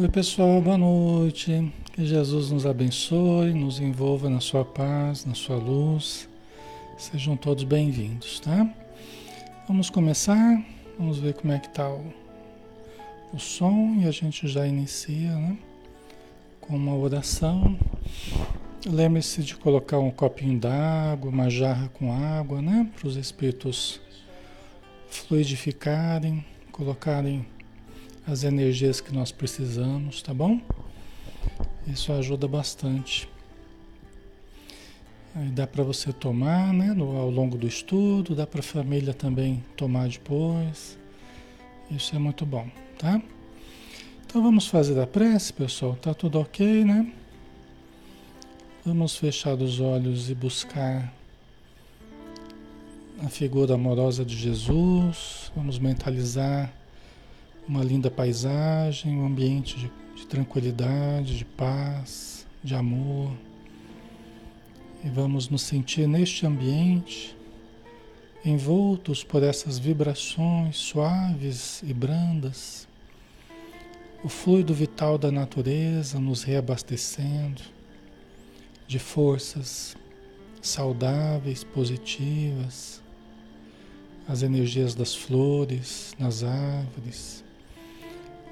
Oi, 0.00 0.08
pessoal, 0.08 0.62
boa 0.62 0.78
noite. 0.78 1.72
Que 1.92 2.06
Jesus 2.06 2.52
nos 2.52 2.64
abençoe, 2.64 3.52
nos 3.52 3.80
envolva 3.80 4.30
na 4.30 4.38
sua 4.38 4.64
paz, 4.64 5.24
na 5.24 5.34
sua 5.34 5.56
luz. 5.56 6.28
Sejam 6.96 7.36
todos 7.36 7.64
bem-vindos, 7.64 8.38
tá? 8.38 8.72
Vamos 9.66 9.90
começar. 9.90 10.64
Vamos 10.96 11.18
ver 11.18 11.34
como 11.34 11.52
é 11.52 11.58
que 11.58 11.68
tá 11.70 11.90
o, 11.90 12.14
o 13.32 13.40
som 13.40 13.96
e 14.00 14.06
a 14.06 14.12
gente 14.12 14.46
já 14.46 14.64
inicia, 14.68 15.34
né? 15.34 15.58
Com 16.60 16.76
uma 16.76 16.94
oração. 16.94 17.76
Lembre-se 18.86 19.42
de 19.42 19.56
colocar 19.56 19.98
um 19.98 20.12
copinho 20.12 20.60
d'água, 20.60 21.28
uma 21.28 21.50
jarra 21.50 21.88
com 21.88 22.12
água, 22.12 22.62
né? 22.62 22.88
Para 22.96 23.08
os 23.08 23.16
espíritos 23.16 24.00
fluidificarem, 25.28 26.42
colocarem 26.72 27.46
as 28.26 28.44
energias 28.44 28.98
que 28.98 29.14
nós 29.14 29.30
precisamos, 29.30 30.22
tá 30.22 30.32
bom? 30.32 30.58
Isso 31.86 32.10
ajuda 32.14 32.48
bastante. 32.48 33.28
Aí 35.34 35.48
dá 35.48 35.66
para 35.66 35.84
você 35.84 36.14
tomar, 36.14 36.72
né, 36.72 36.94
no, 36.94 37.18
ao 37.18 37.30
longo 37.30 37.58
do 37.58 37.66
estudo, 37.66 38.34
dá 38.34 38.46
para 38.46 38.60
a 38.60 38.62
família 38.62 39.12
também 39.12 39.62
tomar 39.76 40.08
depois. 40.08 40.98
Isso 41.90 42.16
é 42.16 42.18
muito 42.18 42.46
bom, 42.46 42.66
tá? 42.98 43.20
Então 44.24 44.42
vamos 44.42 44.66
fazer 44.66 44.98
a 44.98 45.06
prece, 45.06 45.52
pessoal. 45.52 45.94
Tá 45.96 46.14
tudo 46.14 46.40
ok, 46.40 46.84
né? 46.84 47.12
Vamos 48.84 49.16
fechar 49.16 49.54
os 49.54 49.78
olhos 49.78 50.30
e 50.30 50.34
buscar 50.34 51.12
a 53.24 53.28
figura 53.28 53.74
amorosa 53.74 54.24
de 54.24 54.36
Jesus. 54.36 55.50
Vamos 55.54 55.78
mentalizar 55.78 56.72
uma 57.66 57.82
linda 57.82 58.10
paisagem, 58.10 59.18
um 59.18 59.26
ambiente 59.26 59.76
de, 59.76 59.90
de 60.14 60.26
tranquilidade, 60.26 61.36
de 61.36 61.44
paz, 61.44 62.46
de 62.62 62.74
amor. 62.74 63.32
E 65.04 65.08
vamos 65.08 65.48
nos 65.48 65.62
sentir 65.62 66.06
neste 66.06 66.46
ambiente, 66.46 67.36
envoltos 68.44 69.24
por 69.24 69.42
essas 69.42 69.78
vibrações 69.78 70.76
suaves 70.76 71.82
e 71.82 71.92
brandas, 71.92 72.86
o 74.22 74.28
fluido 74.28 74.74
vital 74.74 75.18
da 75.18 75.30
natureza 75.30 76.18
nos 76.18 76.42
reabastecendo 76.42 77.62
de 78.86 78.98
forças 78.98 79.96
saudáveis, 80.60 81.62
positivas, 81.62 83.00
as 84.28 84.42
energias 84.42 84.94
das 84.94 85.14
flores, 85.14 86.14
nas 86.18 86.44
árvores 86.44 87.42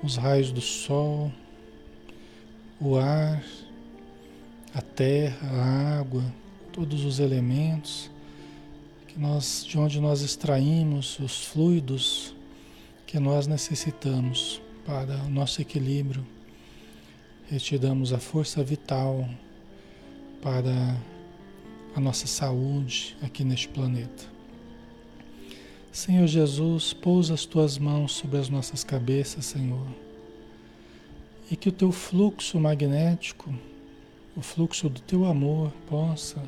os 0.03 0.17
raios 0.17 0.53
do 0.53 0.61
sol, 0.61 1.33
o 2.81 2.97
ar, 2.97 3.43
a 4.75 4.81
terra, 4.81 5.49
a 5.49 5.99
água, 5.99 6.23
todos 6.73 7.05
os 7.05 7.19
elementos 7.19 8.11
que 9.09 9.19
nós, 9.19 9.65
de 9.67 9.79
onde 9.79 10.01
nós 10.01 10.23
extraímos 10.23 11.19
os 11.19 11.45
fluidos 11.45 12.35
que 13.07 13.19
nós 13.19 13.47
necessitamos 13.47 14.61
para 14.85 15.17
o 15.25 15.31
nosso 15.31 15.61
equilíbrio. 15.61 16.27
Retiramos 17.49 18.13
a 18.13 18.19
força 18.19 18.63
vital 18.63 19.29
para 20.43 20.97
a 21.95 22.01
nossa 22.01 22.27
saúde 22.27 23.17
aqui 23.23 23.45
neste 23.45 23.69
planeta. 23.69 24.36
Senhor 25.97 26.27
Jesus, 26.27 26.93
pousa 26.93 27.33
as 27.33 27.47
tuas 27.47 27.79
mãos 27.79 28.13
sobre 28.13 28.37
as 28.37 28.51
nossas 28.51 28.85
cabeças, 28.85 29.47
Senhor. 29.47 29.87
E 31.51 31.57
que 31.57 31.71
o 31.71 31.73
teu 31.73 31.91
fluxo 31.91 32.61
magnético, 32.61 33.51
o 34.37 34.43
fluxo 34.43 34.91
do 34.91 35.01
teu 35.01 35.25
amor, 35.25 35.73
possa 35.89 36.43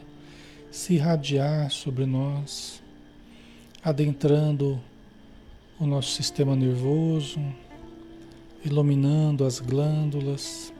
se 0.71 0.97
irradiar 0.97 1.71
sobre 1.71 2.05
nós, 2.05 2.83
adentrando 3.83 4.79
o 5.81 5.87
nosso 5.87 6.11
sistema 6.11 6.55
nervoso, 6.55 7.41
iluminando 8.63 9.47
as 9.47 9.61
glândulas, 9.61 10.75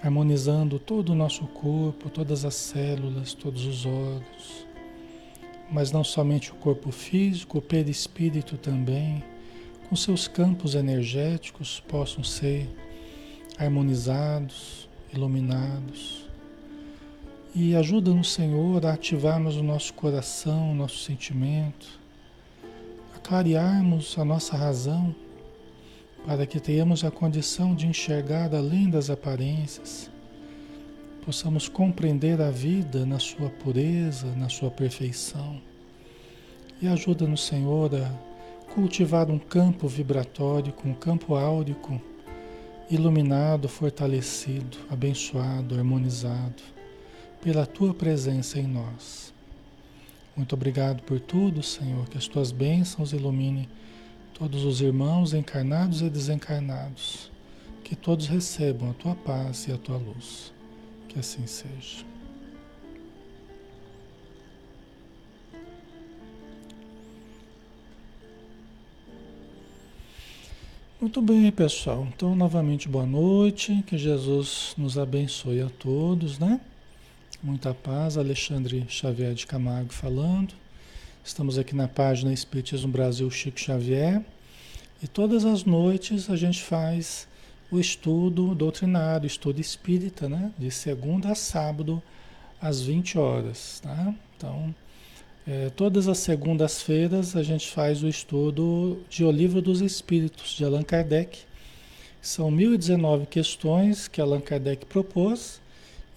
harmonizando 0.00 0.78
todo 0.78 1.10
o 1.10 1.16
nosso 1.16 1.44
corpo, 1.48 2.10
todas 2.10 2.44
as 2.44 2.54
células, 2.54 3.34
todos 3.34 3.66
os 3.66 3.84
órgãos 3.84 4.69
mas 5.70 5.92
não 5.92 6.02
somente 6.02 6.50
o 6.50 6.56
corpo 6.56 6.90
físico, 6.90 7.58
o 7.58 7.62
perispírito 7.62 8.56
também, 8.56 9.22
com 9.88 9.96
seus 9.96 10.26
campos 10.26 10.74
energéticos 10.74 11.80
possam 11.80 12.24
ser 12.24 12.68
harmonizados, 13.58 14.88
iluminados. 15.12 16.28
E 17.54 17.74
ajuda-nos, 17.74 18.32
Senhor, 18.32 18.84
a 18.86 18.92
ativarmos 18.92 19.56
o 19.56 19.62
nosso 19.62 19.92
coração, 19.94 20.70
o 20.70 20.74
nosso 20.74 20.98
sentimento, 20.98 21.98
a 23.14 23.18
clarearmos 23.18 24.16
a 24.18 24.24
nossa 24.24 24.56
razão, 24.56 25.14
para 26.24 26.46
que 26.46 26.60
tenhamos 26.60 27.04
a 27.04 27.10
condição 27.10 27.74
de 27.74 27.86
enxergar 27.86 28.54
além 28.54 28.88
das 28.88 29.10
aparências, 29.10 30.10
possamos 31.24 31.68
compreender 31.68 32.40
a 32.40 32.50
vida 32.50 33.04
na 33.04 33.18
sua 33.18 33.50
pureza, 33.50 34.26
na 34.36 34.48
sua 34.48 34.70
perfeição. 34.70 35.60
E 36.80 36.88
ajuda-nos, 36.88 37.44
Senhor, 37.44 37.94
a 37.94 38.10
cultivar 38.74 39.30
um 39.30 39.38
campo 39.38 39.86
vibratório, 39.86 40.72
um 40.84 40.94
campo 40.94 41.34
áurico, 41.34 42.00
iluminado, 42.90 43.68
fortalecido, 43.68 44.78
abençoado, 44.90 45.76
harmonizado, 45.76 46.62
pela 47.42 47.66
tua 47.66 47.92
presença 47.92 48.58
em 48.58 48.66
nós. 48.66 49.32
Muito 50.36 50.54
obrigado 50.54 51.02
por 51.02 51.20
tudo, 51.20 51.62
Senhor, 51.62 52.08
que 52.08 52.16
as 52.16 52.26
tuas 52.26 52.50
bênçãos 52.50 53.12
iluminem 53.12 53.68
todos 54.32 54.64
os 54.64 54.80
irmãos 54.80 55.34
encarnados 55.34 56.00
e 56.00 56.08
desencarnados, 56.08 57.30
que 57.84 57.94
todos 57.94 58.26
recebam 58.26 58.90
a 58.90 58.94
tua 58.94 59.14
paz 59.14 59.66
e 59.68 59.72
a 59.72 59.76
tua 59.76 59.98
luz. 59.98 60.52
Que 61.10 61.18
assim 61.18 61.44
seja. 61.44 62.04
Muito 71.00 71.20
bem, 71.20 71.50
pessoal. 71.50 72.06
Então, 72.14 72.36
novamente, 72.36 72.88
boa 72.88 73.04
noite. 73.04 73.82
Que 73.88 73.98
Jesus 73.98 74.72
nos 74.78 74.96
abençoe 74.96 75.60
a 75.60 75.68
todos, 75.68 76.38
né? 76.38 76.60
Muita 77.42 77.74
paz. 77.74 78.16
Alexandre 78.16 78.86
Xavier 78.88 79.34
de 79.34 79.48
Camargo 79.48 79.92
falando. 79.92 80.54
Estamos 81.24 81.58
aqui 81.58 81.74
na 81.74 81.88
página 81.88 82.32
Espiritismo 82.32 82.92
Brasil 82.92 83.28
Chico 83.32 83.58
Xavier. 83.58 84.24
E 85.02 85.08
todas 85.08 85.44
as 85.44 85.64
noites 85.64 86.30
a 86.30 86.36
gente 86.36 86.62
faz 86.62 87.26
o 87.70 87.78
estudo 87.78 88.54
doutrinário, 88.54 89.26
estudo 89.26 89.60
espírita, 89.60 90.28
né? 90.28 90.52
De 90.58 90.70
segunda 90.70 91.30
a 91.30 91.34
sábado, 91.34 92.02
às 92.60 92.82
20 92.82 93.16
horas, 93.16 93.80
tá? 93.80 94.14
Então, 94.36 94.74
é, 95.46 95.70
todas 95.70 96.08
as 96.08 96.18
segundas-feiras 96.18 97.36
a 97.36 97.42
gente 97.42 97.68
faz 97.68 98.02
o 98.02 98.08
estudo 98.08 99.00
de 99.08 99.24
O 99.24 99.30
Livro 99.30 99.62
dos 99.62 99.80
Espíritos, 99.80 100.52
de 100.52 100.64
Allan 100.64 100.82
Kardec. 100.82 101.38
São 102.20 102.50
1019 102.50 103.26
questões 103.26 104.08
que 104.08 104.20
Allan 104.20 104.40
Kardec 104.40 104.84
propôs 104.86 105.60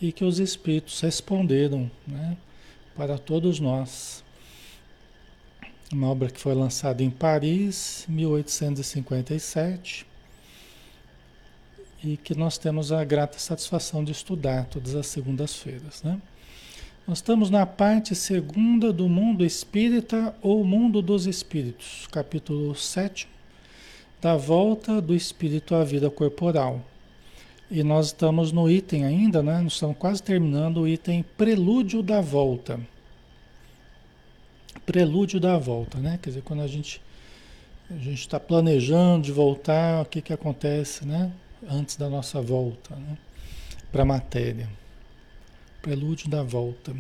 e 0.02 0.12
que 0.12 0.26
os 0.26 0.40
espíritos 0.40 1.00
responderam, 1.00 1.90
né? 2.06 2.36
Para 2.96 3.18
todos 3.18 3.60
nós. 3.60 4.24
Uma 5.92 6.10
obra 6.10 6.30
que 6.30 6.40
foi 6.40 6.56
lançada 6.56 7.04
em 7.04 7.10
Paris, 7.10 8.06
1857 8.10 10.13
e 12.04 12.18
que 12.18 12.36
nós 12.36 12.58
temos 12.58 12.92
a 12.92 13.04
grata 13.04 13.40
satisfação 13.40 14.04
de 14.04 14.12
estudar 14.12 14.66
todas 14.66 14.94
as 14.94 15.08
segundas-feiras. 15.08 16.04
Né? 16.04 16.20
Nós 17.08 17.20
estamos 17.20 17.50
na 17.50 17.66
parte 17.66 18.14
segunda 18.14 18.92
do 18.92 19.08
mundo 19.08 19.46
espírita 19.46 20.36
ou 20.42 20.64
mundo 20.66 21.02
dos 21.02 21.26
espíritos, 21.26 22.08
capítulo 22.12 22.76
7, 22.76 23.28
da 24.22 24.36
volta 24.36 25.02
do 25.02 25.16
espírito 25.16 25.76
à 25.76 25.84
vida 25.84 26.10
corporal. 26.10 26.82
E 27.72 27.84
nós 27.84 28.08
estamos 28.08 28.52
no 28.52 28.70
item 28.70 29.06
ainda, 29.06 29.42
né? 29.42 29.60
Nós 29.62 29.74
estamos 29.74 29.98
quase 29.98 30.22
terminando 30.22 30.82
o 30.82 30.88
item 30.88 31.26
prelúdio 31.36 32.04
da 32.04 32.22
volta. 32.22 32.80
Prelúdio 34.86 35.40
da 35.40 35.58
volta, 35.58 35.98
né? 35.98 36.20
Quer 36.22 36.30
dizer, 36.30 36.44
quando 36.44 36.62
a 36.62 36.68
gente 36.68 37.02
a 37.90 37.98
gente 37.98 38.20
está 38.20 38.40
planejando 38.40 39.26
de 39.26 39.32
voltar, 39.32 40.04
o 40.04 40.06
que 40.06 40.22
que 40.22 40.32
acontece, 40.32 41.06
né? 41.06 41.32
Antes 41.70 41.96
da 41.96 42.10
nossa 42.10 42.42
volta 42.42 42.96
né? 42.96 43.18
para 43.92 44.04
a 44.04 44.06
matéria. 44.06 44.70
Prelúdio 45.82 46.30
da 46.30 46.44
volta. 46.44 46.96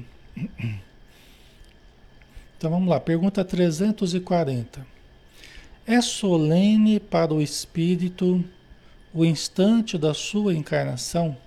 Então 2.58 2.72
vamos 2.72 2.88
lá, 2.88 3.00
pergunta 3.00 3.44
340. 3.44 4.86
É 5.86 6.00
solene 6.02 7.00
para 7.00 7.34
o 7.34 7.42
espírito 7.42 8.44
o 9.14 9.24
instante 9.24 9.98
da 9.98 10.14
sua 10.14 10.56
encarnação, 10.56 11.38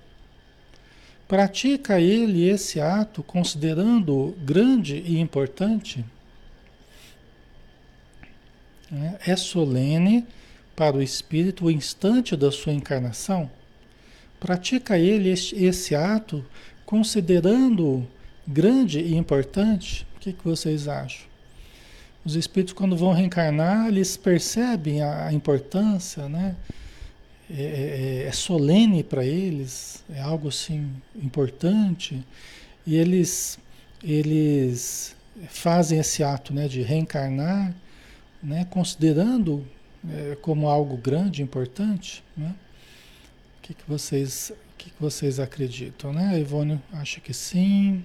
pratica 1.27 1.99
ele 1.99 2.47
esse 2.47 2.79
ato 2.79 3.21
considerando 3.21 4.35
grande 4.39 4.95
e 4.95 5.19
importante? 5.19 6.05
É, 8.89 9.31
é 9.31 9.35
solene 9.35 10.25
para 10.77 10.95
o 10.95 11.01
espírito 11.01 11.65
o 11.65 11.71
instante 11.71 12.37
da 12.37 12.51
sua 12.51 12.71
encarnação? 12.71 13.49
Pratica 14.39 14.95
ele 14.97 15.31
esse 15.31 15.95
ato 15.95 16.45
considerando 16.85 18.07
grande 18.47 18.99
e 18.99 19.15
importante? 19.15 20.05
O 20.15 20.19
que, 20.19 20.31
que 20.31 20.43
vocês 20.43 20.87
acham? 20.87 21.25
Os 22.23 22.35
espíritos, 22.35 22.75
quando 22.75 22.95
vão 22.95 23.11
reencarnar, 23.11 23.87
eles 23.87 24.15
percebem 24.15 25.01
a, 25.01 25.33
importância, 25.33 26.29
né? 26.29 26.55
É, 27.49 27.61
é, 27.61 27.63
é, 27.63 28.27
é 28.27 28.31
solene 28.31 29.03
para 29.03 29.25
eles, 29.25 30.03
é 30.13 30.19
algo 30.19 30.49
assim 30.49 30.91
importante, 31.15 32.21
e 32.85 32.95
eles, 32.97 33.57
eles 34.03 35.15
fazem 35.47 35.97
esse 35.97 36.23
ato 36.23 36.53
né, 36.53 36.67
de 36.67 36.81
reencarnar, 36.81 37.73
né, 38.43 38.67
considerando 38.69 39.65
é, 40.11 40.35
como 40.41 40.67
algo 40.67 40.97
grande, 40.97 41.41
importante. 41.41 42.23
Né? 42.35 42.53
O 43.57 43.61
que, 43.61 43.73
que, 43.73 43.83
vocês, 43.87 44.51
o 44.51 44.77
que, 44.77 44.89
que 44.89 45.01
vocês 45.01 45.39
acreditam? 45.39 46.13
Né? 46.13 46.29
A 46.29 46.39
Ivone 46.39 46.81
acha 46.93 47.19
que 47.19 47.33
sim, 47.33 48.03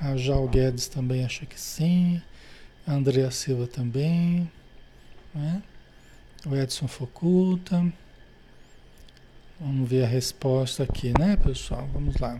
a 0.00 0.16
Jal 0.16 0.48
Guedes 0.48 0.88
também 0.88 1.24
acha 1.24 1.46
que 1.46 1.60
sim, 1.60 2.20
a 2.86 2.92
Andrea 2.92 3.30
Silva 3.30 3.66
também, 3.66 4.50
né? 5.34 5.62
o 6.46 6.54
Edson 6.54 6.88
Focuta. 6.88 7.92
Vamos 9.60 9.88
ver 9.88 10.04
a 10.04 10.08
resposta 10.08 10.82
aqui, 10.82 11.12
né, 11.18 11.36
pessoal? 11.36 11.88
Vamos 11.92 12.18
lá. 12.18 12.38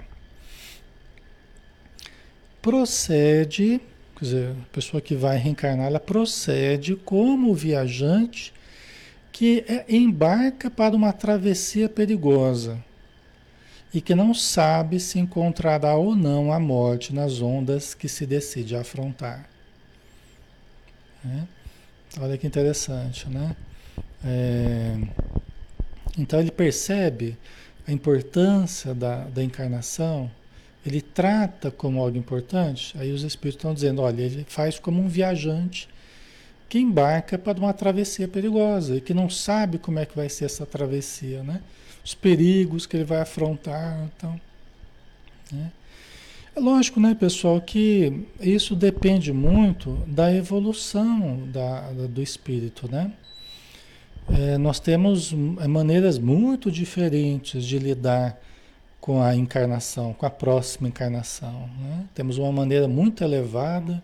Procede, 2.60 3.80
quer 4.16 4.24
dizer, 4.24 4.50
a 4.50 4.74
pessoa 4.74 5.00
que 5.00 5.14
vai 5.14 5.38
reencarnar, 5.38 5.86
ela 5.86 6.00
procede 6.00 6.96
como 6.96 7.54
viajante 7.54 8.52
que 9.34 9.64
é, 9.66 9.84
embarca 9.88 10.70
para 10.70 10.94
uma 10.94 11.12
travessia 11.12 11.88
perigosa 11.88 12.78
e 13.92 14.00
que 14.00 14.14
não 14.14 14.32
sabe 14.32 15.00
se 15.00 15.18
encontrará 15.18 15.96
ou 15.96 16.14
não 16.14 16.52
a 16.52 16.60
morte 16.60 17.12
nas 17.12 17.42
ondas 17.42 17.94
que 17.94 18.08
se 18.08 18.24
decide 18.26 18.76
afrontar. 18.76 19.50
É? 21.26 22.20
Olha 22.20 22.38
que 22.38 22.46
interessante, 22.46 23.28
né? 23.28 23.56
É, 24.24 24.96
então 26.16 26.38
ele 26.38 26.52
percebe 26.52 27.36
a 27.88 27.90
importância 27.90 28.94
da, 28.94 29.24
da 29.24 29.42
encarnação, 29.42 30.30
ele 30.86 31.00
trata 31.00 31.72
como 31.72 32.00
algo 32.00 32.16
importante, 32.16 32.96
aí 32.96 33.10
os 33.10 33.24
espíritos 33.24 33.58
estão 33.58 33.74
dizendo, 33.74 34.00
olha, 34.00 34.22
ele 34.22 34.46
faz 34.48 34.78
como 34.78 35.02
um 35.02 35.08
viajante 35.08 35.88
que 36.74 36.80
embarca 36.80 37.38
para 37.38 37.56
uma 37.56 37.72
travessia 37.72 38.26
perigosa 38.26 38.96
e 38.96 39.00
que 39.00 39.14
não 39.14 39.30
sabe 39.30 39.78
como 39.78 40.00
é 40.00 40.04
que 40.04 40.16
vai 40.16 40.28
ser 40.28 40.46
essa 40.46 40.66
travessia, 40.66 41.40
né? 41.44 41.60
Os 42.04 42.16
perigos 42.16 42.84
que 42.84 42.96
ele 42.96 43.04
vai 43.04 43.20
afrontar, 43.20 44.10
então, 44.16 44.40
né? 45.52 45.70
É 46.56 46.58
lógico, 46.58 46.98
né, 46.98 47.14
pessoal, 47.14 47.60
que 47.60 48.26
isso 48.40 48.74
depende 48.74 49.32
muito 49.32 49.92
da 50.04 50.34
evolução 50.34 51.46
da, 51.46 51.92
da 51.92 52.06
do 52.08 52.20
espírito, 52.20 52.90
né? 52.90 53.12
É, 54.36 54.58
nós 54.58 54.80
temos 54.80 55.32
é, 55.60 55.68
maneiras 55.68 56.18
muito 56.18 56.72
diferentes 56.72 57.64
de 57.64 57.78
lidar 57.78 58.36
com 59.00 59.22
a 59.22 59.36
encarnação, 59.36 60.12
com 60.12 60.26
a 60.26 60.30
próxima 60.30 60.88
encarnação. 60.88 61.70
Né? 61.78 62.04
Temos 62.16 62.36
uma 62.36 62.50
maneira 62.50 62.88
muito 62.88 63.22
elevada, 63.22 64.02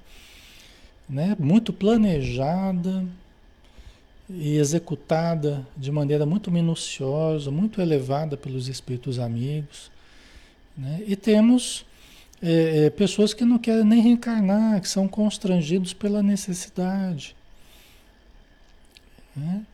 né? 1.10 1.36
muito 1.38 1.72
planejada 1.72 3.04
e 4.28 4.56
executada 4.56 5.66
de 5.76 5.90
maneira 5.90 6.24
muito 6.24 6.50
minuciosa, 6.50 7.50
muito 7.50 7.80
elevada 7.80 8.36
pelos 8.36 8.68
espíritos 8.68 9.18
amigos. 9.18 9.90
Né? 10.78 11.02
E 11.06 11.16
temos 11.16 11.84
é, 12.40 12.86
é, 12.86 12.90
pessoas 12.90 13.34
que 13.34 13.44
não 13.44 13.58
querem 13.58 13.84
nem 13.84 14.00
reencarnar, 14.00 14.80
que 14.80 14.88
são 14.88 15.08
constrangidos 15.08 15.92
pela 15.92 16.22
necessidade. 16.22 17.34
Né? 19.36 19.64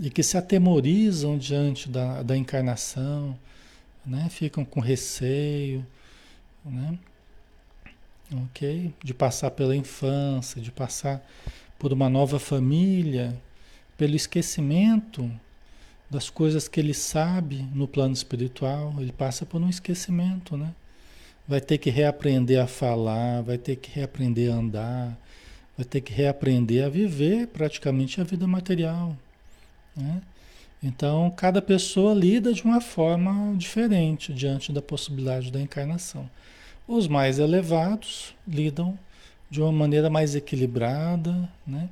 e 0.00 0.08
que 0.08 0.22
se 0.22 0.38
atemorizam 0.38 1.36
diante 1.36 1.88
da, 1.88 2.22
da 2.22 2.36
encarnação, 2.36 3.36
né? 4.06 4.28
ficam 4.30 4.64
com 4.64 4.80
receio, 4.80 5.84
né? 6.64 6.96
Ok? 8.32 8.92
De 9.02 9.14
passar 9.14 9.50
pela 9.50 9.74
infância, 9.76 10.60
de 10.60 10.70
passar 10.70 11.24
por 11.78 11.92
uma 11.92 12.08
nova 12.08 12.38
família, 12.38 13.36
pelo 13.96 14.16
esquecimento 14.16 15.30
das 16.10 16.30
coisas 16.30 16.68
que 16.68 16.80
ele 16.80 16.94
sabe 16.94 17.66
no 17.74 17.86
plano 17.86 18.14
espiritual, 18.14 18.94
ele 18.98 19.12
passa 19.12 19.44
por 19.44 19.60
um 19.60 19.68
esquecimento, 19.68 20.56
né? 20.56 20.74
Vai 21.46 21.60
ter 21.60 21.78
que 21.78 21.90
reaprender 21.90 22.60
a 22.60 22.66
falar, 22.66 23.42
vai 23.42 23.58
ter 23.58 23.76
que 23.76 23.90
reaprender 23.90 24.52
a 24.52 24.56
andar, 24.56 25.18
vai 25.76 25.84
ter 25.84 26.00
que 26.00 26.12
reaprender 26.12 26.84
a 26.84 26.88
viver 26.88 27.46
praticamente 27.46 28.20
a 28.20 28.24
vida 28.24 28.46
material. 28.46 29.16
Né? 29.96 30.20
Então, 30.82 31.30
cada 31.30 31.62
pessoa 31.62 32.14
lida 32.14 32.52
de 32.52 32.62
uma 32.64 32.80
forma 32.80 33.54
diferente 33.56 34.32
diante 34.32 34.72
da 34.72 34.82
possibilidade 34.82 35.50
da 35.50 35.60
encarnação. 35.60 36.28
Os 36.88 37.06
mais 37.06 37.38
elevados 37.38 38.34
lidam 38.46 38.98
de 39.50 39.60
uma 39.60 39.70
maneira 39.70 40.08
mais 40.08 40.34
equilibrada, 40.34 41.46
né? 41.66 41.90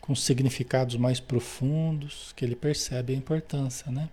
com 0.00 0.14
significados 0.14 0.94
mais 0.94 1.18
profundos, 1.18 2.32
que 2.36 2.44
ele 2.44 2.54
percebe 2.54 3.12
a 3.12 3.16
importância. 3.16 3.90
Né? 3.90 4.08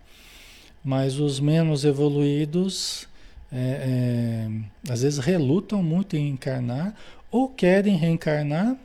Mas 0.83 1.19
os 1.19 1.39
menos 1.39 1.85
evoluídos, 1.85 3.07
é, 3.51 4.47
é, 4.87 4.91
às 4.91 5.03
vezes, 5.03 5.19
relutam 5.19 5.83
muito 5.83 6.17
em 6.17 6.29
encarnar 6.29 6.95
ou 7.29 7.47
querem 7.47 7.95
reencarnar 7.95 8.75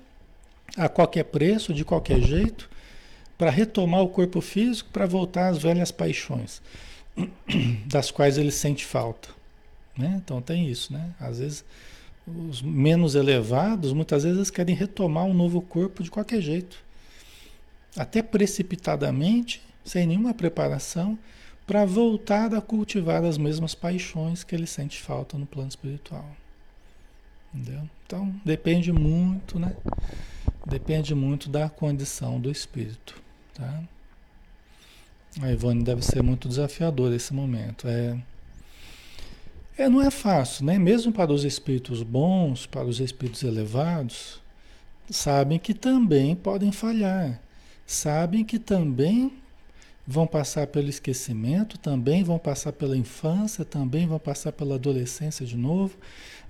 a 0.76 0.86
qualquer 0.86 1.24
preço, 1.24 1.72
de 1.72 1.82
qualquer 1.82 2.20
jeito, 2.20 2.68
para 3.38 3.50
retomar 3.50 4.02
o 4.02 4.08
corpo 4.08 4.42
físico, 4.42 4.90
para 4.92 5.06
voltar 5.06 5.48
às 5.48 5.58
velhas 5.58 5.90
paixões, 5.90 6.60
das 7.86 8.10
quais 8.10 8.36
ele 8.36 8.50
sente 8.50 8.84
falta. 8.84 9.35
Né? 9.96 10.20
Então 10.22 10.42
tem 10.42 10.68
isso, 10.68 10.92
né? 10.92 11.14
Às 11.18 11.38
vezes 11.38 11.64
os 12.26 12.60
menos 12.60 13.14
elevados, 13.14 13.92
muitas 13.92 14.24
vezes 14.24 14.50
querem 14.50 14.74
retomar 14.74 15.24
um 15.24 15.34
novo 15.34 15.60
corpo 15.60 16.02
de 16.02 16.10
qualquer 16.10 16.40
jeito, 16.40 16.76
até 17.96 18.20
precipitadamente, 18.20 19.62
sem 19.84 20.06
nenhuma 20.06 20.34
preparação, 20.34 21.16
para 21.66 21.84
voltar 21.84 22.54
a 22.54 22.60
cultivar 22.60 23.24
as 23.24 23.38
mesmas 23.38 23.74
paixões 23.74 24.44
que 24.44 24.54
ele 24.54 24.66
sente 24.66 25.00
falta 25.00 25.38
no 25.38 25.46
plano 25.46 25.68
espiritual. 25.68 26.28
Entendeu? 27.54 27.88
Então 28.04 28.34
depende 28.44 28.92
muito, 28.92 29.58
né? 29.58 29.74
Depende 30.66 31.14
muito 31.14 31.48
da 31.48 31.68
condição 31.68 32.40
do 32.40 32.50
espírito. 32.50 33.20
Tá? 33.54 33.82
A 35.40 35.52
Ivone 35.52 35.82
deve 35.82 36.02
ser 36.02 36.22
muito 36.22 36.48
desafiador 36.48 37.12
esse 37.12 37.32
momento. 37.32 37.88
É, 37.88 38.16
é, 39.78 39.88
não 39.88 40.00
é 40.00 40.10
fácil, 40.10 40.64
né? 40.64 40.78
Mesmo 40.78 41.12
para 41.12 41.32
os 41.32 41.44
espíritos 41.44 42.02
bons, 42.02 42.66
para 42.66 42.86
os 42.86 42.98
espíritos 42.98 43.42
elevados, 43.42 44.40
sabem 45.10 45.58
que 45.58 45.74
também 45.74 46.34
podem 46.34 46.72
falhar, 46.72 47.40
sabem 47.86 48.42
que 48.44 48.58
também 48.58 49.32
vão 50.06 50.26
passar 50.26 50.68
pelo 50.68 50.88
esquecimento, 50.88 51.78
também 51.78 52.22
vão 52.22 52.38
passar 52.38 52.72
pela 52.72 52.96
infância, 52.96 53.64
também 53.64 54.06
vão 54.06 54.18
passar 54.18 54.52
pela 54.52 54.76
adolescência 54.76 55.44
de 55.44 55.56
novo, 55.56 55.96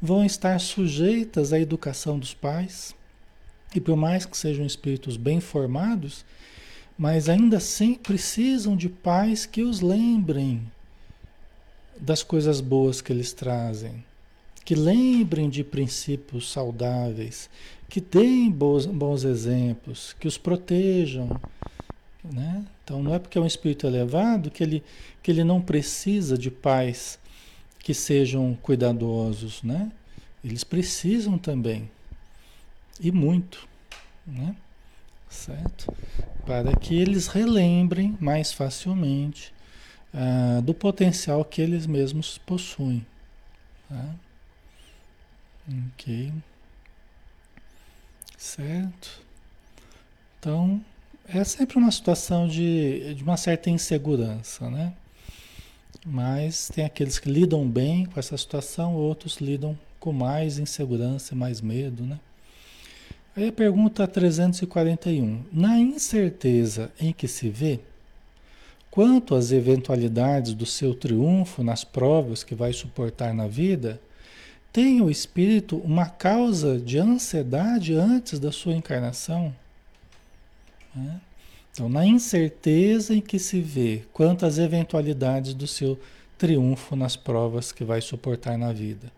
vão 0.00 0.24
estar 0.24 0.60
sujeitas 0.60 1.52
à 1.52 1.58
educação 1.58 2.18
dos 2.18 2.34
pais. 2.34 2.94
E 3.74 3.80
por 3.80 3.96
mais 3.96 4.24
que 4.24 4.36
sejam 4.36 4.64
espíritos 4.64 5.16
bem 5.16 5.40
formados, 5.40 6.24
mas 6.96 7.28
ainda 7.28 7.56
assim 7.56 7.94
precisam 7.94 8.76
de 8.76 8.88
pais 8.88 9.46
que 9.46 9.62
os 9.62 9.80
lembrem 9.80 10.62
das 11.98 12.22
coisas 12.22 12.60
boas 12.60 13.00
que 13.00 13.12
eles 13.12 13.32
trazem, 13.32 14.04
que 14.64 14.74
lembrem 14.74 15.48
de 15.48 15.62
princípios 15.62 16.50
saudáveis, 16.50 17.48
que 17.88 18.00
deem 18.00 18.50
bons, 18.50 18.86
bons 18.86 19.24
exemplos, 19.24 20.14
que 20.18 20.26
os 20.26 20.36
protejam. 20.36 21.40
Né? 22.24 22.64
Então 22.84 23.02
não 23.02 23.14
é 23.14 23.18
porque 23.18 23.38
é 23.38 23.40
um 23.40 23.46
espírito 23.46 23.86
elevado 23.86 24.50
que 24.50 24.62
ele, 24.62 24.82
que 25.22 25.30
ele 25.30 25.44
não 25.44 25.60
precisa 25.60 26.36
de 26.36 26.50
pais 26.50 27.18
que 27.78 27.94
sejam 27.94 28.58
cuidadosos, 28.60 29.62
né? 29.62 29.92
Eles 30.44 30.64
precisam 30.64 31.38
também. 31.38 31.88
E 33.00 33.12
muito, 33.12 33.68
né? 34.26 34.56
Certo? 35.28 35.86
para 36.46 36.76
que 36.76 36.94
eles 36.94 37.26
relembrem 37.26 38.16
mais 38.20 38.52
facilmente 38.52 39.52
ah, 40.16 40.62
do 40.62 40.72
potencial 40.72 41.44
que 41.44 41.60
eles 41.60 41.86
mesmos 41.86 42.38
possuem. 42.38 43.04
Tá? 43.86 44.14
Ok. 45.92 46.32
Certo? 48.38 49.20
Então, 50.38 50.80
é 51.28 51.44
sempre 51.44 51.76
uma 51.76 51.90
situação 51.90 52.48
de, 52.48 53.12
de 53.14 53.22
uma 53.22 53.36
certa 53.36 53.68
insegurança, 53.68 54.70
né? 54.70 54.94
Mas 56.04 56.68
tem 56.68 56.84
aqueles 56.84 57.18
que 57.18 57.28
lidam 57.28 57.68
bem 57.68 58.06
com 58.06 58.18
essa 58.18 58.36
situação, 58.38 58.94
outros 58.94 59.36
lidam 59.38 59.78
com 60.00 60.12
mais 60.12 60.58
insegurança 60.58 61.34
mais 61.34 61.60
medo, 61.60 62.04
né? 62.04 62.18
Aí 63.36 63.48
a 63.48 63.52
pergunta 63.52 64.06
341. 64.06 65.44
Na 65.52 65.78
incerteza 65.78 66.90
em 66.98 67.12
que 67.12 67.28
se 67.28 67.50
vê, 67.50 67.80
quanto 68.96 69.34
às 69.34 69.52
eventualidades 69.52 70.54
do 70.54 70.64
seu 70.64 70.94
triunfo 70.94 71.62
nas 71.62 71.84
provas 71.84 72.42
que 72.42 72.54
vai 72.54 72.72
suportar 72.72 73.34
na 73.34 73.46
vida, 73.46 74.00
tem 74.72 75.02
o 75.02 75.10
espírito 75.10 75.76
uma 75.84 76.06
causa 76.06 76.78
de 76.80 76.96
ansiedade 76.96 77.92
antes 77.92 78.38
da 78.38 78.50
sua 78.50 78.72
encarnação? 78.72 79.54
Né? 80.94 81.20
Então, 81.70 81.90
na 81.90 82.06
incerteza 82.06 83.14
em 83.14 83.20
que 83.20 83.38
se 83.38 83.60
vê 83.60 84.02
quanto 84.14 84.46
às 84.46 84.56
eventualidades 84.56 85.52
do 85.52 85.66
seu 85.66 86.00
triunfo 86.38 86.96
nas 86.96 87.16
provas 87.16 87.72
que 87.72 87.84
vai 87.84 88.00
suportar 88.00 88.56
na 88.56 88.72
vida. 88.72 89.12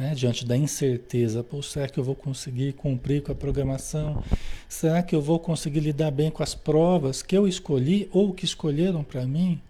Né? 0.00 0.14
Diante 0.14 0.46
da 0.46 0.56
incerteza, 0.56 1.44
Pô, 1.44 1.62
será 1.62 1.86
que 1.86 2.00
eu 2.00 2.02
vou 2.02 2.14
conseguir 2.14 2.72
cumprir 2.72 3.22
com 3.22 3.32
a 3.32 3.34
programação? 3.34 4.24
Será 4.66 5.02
que 5.02 5.14
eu 5.14 5.20
vou 5.20 5.38
conseguir 5.38 5.80
lidar 5.80 6.10
bem 6.10 6.30
com 6.30 6.42
as 6.42 6.54
provas 6.54 7.22
que 7.22 7.36
eu 7.36 7.46
escolhi 7.46 8.08
ou 8.10 8.32
que 8.32 8.46
escolheram 8.46 9.04
para 9.04 9.26
mim? 9.26 9.60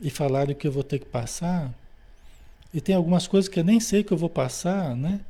E 0.00 0.08
falaram 0.08 0.54
que 0.54 0.66
eu 0.66 0.72
vou 0.72 0.82
ter 0.82 1.00
que 1.00 1.04
passar? 1.04 1.70
E 2.72 2.80
tem 2.80 2.94
algumas 2.94 3.26
coisas 3.26 3.50
que 3.50 3.60
eu 3.60 3.64
nem 3.64 3.78
sei 3.80 4.02
que 4.02 4.12
eu 4.12 4.16
vou 4.16 4.30
passar, 4.30 4.96
né? 4.96 5.20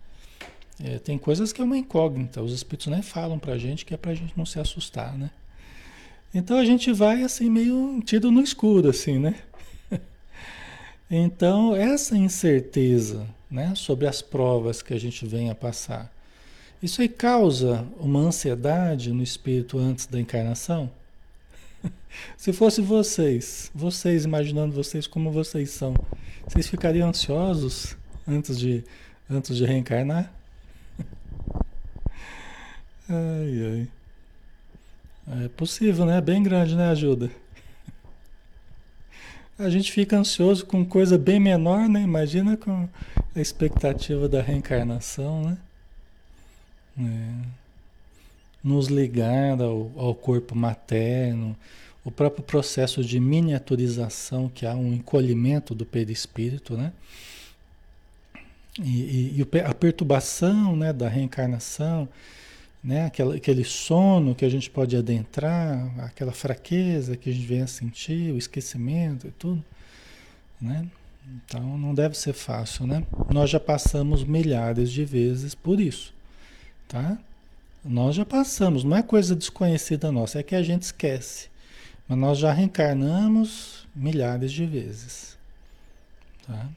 É, 0.81 1.01
tem 1.01 1.19
coisas 1.19 1.53
que 1.53 1.61
é 1.61 1.65
uma 1.65 1.77
incógnita, 1.77 2.41
os 2.41 2.53
espíritos 2.53 2.87
nem 2.87 3.03
falam 3.03 3.37
para 3.37 3.55
a 3.55 3.59
gente 3.59 3.85
que 3.85 3.93
é 3.93 3.97
para 3.97 4.13
a 4.13 4.15
gente 4.15 4.33
não 4.37 4.47
se 4.47 4.61
assustar, 4.61 5.19
né? 5.19 5.29
Então 6.33 6.57
a 6.57 6.65
gente 6.65 6.93
vai 6.93 7.25
assim 7.25 7.51
meio 7.51 8.01
tido 8.05 8.31
no 8.31 8.41
escuro, 8.43 8.91
assim, 8.91 9.19
né? 9.19 9.35
Então 11.11 11.75
essa 11.75 12.17
incerteza 12.17 13.27
né, 13.51 13.75
sobre 13.75 14.07
as 14.07 14.21
provas 14.21 14.83
que 14.83 14.93
a 14.93 15.01
gente 15.01 15.27
vem 15.27 15.51
a 15.51 15.55
passar. 15.55 16.13
Isso 16.83 17.01
aí 17.01 17.09
causa 17.09 17.87
uma 17.99 18.21
ansiedade 18.21 19.13
no 19.13 19.23
espírito 19.23 19.79
antes 19.79 20.07
da 20.07 20.21
encarnação? 20.21 20.91
Se 22.37 22.53
fosse 22.53 22.81
vocês, 22.81 23.71
vocês 23.75 24.25
imaginando 24.25 24.75
vocês 24.75 25.07
como 25.07 25.31
vocês 25.33 25.71
são, 25.71 25.95
vocês 26.47 26.69
ficariam 26.69 27.09
ansiosos 27.09 27.97
antes 28.27 28.59
de, 28.59 28.85
antes 29.29 29.57
de 29.57 29.65
reencarnar? 29.65 30.33
Ai, 33.11 33.89
ai. 35.31 35.45
É 35.45 35.49
possível, 35.49 36.05
né? 36.05 36.21
Bem 36.21 36.43
grande, 36.43 36.77
né? 36.77 36.91
Ajuda. 36.91 37.31
A 39.59 39.69
gente 39.69 39.91
fica 39.91 40.17
ansioso 40.17 40.65
com 40.65 40.85
coisa 40.85 41.19
bem 41.19 41.41
menor, 41.41 41.89
né? 41.89 42.01
Imagina 42.01 42.57
com 42.57 42.89
a 43.35 43.41
expectativa 43.41 44.29
da 44.29 44.41
reencarnação, 44.41 45.43
né? 45.43 45.59
É. 46.97 47.49
Nos 48.63 48.87
ligar 48.87 49.61
ao, 49.61 49.91
ao, 49.97 50.15
corpo 50.15 50.55
materno, 50.55 51.57
o 52.05 52.11
próprio 52.11 52.45
processo 52.45 53.05
de 53.05 53.19
miniaturização, 53.19 54.49
que 54.49 54.65
há 54.65 54.75
um 54.75 54.93
encolhimento 54.95 55.75
do 55.75 55.85
perispírito, 55.85 56.77
né? 56.77 56.93
E, 58.81 59.41
e, 59.41 59.41
e 59.41 59.61
a 59.61 59.75
perturbação 59.75 60.77
né, 60.77 60.93
da 60.93 61.09
reencarnação, 61.09 62.09
né? 62.83 63.07
Aquela, 63.07 63.35
aquele 63.37 63.65
sono 63.65 64.35
que 64.35 64.45
a 64.45 64.49
gente 64.49 64.71
pode 64.71 64.97
adentrar, 64.97 65.93
aquela 66.01 66.33
fraqueza 66.33 67.17
que 67.17 67.31
a 67.31 67.33
gente 67.33 67.47
vem 67.47 67.63
a 67.63 67.67
sentir, 67.67 68.33
o 68.33 68.39
esquecimento 68.39 69.27
e 69.27 69.31
tudo, 69.31 69.65
né? 70.61 70.87
Então 71.45 71.77
não 71.77 71.95
deve 71.95 72.17
ser 72.17 72.33
fácil, 72.33 72.87
né? 72.87 73.05
Nós 73.31 73.51
já 73.51 73.61
passamos 73.61 74.25
milhares 74.25 74.91
de 74.91 75.05
vezes 75.05 75.55
por 75.55 75.81
isso, 75.81 76.15
tá? 76.87 77.19
Nós 77.85 78.15
já 78.15 78.25
passamos, 78.25 78.85
não 78.85 78.97
é 78.97 79.03
coisa 79.03 79.37
desconhecida 79.37 80.11
nossa, 80.11 80.41
é 80.41 80.43
que 80.43 80.55
a 80.55 80.63
gente 80.63 80.83
esquece. 80.83 81.49
Mas 82.09 82.19
nós 82.19 82.39
já 82.39 82.53
reencarnamos 82.53 83.87
milhares 83.95 84.51
de 84.51 84.65
vezes, 84.65 85.37
tá? 86.47 86.69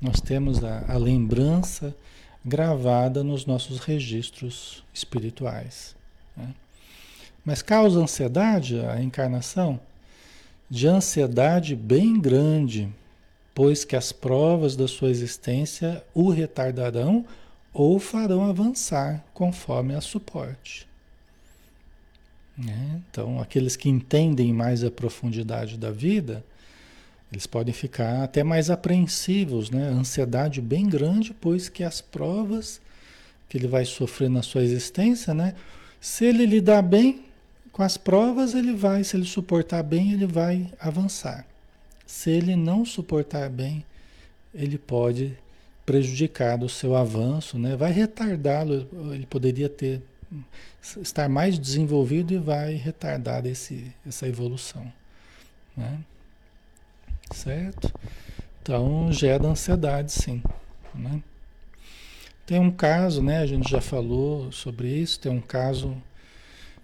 Nós 0.00 0.20
temos 0.20 0.62
a, 0.62 0.84
a 0.86 0.96
lembrança 0.96 1.94
gravada 2.48 3.22
nos 3.22 3.46
nossos 3.46 3.80
registros 3.80 4.82
espirituais. 4.92 5.94
Né? 6.36 6.54
Mas 7.44 7.62
causa 7.62 8.00
ansiedade 8.00 8.80
a 8.80 9.00
encarnação? 9.00 9.78
De 10.68 10.86
ansiedade 10.86 11.76
bem 11.76 12.20
grande, 12.20 12.92
pois 13.54 13.84
que 13.84 13.96
as 13.96 14.12
provas 14.12 14.76
da 14.76 14.88
sua 14.88 15.10
existência 15.10 16.04
o 16.14 16.30
retardarão 16.30 17.24
ou 17.72 17.98
farão 17.98 18.44
avançar 18.44 19.24
conforme 19.32 19.94
a 19.94 20.00
suporte. 20.00 20.88
Né? 22.56 23.00
Então, 23.08 23.40
aqueles 23.40 23.76
que 23.76 23.88
entendem 23.88 24.52
mais 24.52 24.82
a 24.82 24.90
profundidade 24.90 25.78
da 25.78 25.92
vida, 25.92 26.44
eles 27.30 27.46
podem 27.46 27.74
ficar 27.74 28.22
até 28.22 28.42
mais 28.42 28.70
apreensivos, 28.70 29.70
né? 29.70 29.88
Ansiedade 29.88 30.60
bem 30.60 30.88
grande, 30.88 31.34
pois 31.34 31.68
que 31.68 31.84
as 31.84 32.00
provas 32.00 32.80
que 33.48 33.56
ele 33.56 33.66
vai 33.66 33.84
sofrer 33.84 34.30
na 34.30 34.42
sua 34.42 34.62
existência, 34.62 35.34
né? 35.34 35.54
Se 36.00 36.24
ele 36.24 36.46
lidar 36.46 36.82
bem 36.82 37.24
com 37.72 37.82
as 37.82 37.96
provas, 37.96 38.54
ele 38.54 38.72
vai, 38.72 39.04
se 39.04 39.16
ele 39.16 39.24
suportar 39.24 39.82
bem, 39.82 40.12
ele 40.12 40.26
vai 40.26 40.70
avançar. 40.80 41.46
Se 42.06 42.30
ele 42.30 42.56
não 42.56 42.84
suportar 42.84 43.48
bem, 43.50 43.84
ele 44.54 44.78
pode 44.78 45.36
prejudicar 45.84 46.62
o 46.62 46.68
seu 46.68 46.94
avanço, 46.94 47.58
né? 47.58 47.76
vai 47.76 47.92
retardá-lo, 47.92 48.86
ele 49.14 49.24
poderia 49.24 49.68
ter 49.68 50.02
estar 51.00 51.28
mais 51.28 51.58
desenvolvido 51.58 52.34
e 52.34 52.38
vai 52.38 52.74
retardar 52.74 53.46
esse, 53.46 53.90
essa 54.06 54.28
evolução. 54.28 54.90
Né? 55.76 55.98
Certo? 57.32 57.92
Então 58.62 59.12
gera 59.12 59.46
ansiedade 59.46 60.12
sim. 60.12 60.42
Né? 60.94 61.22
Tem 62.46 62.58
um 62.58 62.70
caso, 62.70 63.22
né? 63.22 63.38
A 63.38 63.46
gente 63.46 63.70
já 63.70 63.80
falou 63.80 64.50
sobre 64.52 64.88
isso, 64.88 65.20
tem 65.20 65.30
um 65.30 65.40
caso 65.40 65.96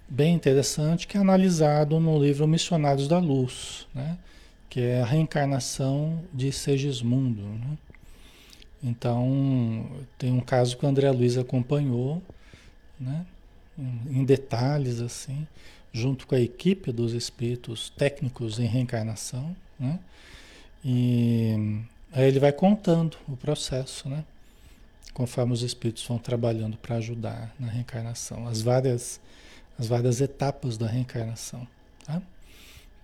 bem 0.08 0.34
interessante 0.34 1.06
que 1.06 1.16
é 1.16 1.20
analisado 1.20 1.98
no 1.98 2.22
livro 2.22 2.46
Missionários 2.46 3.08
da 3.08 3.18
Luz, 3.18 3.86
né? 3.94 4.18
que 4.68 4.80
é 4.80 5.00
a 5.00 5.04
reencarnação 5.04 6.22
de 6.32 6.52
Segismundo. 6.52 7.42
Né? 7.42 7.78
Então, 8.82 9.86
tem 10.18 10.32
um 10.32 10.40
caso 10.40 10.76
que 10.76 10.84
o 10.84 10.88
André 10.88 11.10
Luiz 11.10 11.38
acompanhou, 11.38 12.22
né? 13.00 13.24
em 13.78 14.24
detalhes, 14.24 15.00
assim, 15.00 15.46
junto 15.92 16.26
com 16.26 16.34
a 16.34 16.40
equipe 16.40 16.92
dos 16.92 17.12
espíritos 17.12 17.90
técnicos 17.90 18.58
em 18.58 18.66
reencarnação. 18.66 19.56
Né? 19.78 19.98
E 20.84 21.80
aí 22.12 22.28
ele 22.28 22.38
vai 22.38 22.52
contando 22.52 23.16
o 23.26 23.36
processo, 23.36 24.08
né? 24.08 24.24
conforme 25.14 25.52
os 25.52 25.62
espíritos 25.62 26.04
vão 26.04 26.18
trabalhando 26.18 26.76
para 26.76 26.96
ajudar 26.96 27.54
na 27.58 27.68
reencarnação, 27.68 28.48
as 28.48 28.60
várias, 28.60 29.20
as 29.78 29.86
várias 29.86 30.20
etapas 30.20 30.76
da 30.76 30.88
reencarnação. 30.88 31.66
Tá? 32.04 32.20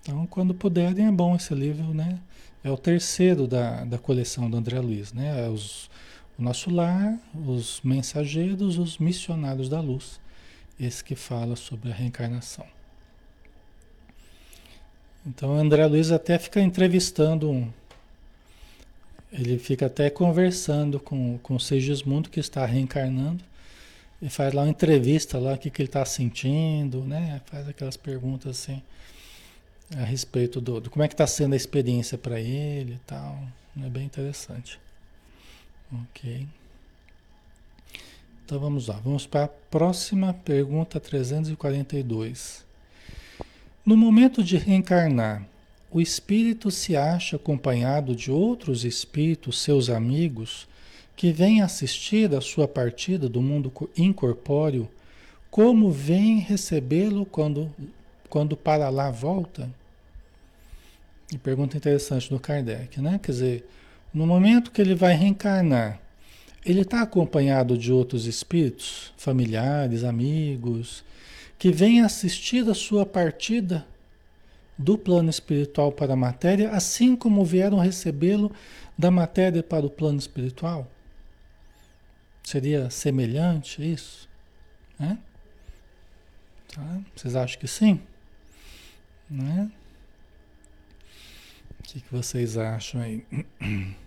Então, 0.03 0.27
quando 0.27 0.53
puderem, 0.53 1.07
é 1.07 1.13
bom 1.13 1.37
esse 1.37 1.55
livro, 1.55 1.95
né? 1.95 2.19
É 2.65 2.71
o 2.71 2.77
terceiro 2.77 3.47
da, 3.47 3.85
da 3.85 3.97
coleção 3.97 4.51
do 4.51 4.57
André 4.57 4.81
Luiz, 4.81 5.13
né? 5.13 5.47
É 5.47 5.49
os, 5.49 5.89
o 6.37 6.43
Nosso 6.43 6.69
Lar, 6.69 7.19
os 7.35 7.81
Mensageiros, 7.83 8.77
os 8.77 8.99
Missionários 8.99 9.69
da 9.69 9.81
Luz. 9.81 10.21
Esse 10.79 11.05
que 11.05 11.15
fala 11.15 11.55
sobre 11.55 11.91
a 11.91 11.95
reencarnação. 11.95 12.67
Então, 15.27 15.51
o 15.51 15.59
André 15.59 15.87
Luiz 15.87 16.11
até 16.11 16.39
fica 16.39 16.61
entrevistando 16.61 17.51
um. 17.51 17.71
Ele 19.33 19.59
fica 19.59 19.87
até 19.87 20.11
conversando 20.11 20.99
com, 20.99 21.39
com 21.39 21.55
o 21.55 21.61
Segismundo, 21.61 22.31
que 22.31 22.41
está 22.41 22.67
reencarnando, 22.67 23.45
e 24.21 24.29
faz 24.29 24.53
lá 24.53 24.63
uma 24.63 24.71
entrevista 24.71 25.39
lá, 25.39 25.55
o 25.55 25.59
que, 25.59 25.71
que 25.71 25.83
ele 25.83 25.89
está 25.89 26.05
sentindo, 26.05 27.05
né? 27.05 27.41
Faz 27.47 27.69
aquelas 27.69 27.97
perguntas 27.97 28.59
assim 28.59 28.83
a 29.97 30.05
respeito 30.05 30.61
do, 30.61 30.81
do 30.81 30.91
como 30.91 31.03
é 31.03 31.09
que 31.09 31.15
está 31.15 31.27
sendo 31.27 31.55
a 31.55 31.57
experiência 31.57 32.17
para 32.17 32.41
ele 32.41 32.95
e 32.95 33.01
tal. 33.07 33.39
É 33.83 33.89
bem 33.89 34.05
interessante. 34.05 34.79
Ok. 35.93 36.47
Então 38.45 38.59
vamos 38.59 38.89
lá, 38.89 38.97
vamos 38.97 39.27
para 39.27 39.45
a 39.45 39.49
próxima 39.49 40.35
pergunta 40.35 40.99
342. 40.99 42.65
No 43.85 43.97
momento 43.97 44.45
de 44.45 44.59
reencarnar, 44.59 45.47
o 45.91 46.01
espírito 46.01 46.71
se 46.71 46.97
acha 46.97 47.37
acompanhado 47.37 48.15
de 48.15 48.31
outros 48.31 48.85
espíritos, 48.85 49.61
seus 49.61 49.89
amigos, 49.89 50.69
que 51.17 51.33
vêm 51.33 51.63
assistir 51.63 52.35
a 52.35 52.41
sua 52.41 52.69
partida 52.69 53.29
do 53.29 53.41
mundo 53.41 53.73
incorpóreo, 53.97 54.89
como 55.51 55.91
vêm 55.91 56.39
recebê-lo 56.39 57.27
quando, 57.27 57.75
quando 58.29 58.57
para 58.57 58.89
lá 58.89 59.11
volta? 59.11 59.69
E 61.33 61.39
pergunta 61.39 61.77
interessante 61.77 62.29
do 62.29 62.39
Kardec, 62.39 63.01
né? 63.01 63.19
Quer 63.23 63.33
dizer, 63.33 63.69
no 64.13 64.27
momento 64.27 64.71
que 64.71 64.81
ele 64.81 64.95
vai 64.95 65.15
reencarnar, 65.15 66.01
ele 66.65 66.83
está 66.83 67.03
acompanhado 67.03 67.77
de 67.77 67.93
outros 67.93 68.27
espíritos, 68.27 69.13
familiares, 69.17 70.05
amigos, 70.05 71.03
que 71.61 71.71
vêm 71.71 72.01
assistir 72.01 72.67
a 72.71 72.75
sua 72.75 73.05
partida 73.05 73.87
do 74.79 74.97
plano 74.97 75.29
espiritual 75.29 75.93
para 75.93 76.15
a 76.15 76.17
matéria, 76.17 76.71
assim 76.71 77.15
como 77.15 77.45
vieram 77.45 77.79
recebê-lo 77.79 78.51
da 78.97 79.11
matéria 79.11 79.63
para 79.63 79.85
o 79.85 79.91
plano 79.91 80.19
espiritual? 80.19 80.91
Seria 82.43 82.89
semelhante 82.89 83.93
isso? 83.93 84.27
Né? 84.99 85.19
Tá? 86.75 87.01
Vocês 87.15 87.37
acham 87.37 87.61
que 87.61 87.69
sim? 87.69 88.01
Né? 89.29 89.71
O 91.79 91.83
que, 91.83 92.01
que 92.01 92.11
vocês 92.11 92.57
acham 92.57 93.03
aí? 93.03 93.23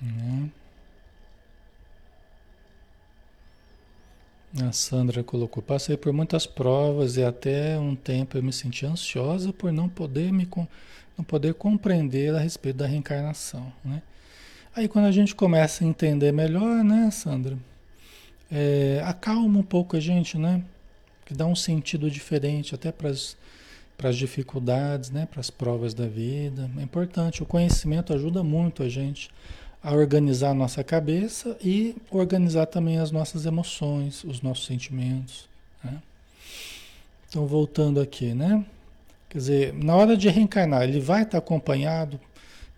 Né? 0.00 0.48
A 4.56 4.72
Sandra 4.72 5.22
colocou: 5.22 5.62
passei 5.62 5.96
por 5.96 6.12
muitas 6.12 6.46
provas 6.46 7.16
e 7.16 7.24
até 7.24 7.78
um 7.78 7.94
tempo 7.94 8.38
eu 8.38 8.42
me 8.42 8.52
senti 8.52 8.86
ansiosa 8.86 9.52
por 9.52 9.72
não 9.72 9.88
poder 9.88 10.32
me 10.32 10.48
não 11.16 11.24
poder 11.24 11.54
compreender 11.54 12.34
a 12.34 12.38
respeito 12.38 12.76
da 12.76 12.86
reencarnação, 12.86 13.72
né? 13.84 14.02
Aí 14.74 14.88
quando 14.88 15.06
a 15.06 15.12
gente 15.12 15.34
começa 15.34 15.84
a 15.84 15.86
entender 15.86 16.32
melhor, 16.32 16.84
né, 16.84 17.10
Sandra, 17.10 17.58
é, 18.50 19.02
acalma 19.04 19.58
um 19.58 19.62
pouco 19.62 19.96
a 19.96 20.00
gente, 20.00 20.38
né? 20.38 20.62
Que 21.26 21.34
dá 21.34 21.44
um 21.44 21.56
sentido 21.56 22.10
diferente 22.10 22.74
até 22.74 22.90
para 22.90 23.10
as 23.10 24.16
dificuldades, 24.16 25.10
né? 25.10 25.26
Para 25.30 25.40
as 25.40 25.50
provas 25.50 25.92
da 25.92 26.06
vida. 26.06 26.70
É 26.78 26.82
importante. 26.82 27.42
O 27.42 27.46
conhecimento 27.46 28.14
ajuda 28.14 28.42
muito 28.42 28.82
a 28.82 28.88
gente 28.88 29.30
a 29.82 29.94
organizar 29.94 30.50
a 30.50 30.54
nossa 30.54 30.82
cabeça 30.82 31.56
e 31.62 31.94
organizar 32.10 32.66
também 32.66 32.98
as 32.98 33.10
nossas 33.10 33.46
emoções, 33.46 34.24
os 34.24 34.42
nossos 34.42 34.66
sentimentos. 34.66 35.48
Né? 35.82 36.02
Então, 37.28 37.46
voltando 37.46 38.00
aqui, 38.00 38.34
né? 38.34 38.64
Quer 39.28 39.38
dizer, 39.38 39.74
na 39.74 39.94
hora 39.94 40.16
de 40.16 40.28
reencarnar, 40.28 40.82
ele 40.84 41.00
vai 41.00 41.22
estar 41.22 41.38
acompanhado 41.38 42.18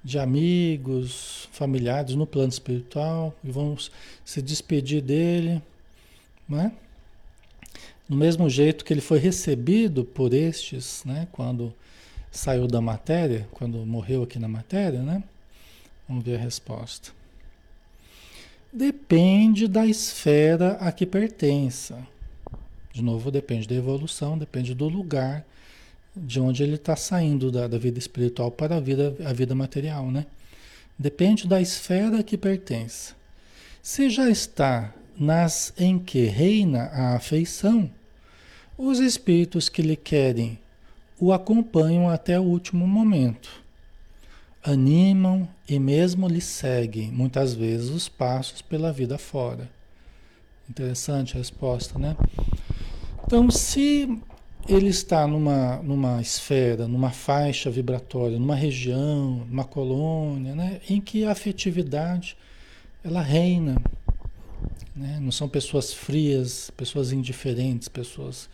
de 0.03 0.19
amigos, 0.19 1.49
familiares 1.53 2.15
no 2.15 2.27
plano 2.27 2.49
espiritual, 2.49 3.35
e 3.45 3.51
vão 3.51 3.77
se 4.25 4.43
despedir 4.43 5.03
dele, 5.03 5.63
né? 6.49 6.73
Do 8.09 8.17
mesmo 8.17 8.51
jeito 8.51 8.85
que 8.85 8.93
ele 8.93 9.01
foi 9.01 9.21
recebido 9.21 10.05
por 10.05 10.35
estes, 10.35 11.05
né? 11.05 11.29
Quando 11.31 11.73
saiu 12.31 12.67
da 12.67 12.81
matéria, 12.81 13.47
quando 13.53 13.79
morreu 13.87 14.25
aqui 14.25 14.39
na 14.39 14.49
matéria, 14.49 15.01
né? 15.01 15.23
Vamos 16.11 16.25
ver 16.25 16.35
a 16.35 16.43
resposta. 16.43 17.13
Depende 18.73 19.69
da 19.69 19.87
esfera 19.87 20.73
a 20.81 20.91
que 20.91 21.07
pertença. 21.07 22.05
De 22.93 23.01
novo, 23.01 23.31
depende 23.31 23.69
da 23.69 23.77
evolução, 23.77 24.37
depende 24.37 24.75
do 24.75 24.89
lugar 24.89 25.47
de 26.17 26.41
onde 26.41 26.65
ele 26.65 26.75
está 26.75 26.97
saindo 26.97 27.53
da, 27.53 27.69
da, 27.69 27.79
vida 27.79 28.01
espiritual 28.01 28.51
para 28.51 28.79
a 28.79 28.81
vida, 28.81 29.15
a 29.25 29.33
vida 29.33 29.55
material, 29.55 30.11
né? 30.11 30.27
Depende 30.99 31.47
da 31.47 31.61
esfera 31.61 32.19
a 32.19 32.23
que 32.25 32.37
pertence. 32.37 33.15
Se 33.81 34.11
já 34.11 34.29
está 34.29 34.93
nas 35.17 35.73
em 35.79 35.97
que 35.97 36.25
reina 36.25 36.87
a 36.87 37.15
afeição, 37.15 37.89
os 38.77 38.99
espíritos 38.99 39.69
que 39.69 39.81
lhe 39.81 39.95
querem 39.95 40.59
o 41.21 41.33
acompanham 41.33 42.09
até 42.09 42.41
o 42.41 42.43
último 42.43 42.85
momento 42.85 43.60
animam 44.63 45.49
e 45.69 45.79
mesmo 45.79 46.29
lhe 46.29 46.41
seguem 46.41 47.11
muitas 47.11 47.55
vezes 47.55 47.91
os 47.91 48.09
passos 48.09 48.63
pela 48.63 48.93
vida 48.93 49.17
fora. 49.19 49.71
Interessante 50.69 51.35
a 51.35 51.39
resposta, 51.39 51.99
né? 51.99 52.17
Então, 53.25 53.51
se 53.51 54.21
ele 54.69 54.89
está 54.89 55.27
numa, 55.27 55.77
numa 55.83 56.21
esfera, 56.21 56.87
numa 56.87 57.11
faixa 57.11 57.71
vibratória, 57.71 58.39
numa 58.39 58.55
região, 58.55 59.47
numa 59.49 59.65
colônia, 59.65 60.55
né, 60.55 60.81
em 60.89 61.01
que 61.01 61.25
a 61.25 61.33
afetividade 61.33 62.37
ela 63.03 63.23
reina, 63.23 63.81
né? 64.95 65.19
Não 65.21 65.33
são 65.33 65.49
pessoas 65.49 65.93
frias, 65.93 66.71
pessoas 66.77 67.13
indiferentes, 67.13 67.89
pessoas, 67.89 68.49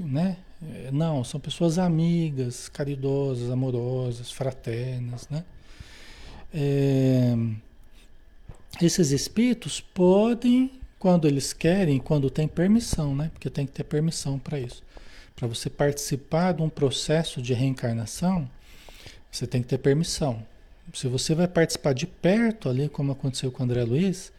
né? 0.00 0.38
É, 0.62 0.90
não, 0.90 1.22
são 1.22 1.38
pessoas 1.38 1.78
amigas, 1.78 2.68
caridosas, 2.68 3.50
amorosas, 3.50 4.30
fraternas, 4.30 5.28
né? 5.28 5.44
É, 6.52 7.36
esses 8.80 9.10
espíritos 9.10 9.80
podem, 9.80 10.80
quando 10.98 11.26
eles 11.26 11.52
querem, 11.52 11.98
quando 11.98 12.30
tem 12.30 12.48
permissão, 12.48 13.14
né? 13.14 13.30
Porque 13.32 13.50
tem 13.50 13.66
que 13.66 13.72
ter 13.72 13.84
permissão 13.84 14.38
para 14.38 14.58
isso. 14.58 14.82
Para 15.34 15.46
você 15.46 15.68
participar 15.68 16.52
de 16.52 16.62
um 16.62 16.68
processo 16.68 17.42
de 17.42 17.52
reencarnação, 17.52 18.48
você 19.30 19.46
tem 19.46 19.60
que 19.60 19.68
ter 19.68 19.78
permissão. 19.78 20.42
Se 20.94 21.08
você 21.08 21.34
vai 21.34 21.48
participar 21.48 21.92
de 21.92 22.06
perto 22.06 22.68
ali, 22.68 22.88
como 22.88 23.12
aconteceu 23.12 23.52
com 23.52 23.62
o 23.62 23.64
André 23.64 23.84
Luiz, 23.84 24.32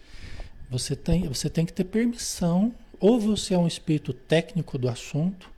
você 0.70 0.96
tem, 0.96 1.28
você 1.28 1.50
tem 1.50 1.66
que 1.66 1.74
ter 1.74 1.84
permissão. 1.84 2.74
Ou 3.00 3.20
você 3.20 3.54
é 3.54 3.58
um 3.58 3.68
espírito 3.68 4.14
técnico 4.14 4.78
do 4.78 4.90
assunto, 4.90 5.50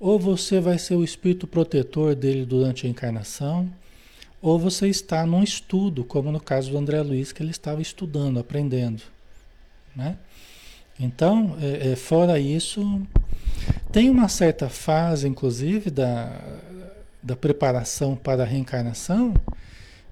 ou 0.00 0.18
você 0.18 0.60
vai 0.60 0.78
ser 0.78 0.96
o 0.96 1.04
espírito 1.04 1.46
protetor 1.46 2.14
dele 2.14 2.44
durante 2.44 2.86
a 2.86 2.90
encarnação, 2.90 3.72
ou 4.40 4.58
você 4.58 4.88
está 4.88 5.24
num 5.24 5.44
estudo, 5.44 6.04
como 6.04 6.32
no 6.32 6.40
caso 6.40 6.72
do 6.72 6.78
André 6.78 7.00
Luiz, 7.00 7.30
que 7.30 7.40
ele 7.40 7.52
estava 7.52 7.80
estudando, 7.80 8.40
aprendendo. 8.40 9.02
Né? 9.94 10.16
Então, 10.98 11.56
é, 11.60 11.92
é, 11.92 11.96
fora 11.96 12.40
isso, 12.40 13.00
tem 13.92 14.10
uma 14.10 14.28
certa 14.28 14.68
fase, 14.68 15.28
inclusive, 15.28 15.90
da, 15.90 16.40
da 17.22 17.36
preparação 17.36 18.16
para 18.16 18.42
a 18.42 18.46
reencarnação, 18.46 19.34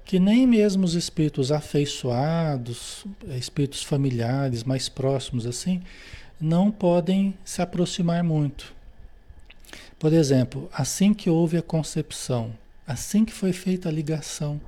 que 0.05 0.21
nem 0.21 0.47
mesmo 0.47 0.85
os 0.85 0.95
espíritos 0.95 1.51
afeiçoados, 1.51 3.05
espíritos 3.37 3.83
familiares 3.83 4.65
mais 4.65 4.89
próximos 4.89 5.47
assim, 5.47 5.83
não 6.41 6.71
podem 6.71 7.35
se 7.45 7.61
aproximar 7.61 8.25
muito. 8.25 8.73
Por 9.99 10.13
exemplo, 10.13 10.71
assim 10.73 11.13
que 11.13 11.29
houve 11.29 11.59
a 11.59 11.63
concepção, 11.63 12.55
assim 12.87 13.25
que 13.25 13.33
foi 13.33 13.53
feita 13.53 13.89
a 13.89 13.93
ligação 13.93 14.59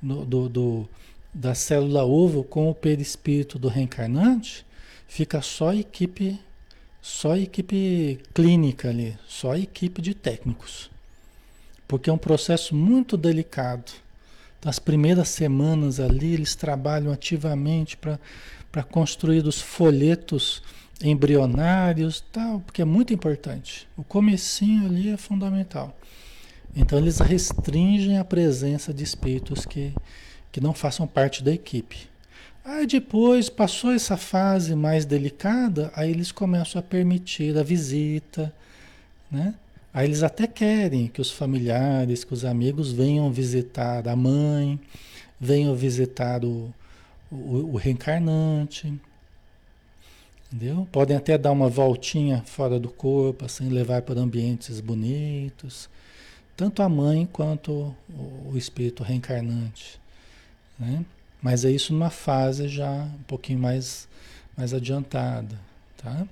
no, 0.00 0.24
do, 0.24 0.48
do, 0.48 0.88
da 1.34 1.54
célula 1.54 2.04
ovo 2.04 2.42
com 2.42 2.70
o 2.70 2.74
perispírito 2.74 3.58
do 3.58 3.68
reencarnante, 3.68 4.64
fica 5.06 5.42
só 5.42 5.68
a 5.68 5.76
equipe, 5.76 6.40
só 7.02 7.32
a 7.32 7.38
equipe 7.38 8.20
clínica 8.32 8.88
ali, 8.88 9.18
só 9.26 9.52
a 9.52 9.58
equipe 9.58 10.00
de 10.00 10.14
técnicos. 10.14 10.90
Porque 11.86 12.08
é 12.08 12.12
um 12.12 12.18
processo 12.18 12.74
muito 12.74 13.16
delicado. 13.16 13.92
Nas 14.64 14.78
primeiras 14.78 15.28
semanas 15.28 16.00
ali, 16.00 16.34
eles 16.34 16.54
trabalham 16.54 17.12
ativamente 17.12 17.96
para 17.96 18.82
construir 18.82 19.46
os 19.46 19.60
folhetos 19.60 20.62
embrionários, 21.02 22.24
tal, 22.32 22.60
porque 22.60 22.82
é 22.82 22.84
muito 22.84 23.12
importante. 23.12 23.88
O 23.96 24.02
comecinho 24.02 24.86
ali 24.86 25.10
é 25.10 25.16
fundamental. 25.16 25.96
Então 26.74 26.98
eles 26.98 27.18
restringem 27.18 28.18
a 28.18 28.24
presença 28.24 28.92
de 28.92 29.02
espíritos 29.02 29.64
que, 29.64 29.92
que 30.52 30.60
não 30.60 30.74
façam 30.74 31.06
parte 31.06 31.42
da 31.42 31.52
equipe. 31.52 32.08
Aí 32.64 32.86
depois, 32.86 33.48
passou 33.48 33.92
essa 33.92 34.16
fase 34.16 34.74
mais 34.74 35.06
delicada, 35.06 35.90
aí 35.94 36.10
eles 36.10 36.30
começam 36.30 36.78
a 36.78 36.82
permitir 36.82 37.56
a 37.56 37.62
visita, 37.62 38.52
né? 39.30 39.54
Aí 39.92 40.06
eles 40.06 40.22
até 40.22 40.46
querem 40.46 41.06
que 41.06 41.20
os 41.20 41.30
familiares, 41.30 42.24
que 42.24 42.34
os 42.34 42.44
amigos 42.44 42.92
venham 42.92 43.32
visitar 43.32 44.06
a 44.06 44.14
mãe, 44.14 44.78
venham 45.40 45.74
visitar 45.74 46.44
o, 46.44 46.72
o, 47.30 47.72
o 47.72 47.76
reencarnante, 47.76 48.92
Entendeu? 50.50 50.88
Podem 50.90 51.16
até 51.16 51.36
dar 51.36 51.52
uma 51.52 51.68
voltinha 51.68 52.42
fora 52.46 52.80
do 52.80 52.88
corpo, 52.88 53.44
assim, 53.44 53.68
levar 53.68 54.02
para 54.02 54.18
ambientes 54.18 54.80
bonitos. 54.80 55.90
Tanto 56.56 56.82
a 56.82 56.88
mãe 56.88 57.28
quanto 57.30 57.94
o, 58.08 58.56
espírito 58.56 59.02
reencarnante. 59.02 60.00
Né? 60.78 61.04
Mas 61.40 61.64
é 61.64 61.70
isso 61.70 61.92
numa 61.92 62.10
fase 62.10 62.66
já 62.66 62.90
um 62.90 63.22
pouquinho 63.26 63.58
mais, 63.58 64.08
mais 64.56 64.72
adiantada. 64.72 65.56
tá? 66.02 66.26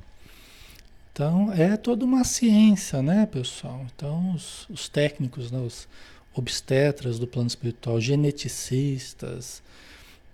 Então, 1.13 1.53
é 1.53 1.77
toda 1.77 2.05
uma 2.05 2.25
ciência, 2.25 3.03
né, 3.03 3.27
pessoal? 3.27 3.87
Então, 3.95 4.35
os, 4.35 4.67
os 4.69 4.89
técnicos, 4.89 5.51
né, 5.51 5.59
os 5.59 5.87
obstetras 6.35 7.19
do 7.19 7.27
plano 7.27 7.47
espiritual, 7.49 8.01
geneticistas, 8.01 9.63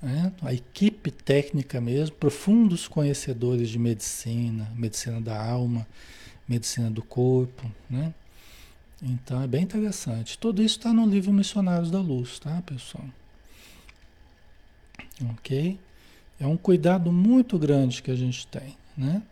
né, 0.03 0.33
a 0.43 0.53
equipe 0.53 1.11
técnica 1.13 1.81
mesmo, 1.81 2.17
profundos 2.17 2.89
conhecedores 2.89 3.71
de 3.71 3.79
medicina, 3.79 4.71
medicina 4.75 5.21
da 5.21 5.41
alma, 5.41 5.87
medicina 6.49 6.91
do 6.91 7.03
corpo, 7.03 7.71
né? 7.89 8.13
Então, 9.01 9.43
é 9.43 9.47
bem 9.47 9.63
interessante. 9.63 10.39
Tudo 10.39 10.63
isso 10.63 10.79
está 10.79 10.93
no 10.93 11.07
livro 11.07 11.33
Missionários 11.33 11.91
da 11.91 12.01
Luz, 12.01 12.39
tá, 12.39 12.63
pessoal? 12.63 13.05
Ok? 15.31 15.79
É 16.39 16.47
um 16.47 16.57
cuidado 16.57 17.11
muito 17.13 17.59
grande 17.59 18.03
que 18.03 18.11
a 18.11 18.17
gente 18.17 18.47
tem, 18.47 18.77
né? 18.97 19.23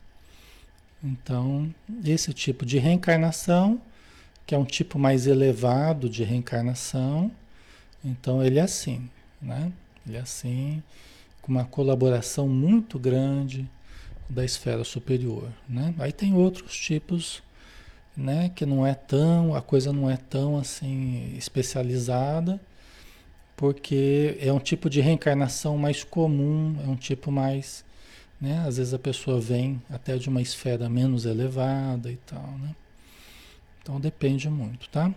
Então, 1.02 1.72
esse 2.04 2.32
tipo 2.32 2.66
de 2.66 2.78
reencarnação, 2.78 3.80
que 4.46 4.54
é 4.54 4.58
um 4.58 4.64
tipo 4.64 4.98
mais 4.98 5.26
elevado 5.26 6.08
de 6.08 6.24
reencarnação, 6.24 7.30
então 8.04 8.42
ele 8.42 8.58
é 8.58 8.62
assim, 8.62 9.08
né? 9.40 9.72
É 10.08 10.18
assim, 10.18 10.82
com 11.42 11.52
uma 11.52 11.64
colaboração 11.64 12.48
muito 12.48 12.98
grande 12.98 13.68
da 14.28 14.44
esfera 14.44 14.84
superior, 14.84 15.48
né? 15.68 15.94
Aí 15.98 16.12
tem 16.12 16.34
outros 16.34 16.76
tipos, 16.76 17.42
né, 18.16 18.50
que 18.54 18.64
não 18.64 18.86
é 18.86 18.94
tão, 18.94 19.54
a 19.54 19.62
coisa 19.62 19.92
não 19.92 20.08
é 20.08 20.16
tão 20.16 20.56
assim 20.56 21.34
especializada, 21.36 22.60
porque 23.56 24.38
é 24.40 24.52
um 24.52 24.58
tipo 24.58 24.88
de 24.88 25.00
reencarnação 25.00 25.76
mais 25.76 26.04
comum, 26.04 26.76
é 26.84 26.88
um 26.88 26.96
tipo 26.96 27.30
mais 27.30 27.84
né? 28.40 28.64
Às 28.66 28.78
vezes 28.78 28.94
a 28.94 28.98
pessoa 28.98 29.40
vem 29.40 29.82
até 29.90 30.16
de 30.16 30.28
uma 30.28 30.40
esfera 30.40 30.88
menos 30.88 31.26
elevada 31.26 32.10
e 32.10 32.16
tal, 32.16 32.58
né? 32.58 32.74
Então 33.82 34.00
depende 34.00 34.48
muito, 34.48 34.88
tá? 34.88 35.12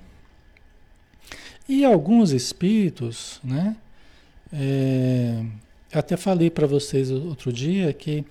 E 1.68 1.86
alguns 1.86 2.32
espíritos, 2.32 3.40
né? 3.44 3.78
É, 4.54 5.44
até 5.92 6.16
falei 6.16 6.50
para 6.50 6.68
vocês 6.68 7.10
outro 7.12 7.52
dia 7.52 7.92
que 7.92 8.24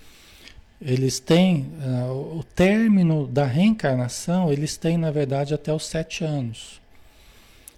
eles 0.81 1.21
têm 1.21 1.73
uh, 1.81 2.39
o 2.39 2.45
término 2.55 3.27
da 3.27 3.45
reencarnação, 3.45 4.53
eles 4.53 4.77
têm 4.77 4.97
na 4.97 5.11
verdade 5.11 5.55
até 5.55 5.73
os 5.73 5.87
sete 5.87 6.25
anos. 6.25 6.81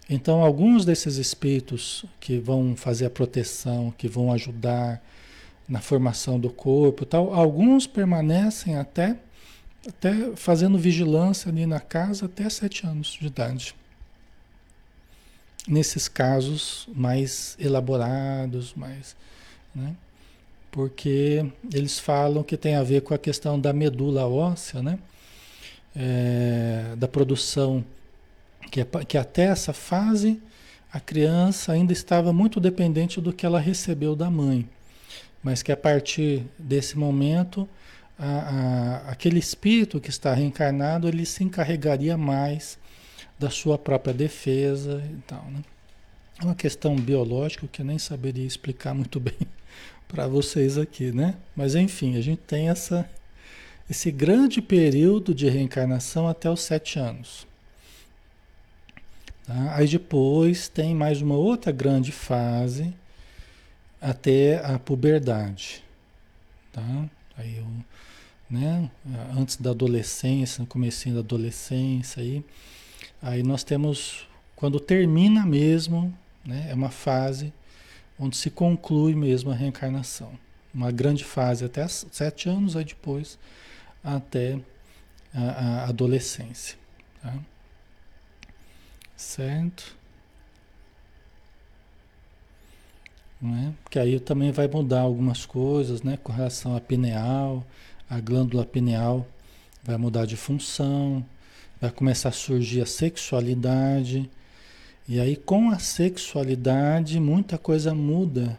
Então, 0.08 0.42
alguns 0.42 0.84
desses 0.84 1.16
espíritos 1.16 2.04
que 2.20 2.38
vão 2.38 2.76
fazer 2.76 3.06
a 3.06 3.10
proteção, 3.10 3.92
que 3.96 4.06
vão 4.06 4.32
ajudar, 4.32 5.02
na 5.68 5.80
formação 5.80 6.38
do 6.38 6.50
corpo 6.50 7.04
tal. 7.04 7.32
Alguns 7.34 7.86
permanecem 7.86 8.76
até, 8.76 9.16
até 9.86 10.36
fazendo 10.36 10.78
vigilância 10.78 11.50
ali 11.50 11.66
na 11.66 11.80
casa 11.80 12.26
até 12.26 12.48
sete 12.48 12.86
anos 12.86 13.16
de 13.20 13.26
idade. 13.26 13.74
Nesses 15.66 16.08
casos 16.08 16.88
mais 16.94 17.56
elaborados, 17.58 18.74
mais, 18.74 19.16
né? 19.74 19.94
Porque 20.70 21.46
eles 21.72 21.98
falam 21.98 22.42
que 22.42 22.56
tem 22.56 22.74
a 22.74 22.82
ver 22.82 23.02
com 23.02 23.14
a 23.14 23.18
questão 23.18 23.58
da 23.58 23.72
medula 23.72 24.26
óssea, 24.26 24.82
né? 24.82 24.98
É, 25.96 26.94
da 26.96 27.06
produção, 27.06 27.84
que, 28.70 28.80
é, 28.80 28.84
que 29.06 29.16
até 29.16 29.44
essa 29.44 29.72
fase 29.72 30.40
a 30.92 31.00
criança 31.00 31.72
ainda 31.72 31.92
estava 31.92 32.32
muito 32.32 32.60
dependente 32.60 33.20
do 33.20 33.32
que 33.32 33.46
ela 33.46 33.60
recebeu 33.60 34.16
da 34.16 34.30
mãe 34.30 34.68
mas 35.44 35.62
que 35.62 35.70
a 35.70 35.76
partir 35.76 36.46
desse 36.58 36.96
momento, 36.96 37.68
a, 38.18 38.26
a, 38.26 39.10
aquele 39.10 39.38
espírito 39.38 40.00
que 40.00 40.08
está 40.08 40.32
reencarnado, 40.32 41.06
ele 41.06 41.26
se 41.26 41.44
encarregaria 41.44 42.16
mais 42.16 42.78
da 43.38 43.50
sua 43.50 43.76
própria 43.76 44.14
defesa 44.14 45.02
e 45.12 45.22
tal, 45.22 45.44
né? 45.50 45.62
É 46.40 46.44
uma 46.44 46.54
questão 46.54 46.96
biológica 46.96 47.68
que 47.70 47.80
eu 47.80 47.86
nem 47.86 47.98
saberia 47.98 48.46
explicar 48.46 48.94
muito 48.94 49.20
bem 49.20 49.36
para 50.08 50.26
vocês 50.26 50.76
aqui, 50.76 51.12
né? 51.12 51.36
Mas 51.54 51.74
enfim, 51.74 52.16
a 52.16 52.20
gente 52.20 52.40
tem 52.42 52.68
essa, 52.68 53.08
esse 53.88 54.10
grande 54.10 54.60
período 54.60 55.34
de 55.34 55.48
reencarnação 55.48 56.26
até 56.26 56.50
os 56.50 56.60
sete 56.60 56.98
anos. 56.98 57.46
Tá? 59.46 59.76
Aí 59.76 59.86
depois 59.86 60.68
tem 60.68 60.94
mais 60.94 61.22
uma 61.22 61.36
outra 61.36 61.70
grande 61.70 62.10
fase, 62.10 62.92
até 64.00 64.64
a 64.64 64.78
puberdade, 64.78 65.82
tá? 66.72 67.08
Aí 67.36 67.56
eu, 67.56 67.66
né, 68.50 68.90
antes 69.36 69.56
da 69.56 69.70
adolescência, 69.70 70.60
no 70.60 70.66
começo 70.66 71.08
da 71.10 71.20
adolescência 71.20 72.22
aí, 72.22 72.44
aí 73.24 73.42
nós 73.42 73.64
temos 73.64 74.28
quando 74.54 74.78
termina 74.78 75.46
mesmo, 75.46 76.16
né, 76.44 76.68
é 76.70 76.74
uma 76.74 76.90
fase 76.90 77.52
onde 78.18 78.36
se 78.36 78.50
conclui 78.50 79.14
mesmo 79.14 79.50
a 79.50 79.54
reencarnação. 79.54 80.38
Uma 80.72 80.92
grande 80.92 81.24
fase 81.24 81.64
até 81.64 81.86
sete 81.88 82.48
anos, 82.48 82.76
aí 82.76 82.84
depois 82.84 83.38
até 84.02 84.60
a, 85.32 85.40
a 85.40 85.88
adolescência. 85.88 86.76
Tá? 87.22 87.34
Certo? 89.16 89.96
Né? 93.40 93.72
Porque 93.82 93.98
aí 93.98 94.20
também 94.20 94.52
vai 94.52 94.68
mudar 94.68 95.00
algumas 95.00 95.46
coisas, 95.46 96.02
né? 96.02 96.18
Com 96.22 96.32
relação 96.32 96.76
à 96.76 96.80
pineal, 96.80 97.64
a 98.08 98.20
glândula 98.20 98.64
pineal 98.64 99.26
vai 99.82 99.96
mudar 99.96 100.26
de 100.26 100.36
função, 100.36 101.24
vai 101.80 101.90
começar 101.90 102.30
a 102.30 102.32
surgir 102.32 102.80
a 102.80 102.86
sexualidade. 102.86 104.30
E 105.08 105.20
aí 105.20 105.36
com 105.36 105.70
a 105.70 105.78
sexualidade 105.78 107.20
muita 107.20 107.58
coisa 107.58 107.94
muda. 107.94 108.58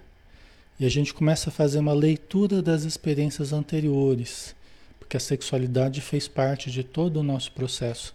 E 0.79 0.85
a 0.85 0.89
gente 0.89 1.13
começa 1.13 1.49
a 1.49 1.53
fazer 1.53 1.79
uma 1.79 1.93
leitura 1.93 2.61
das 2.61 2.83
experiências 2.83 3.53
anteriores, 3.53 4.53
porque 4.99 5.15
a 5.15 5.19
sexualidade 5.19 6.01
fez 6.01 6.27
parte 6.27 6.69
de 6.69 6.83
todo 6.83 7.21
o 7.21 7.23
nosso 7.23 7.51
processo 7.53 8.13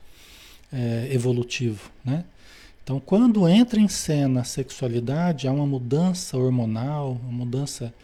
é, 0.72 1.08
evolutivo, 1.10 1.90
né? 2.04 2.24
Então, 2.82 2.98
quando 2.98 3.48
entra 3.48 3.78
em 3.78 3.88
cena 3.88 4.40
a 4.40 4.44
sexualidade, 4.44 5.46
há 5.46 5.52
uma 5.52 5.66
mudança 5.66 6.36
hormonal, 6.36 7.20
uma 7.22 7.44
mudança 7.44 7.94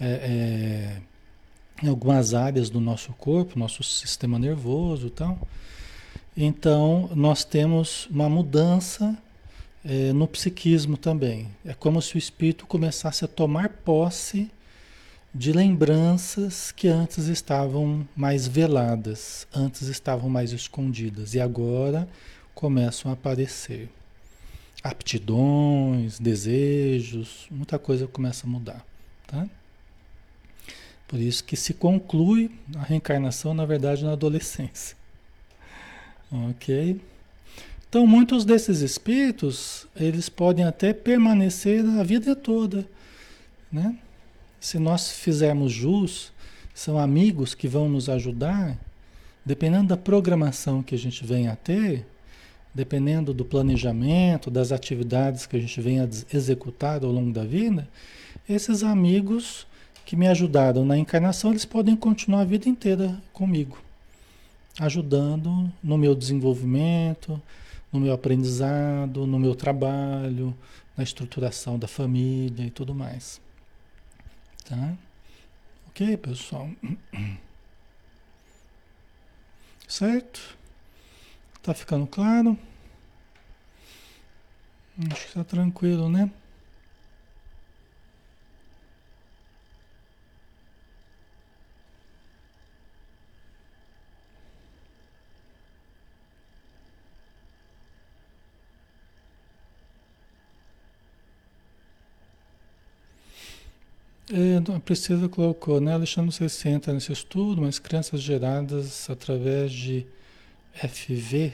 é, 0.00 0.06
é, 0.06 1.00
em 1.82 1.88
algumas 1.88 2.34
áreas 2.34 2.68
do 2.68 2.80
nosso 2.80 3.12
corpo, 3.12 3.58
nosso 3.58 3.82
sistema 3.82 4.38
nervoso 4.38 5.06
e 5.06 5.10
tal. 5.10 5.38
Então, 6.36 7.08
nós 7.14 7.44
temos 7.44 8.06
uma 8.10 8.28
mudança 8.28 9.16
é, 9.84 10.12
no 10.12 10.28
psiquismo 10.28 10.96
também. 10.96 11.48
É 11.64 11.72
como 11.72 12.02
se 12.02 12.16
o 12.16 12.18
espírito 12.18 12.66
começasse 12.66 13.24
a 13.24 13.28
tomar 13.28 13.70
posse 13.70 14.50
de 15.34 15.52
lembranças 15.52 16.72
que 16.72 16.88
antes 16.88 17.26
estavam 17.26 18.06
mais 18.14 18.46
veladas, 18.46 19.46
antes 19.54 19.82
estavam 19.82 20.28
mais 20.28 20.52
escondidas 20.52 21.34
e 21.34 21.40
agora 21.40 22.08
começam 22.54 23.10
a 23.10 23.14
aparecer 23.14 23.88
aptidões, 24.82 26.18
desejos, 26.18 27.46
muita 27.50 27.78
coisa 27.78 28.06
começa 28.06 28.46
a 28.46 28.50
mudar, 28.50 28.84
tá? 29.26 29.48
Por 31.08 31.20
isso 31.20 31.44
que 31.44 31.56
se 31.56 31.74
conclui 31.74 32.50
a 32.76 32.82
reencarnação, 32.82 33.54
na 33.54 33.64
verdade, 33.64 34.04
na 34.04 34.12
adolescência. 34.12 34.96
Ok? 36.50 37.00
Então, 37.88 38.06
muitos 38.06 38.44
desses 38.44 38.80
espíritos, 38.80 39.86
eles 39.96 40.28
podem 40.28 40.64
até 40.64 40.92
permanecer 40.92 41.84
a 41.98 42.02
vida 42.02 42.36
toda, 42.36 42.86
né? 43.72 43.96
Se 44.60 44.78
nós 44.78 45.12
fizermos 45.12 45.72
jus, 45.72 46.32
são 46.74 46.98
amigos 46.98 47.54
que 47.54 47.68
vão 47.68 47.88
nos 47.88 48.08
ajudar, 48.08 48.76
dependendo 49.44 49.88
da 49.88 49.96
programação 49.96 50.82
que 50.82 50.94
a 50.94 50.98
gente 50.98 51.24
venha 51.24 51.52
a 51.52 51.56
ter, 51.56 52.04
dependendo 52.74 53.32
do 53.32 53.44
planejamento, 53.44 54.50
das 54.50 54.72
atividades 54.72 55.46
que 55.46 55.56
a 55.56 55.60
gente 55.60 55.80
venha 55.80 56.08
executar 56.34 57.02
ao 57.02 57.10
longo 57.10 57.32
da 57.32 57.44
vida, 57.44 57.88
esses 58.46 58.82
amigos 58.82 59.66
que 60.04 60.14
me 60.14 60.28
ajudaram 60.28 60.84
na 60.84 60.98
encarnação, 60.98 61.50
eles 61.50 61.64
podem 61.64 61.96
continuar 61.96 62.42
a 62.42 62.44
vida 62.44 62.68
inteira 62.68 63.20
comigo, 63.32 63.78
ajudando 64.78 65.72
no 65.82 65.96
meu 65.96 66.14
desenvolvimento, 66.14 67.40
no 67.92 68.00
meu 68.00 68.12
aprendizado, 68.12 69.26
no 69.26 69.38
meu 69.38 69.54
trabalho, 69.54 70.56
na 70.96 71.02
estruturação 71.02 71.78
da 71.78 71.88
família 71.88 72.64
e 72.64 72.70
tudo 72.70 72.94
mais. 72.94 73.40
Tá? 74.68 74.96
Ok, 75.88 76.16
pessoal? 76.18 76.68
Certo? 79.88 80.56
Tá 81.62 81.72
ficando 81.72 82.06
claro? 82.06 82.58
Acho 85.10 85.26
que 85.26 85.34
tá 85.34 85.44
tranquilo, 85.44 86.08
né? 86.08 86.30
É, 104.28 104.56
a 104.74 104.80
Priscila 104.80 105.28
colocou, 105.28 105.80
né? 105.80 105.92
Alexandre, 105.92 106.32
você 106.34 106.48
se 106.48 106.68
entra 106.68 106.92
nesse 106.92 107.12
estudo, 107.12 107.62
mas 107.62 107.78
crianças 107.78 108.20
geradas 108.20 109.08
através 109.08 109.70
de 109.70 110.04
FV 110.74 111.52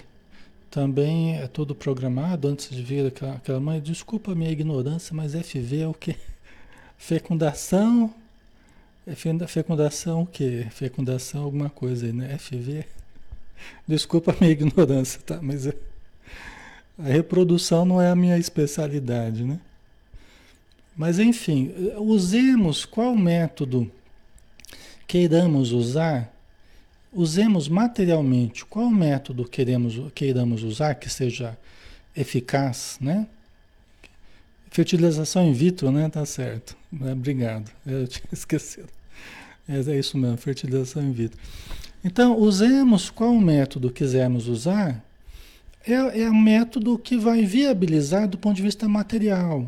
também 0.70 1.36
é 1.36 1.46
tudo 1.46 1.74
programado 1.74 2.48
antes 2.48 2.74
de 2.74 2.82
vir 2.82 3.06
aquela, 3.06 3.34
aquela 3.34 3.60
mãe. 3.60 3.78
Desculpa 3.78 4.32
a 4.32 4.34
minha 4.34 4.50
ignorância, 4.50 5.14
mas 5.14 5.34
FV 5.34 5.80
é 5.80 5.86
o 5.86 5.92
quê? 5.92 6.16
Fecundação? 6.96 8.14
Fecundação 9.46 10.22
o 10.22 10.26
quê? 10.26 10.66
Fecundação 10.70 11.42
alguma 11.42 11.68
coisa 11.68 12.06
aí, 12.06 12.12
né? 12.12 12.38
FV? 12.38 12.86
Desculpa 13.86 14.32
a 14.32 14.36
minha 14.40 14.50
ignorância, 14.52 15.20
tá? 15.20 15.38
Mas 15.42 15.66
a 15.66 15.74
reprodução 16.98 17.84
não 17.84 18.00
é 18.00 18.10
a 18.10 18.16
minha 18.16 18.38
especialidade, 18.38 19.44
né? 19.44 19.60
Mas 20.96 21.18
enfim, 21.18 21.72
usemos 21.98 22.84
qual 22.84 23.16
método 23.16 23.90
queiramos 25.06 25.72
usar, 25.72 26.32
usemos 27.12 27.68
materialmente 27.68 28.64
qual 28.64 28.90
método 28.90 29.44
queremos, 29.44 30.00
queiramos 30.14 30.62
usar 30.62 30.94
que 30.94 31.08
seja 31.08 31.56
eficaz, 32.16 32.98
né? 33.00 33.26
Fertilização 34.70 35.46
in 35.46 35.52
vitro, 35.52 35.90
né? 35.90 36.08
Tá 36.08 36.24
certo. 36.24 36.76
Obrigado. 36.92 37.70
Eu 37.86 38.06
tinha 38.08 38.28
esquecido. 38.32 38.88
É, 39.68 39.78
é 39.78 39.98
isso 39.98 40.16
mesmo, 40.16 40.36
fertilização 40.38 41.02
in 41.02 41.12
vitro. 41.12 41.38
Então, 42.04 42.36
usemos 42.38 43.10
qual 43.10 43.34
método 43.34 43.90
quisermos 43.90 44.48
usar, 44.48 45.04
é, 45.86 46.22
é 46.22 46.30
o 46.30 46.34
método 46.34 46.98
que 46.98 47.16
vai 47.16 47.44
viabilizar 47.44 48.26
do 48.28 48.38
ponto 48.38 48.56
de 48.56 48.62
vista 48.62 48.88
material. 48.88 49.66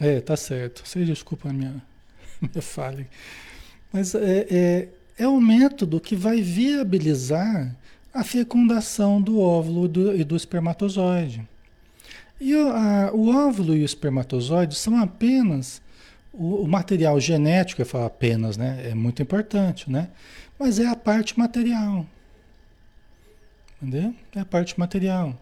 É, 0.00 0.18
tá 0.20 0.36
certo. 0.36 0.82
Você 0.84 1.04
desculpa 1.04 1.50
a 1.50 1.52
minha, 1.52 1.82
minha 2.40 2.62
falha. 2.62 3.06
Mas 3.92 4.14
é, 4.14 4.46
é, 4.50 4.88
é 5.18 5.28
o 5.28 5.40
método 5.40 6.00
que 6.00 6.16
vai 6.16 6.40
viabilizar 6.40 7.76
a 8.12 8.24
fecundação 8.24 9.20
do 9.20 9.38
óvulo 9.38 9.86
do, 9.86 10.16
e 10.16 10.24
do 10.24 10.34
espermatozoide. 10.34 11.46
E 12.40 12.54
o, 12.54 12.70
a, 12.70 13.10
o 13.12 13.28
óvulo 13.28 13.76
e 13.76 13.82
o 13.82 13.84
espermatozoide 13.84 14.74
são 14.74 14.96
apenas 14.96 15.82
o, 16.32 16.62
o, 16.62 16.66
material 16.66 17.20
genético, 17.20 17.82
eu 17.82 17.86
falo 17.86 18.06
apenas, 18.06 18.56
né? 18.56 18.88
É 18.90 18.94
muito 18.94 19.20
importante, 19.20 19.90
né? 19.90 20.08
Mas 20.58 20.78
é 20.78 20.86
a 20.86 20.96
parte 20.96 21.38
material. 21.38 22.06
Entendeu? 23.82 24.14
É 24.34 24.40
a 24.40 24.44
parte 24.44 24.78
material 24.78 25.38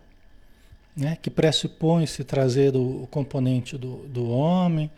né, 0.99 1.17
que 1.23 1.31
pressupõe-se 1.31 2.25
trazer 2.25 2.75
o, 2.75 3.05
o, 3.05 3.07
componente 3.07 3.79
do, 3.79 3.99
do 4.09 4.29
homem, 4.29 4.91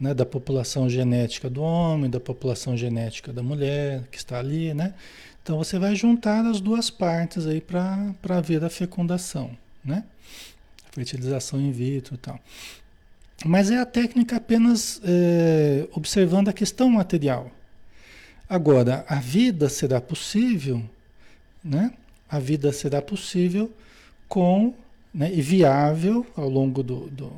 né, 0.00 0.14
da 0.14 0.24
população 0.24 0.88
genética 0.88 1.50
do 1.50 1.62
homem, 1.62 2.08
da 2.08 2.18
população 2.18 2.74
genética 2.74 3.34
da 3.34 3.42
mulher 3.42 4.04
que 4.10 4.16
está 4.16 4.38
ali, 4.38 4.72
né? 4.72 4.94
Então 5.42 5.58
você 5.58 5.78
vai 5.78 5.94
juntar 5.94 6.46
as 6.46 6.58
duas 6.58 6.88
partes 6.88 7.46
aí 7.46 7.60
para 7.60 8.40
ver 8.40 8.64
a 8.64 8.70
fecundação, 8.70 9.50
né? 9.84 10.04
Fertilização 10.90 11.60
in 11.60 11.70
vitro 11.70 12.14
e 12.14 12.18
tal. 12.18 12.40
Mas 13.44 13.70
é 13.70 13.78
a 13.78 13.84
técnica 13.84 14.36
apenas 14.36 15.00
é, 15.04 15.86
observando 15.92 16.48
a 16.48 16.52
questão 16.52 16.88
material. 16.88 17.50
Agora, 18.48 19.04
a 19.08 19.16
vida 19.16 19.68
será 19.68 20.00
possível, 20.00 20.82
né? 21.62 21.92
A 22.28 22.38
vida 22.38 22.72
será 22.72 23.02
possível 23.02 23.70
com 24.28 24.74
né, 25.12 25.30
e 25.32 25.42
viável 25.42 26.26
ao 26.36 26.48
longo 26.48 26.82
do, 26.82 27.08
do 27.08 27.32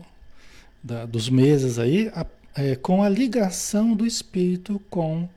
da, 0.83 1.07
dos 1.07 1.31
meses 1.31 1.79
aí, 1.79 2.11
a, 2.15 2.27
é, 2.55 2.77
com 2.77 3.03
a 3.03 3.09
ligação 3.09 3.95
do 3.95 4.07
espírito 4.07 4.81
com 4.91 5.29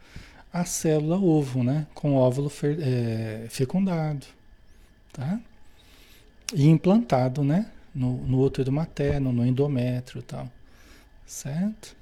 a 0.52 0.66
célula 0.66 1.18
ovo, 1.18 1.64
né, 1.64 1.88
com 1.94 2.14
o 2.14 2.16
óvulo 2.16 2.50
fer, 2.50 2.78
é, 2.82 3.48
fecundado, 3.50 4.26
tá? 5.14 5.40
E 6.54 6.68
implantado, 6.68 7.44
né, 7.44 7.68
no, 7.94 8.18
no 8.18 8.42
útero 8.42 8.72
materno, 8.72 9.32
no 9.32 9.46
endométrio 9.46 10.20
e 10.20 10.24
tal, 10.24 10.50
certo? 11.26 11.96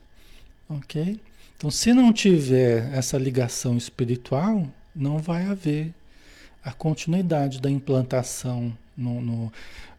Ok? 0.70 1.20
Então, 1.58 1.72
se 1.72 1.94
não 1.94 2.12
tiver 2.12 2.94
essa 2.94 3.18
ligação 3.18 3.78
espiritual, 3.78 4.68
não 4.96 5.20
vai 5.20 5.46
haver 5.46 5.94
a 6.64 6.74
continuidade 6.74 7.62
da 7.62 7.70
implantação 7.70 8.76
no, 8.98 9.22
no 9.22 9.54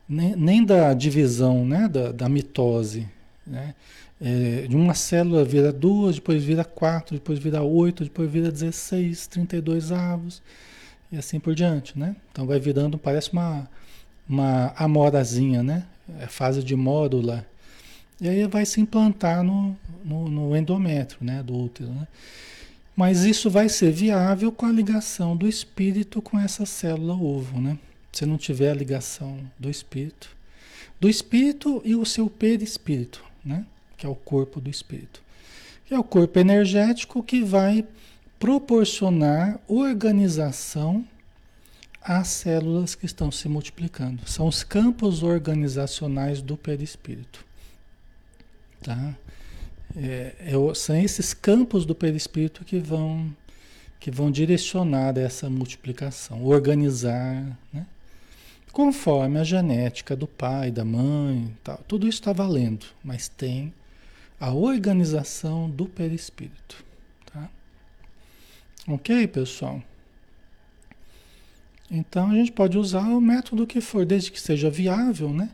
nem, 0.09 0.37
nem 0.37 0.64
da 0.64 0.95
divisão, 0.95 1.64
né, 1.64 1.88
da, 1.88 2.12
da 2.12 2.29
mitose, 2.29 3.09
né? 3.47 3.75
É, 4.19 4.66
de 4.66 4.75
uma 4.75 4.95
célula 4.95 5.45
vira 5.45 5.71
duas, 5.71 6.14
depois 6.14 6.42
vira 6.42 6.64
quatro, 6.64 7.16
depois 7.16 7.38
vira 7.38 7.62
oito, 7.62 8.03
depois 8.03 8.31
vira 8.31 8.51
16, 8.51 9.27
32 9.27 9.92
avos 9.92 10.42
e 11.12 11.19
assim 11.19 11.38
por 11.38 11.55
diante, 11.55 11.99
né? 11.99 12.16
Então 12.33 12.47
vai 12.47 12.59
virando, 12.59 12.97
parece 12.97 13.31
uma, 13.31 13.69
uma 14.29 14.73
amorazinha, 14.77 15.62
né? 15.62 15.85
É 16.19 16.27
fase 16.27 16.62
de 16.62 16.75
módula. 16.75 17.47
E 18.19 18.29
aí 18.29 18.47
vai 18.47 18.64
se 18.64 18.81
implantar 18.81 19.42
no, 19.42 19.77
no, 20.03 20.29
no 20.29 20.57
endométrio, 20.57 21.21
né? 21.23 21.42
Do 21.42 21.55
útero, 21.55 21.90
né? 21.90 22.09
Mas 22.97 23.25
isso 23.25 23.51
vai 23.51 23.69
ser 23.69 23.92
viável 23.92 24.51
com 24.51 24.64
a 24.64 24.73
ligação 24.73 25.37
do 25.37 25.47
espírito 25.47 26.23
com 26.23 26.38
essa 26.38 26.64
célula 26.64 27.12
ovo, 27.12 27.61
né? 27.61 27.79
Se 28.17 28.25
não 28.25 28.39
tiver 28.39 28.71
a 28.71 28.75
ligação 28.75 29.39
do 29.59 29.69
espírito, 29.69 30.35
do 30.99 31.09
espírito 31.09 31.83
e 31.85 31.95
o 31.95 32.07
seu 32.07 32.31
perispírito, 32.31 33.23
né? 33.45 33.67
que 33.97 34.07
é 34.07 34.09
o 34.09 34.15
corpo 34.15 34.59
do 34.59 34.71
espírito. 34.71 35.23
Que 35.85 35.93
é 35.93 35.99
o 35.99 36.05
corpo 36.05 36.39
energético 36.39 37.23
que 37.23 37.43
vai 37.43 37.87
proporcionar 38.39 39.61
organização 39.69 41.07
às 42.01 42.29
células 42.29 42.95
que 42.95 43.05
estão 43.05 43.31
se 43.31 43.49
multiplicando. 43.49 44.27
São 44.27 44.47
os 44.47 44.65
campos 44.65 45.23
organizacionais 45.23 46.41
do 46.41 46.57
perispírito. 46.57 47.45
Tá? 48.83 49.15
É, 49.95 50.35
é, 50.39 50.75
são 50.75 50.97
esses 50.97 51.35
campos 51.35 51.85
do 51.85 51.95
perispírito 51.95 52.65
que 52.65 52.79
vão 52.79 53.35
que 53.99 54.11
vão 54.11 54.31
direcionar 54.31 55.17
essa 55.19 55.49
multiplicação, 55.51 56.45
organizar, 56.45 57.59
né? 57.73 57.87
Conforme 58.77 59.41
a 59.41 59.43
genética 59.43 60.15
do 60.15 60.27
pai, 60.27 60.71
da 60.71 60.85
mãe, 60.85 61.51
tal. 61.65 61.79
tudo 61.89 62.07
isso 62.07 62.19
está 62.19 62.31
valendo, 62.31 62.85
mas 63.03 63.27
tem 63.27 63.73
a 64.39 64.53
organização 64.53 65.71
do 65.71 65.87
perispírito. 65.87 66.85
Tá? 67.33 67.49
Ok, 68.87 69.29
pessoal? 69.29 69.83
Então 71.91 72.31
a 72.31 72.35
gente 72.35 72.53
pode 72.53 72.77
usar 72.77 73.09
o 73.09 73.19
método 73.19 73.67
que 73.67 73.81
for, 73.81 74.05
desde 74.05 74.31
que 74.31 74.39
seja 74.39 74.69
viável, 74.69 75.31
né? 75.31 75.49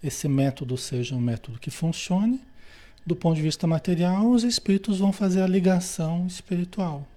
Esse 0.00 0.28
método 0.28 0.76
seja 0.76 1.16
um 1.16 1.20
método 1.20 1.58
que 1.58 1.68
funcione. 1.68 2.40
Do 3.04 3.16
ponto 3.16 3.34
de 3.34 3.42
vista 3.42 3.66
material, 3.66 4.30
os 4.30 4.44
espíritos 4.44 5.00
vão 5.00 5.12
fazer 5.12 5.42
a 5.42 5.48
ligação 5.48 6.28
espiritual, 6.28 7.08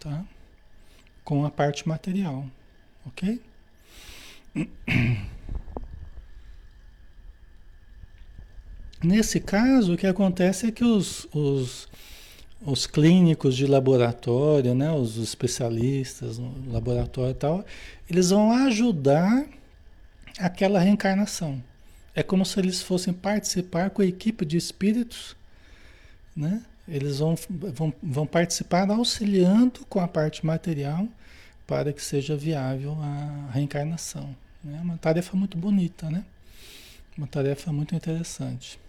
tá? 0.00 0.24
Com 1.22 1.46
a 1.46 1.50
parte 1.52 1.88
material, 1.88 2.44
ok? 3.06 3.40
Nesse 9.02 9.40
caso, 9.40 9.94
o 9.94 9.96
que 9.96 10.06
acontece 10.06 10.66
é 10.66 10.70
que 10.70 10.84
os, 10.84 11.26
os, 11.32 11.88
os 12.64 12.86
clínicos 12.86 13.56
de 13.56 13.66
laboratório, 13.66 14.74
né, 14.74 14.92
os 14.92 15.16
especialistas 15.16 16.38
no 16.38 16.70
laboratório 16.70 17.30
e 17.30 17.34
tal, 17.34 17.64
eles 18.08 18.28
vão 18.30 18.52
ajudar 18.66 19.46
aquela 20.38 20.80
reencarnação. 20.80 21.62
É 22.14 22.22
como 22.22 22.44
se 22.44 22.58
eles 22.60 22.82
fossem 22.82 23.14
participar 23.14 23.90
com 23.90 24.02
a 24.02 24.06
equipe 24.06 24.44
de 24.44 24.56
espíritos, 24.56 25.34
né? 26.36 26.62
Eles 26.88 27.20
vão, 27.20 27.36
vão, 27.48 27.94
vão 28.02 28.26
participar 28.26 28.90
auxiliando 28.90 29.86
com 29.88 30.00
a 30.00 30.08
parte 30.08 30.44
material 30.44 31.06
para 31.70 31.92
que 31.92 32.02
seja 32.02 32.36
viável 32.36 32.98
a 33.00 33.48
reencarnação. 33.52 34.34
É 34.66 34.80
uma 34.80 34.98
tarefa 34.98 35.36
muito 35.36 35.56
bonita, 35.56 36.10
né? 36.10 36.24
Uma 37.16 37.28
tarefa 37.28 37.72
muito 37.72 37.94
interessante. 37.94 38.80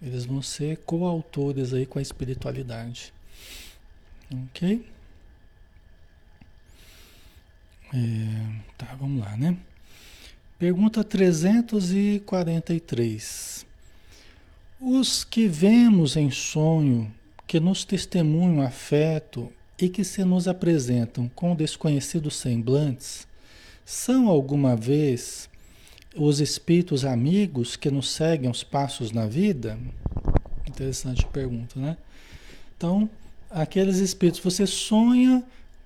Eles 0.00 0.24
vão 0.24 0.40
ser 0.40 0.78
coautores 0.78 1.74
aí 1.74 1.84
com 1.84 1.98
a 1.98 2.02
espiritualidade. 2.02 3.12
Ok? 4.32 4.88
É, 7.92 7.98
tá, 8.78 8.96
vamos 8.98 9.20
lá, 9.20 9.36
né? 9.36 9.54
Pergunta 10.58 11.04
343. 11.04 13.66
Os 14.80 15.24
que 15.24 15.46
vemos 15.46 16.16
em 16.16 16.30
sonho, 16.30 17.14
que 17.46 17.60
nos 17.60 17.84
testemunham 17.84 18.62
afeto 18.62 19.52
e 19.80 19.88
que 19.88 20.02
se 20.02 20.24
nos 20.24 20.48
apresentam 20.48 21.30
com 21.34 21.54
desconhecidos 21.54 22.36
semblantes, 22.36 23.26
são 23.84 24.28
alguma 24.28 24.74
vez 24.74 25.48
os 26.16 26.40
espíritos 26.40 27.04
amigos 27.04 27.76
que 27.76 27.90
nos 27.90 28.10
seguem 28.10 28.50
os 28.50 28.64
passos 28.64 29.12
na 29.12 29.26
vida? 29.26 29.78
Interessante 30.66 31.24
pergunta, 31.26 31.78
né? 31.78 31.96
Então, 32.76 33.08
aqueles 33.50 33.98
espíritos, 33.98 34.40
você 34.40 34.66
sonha 34.66 35.42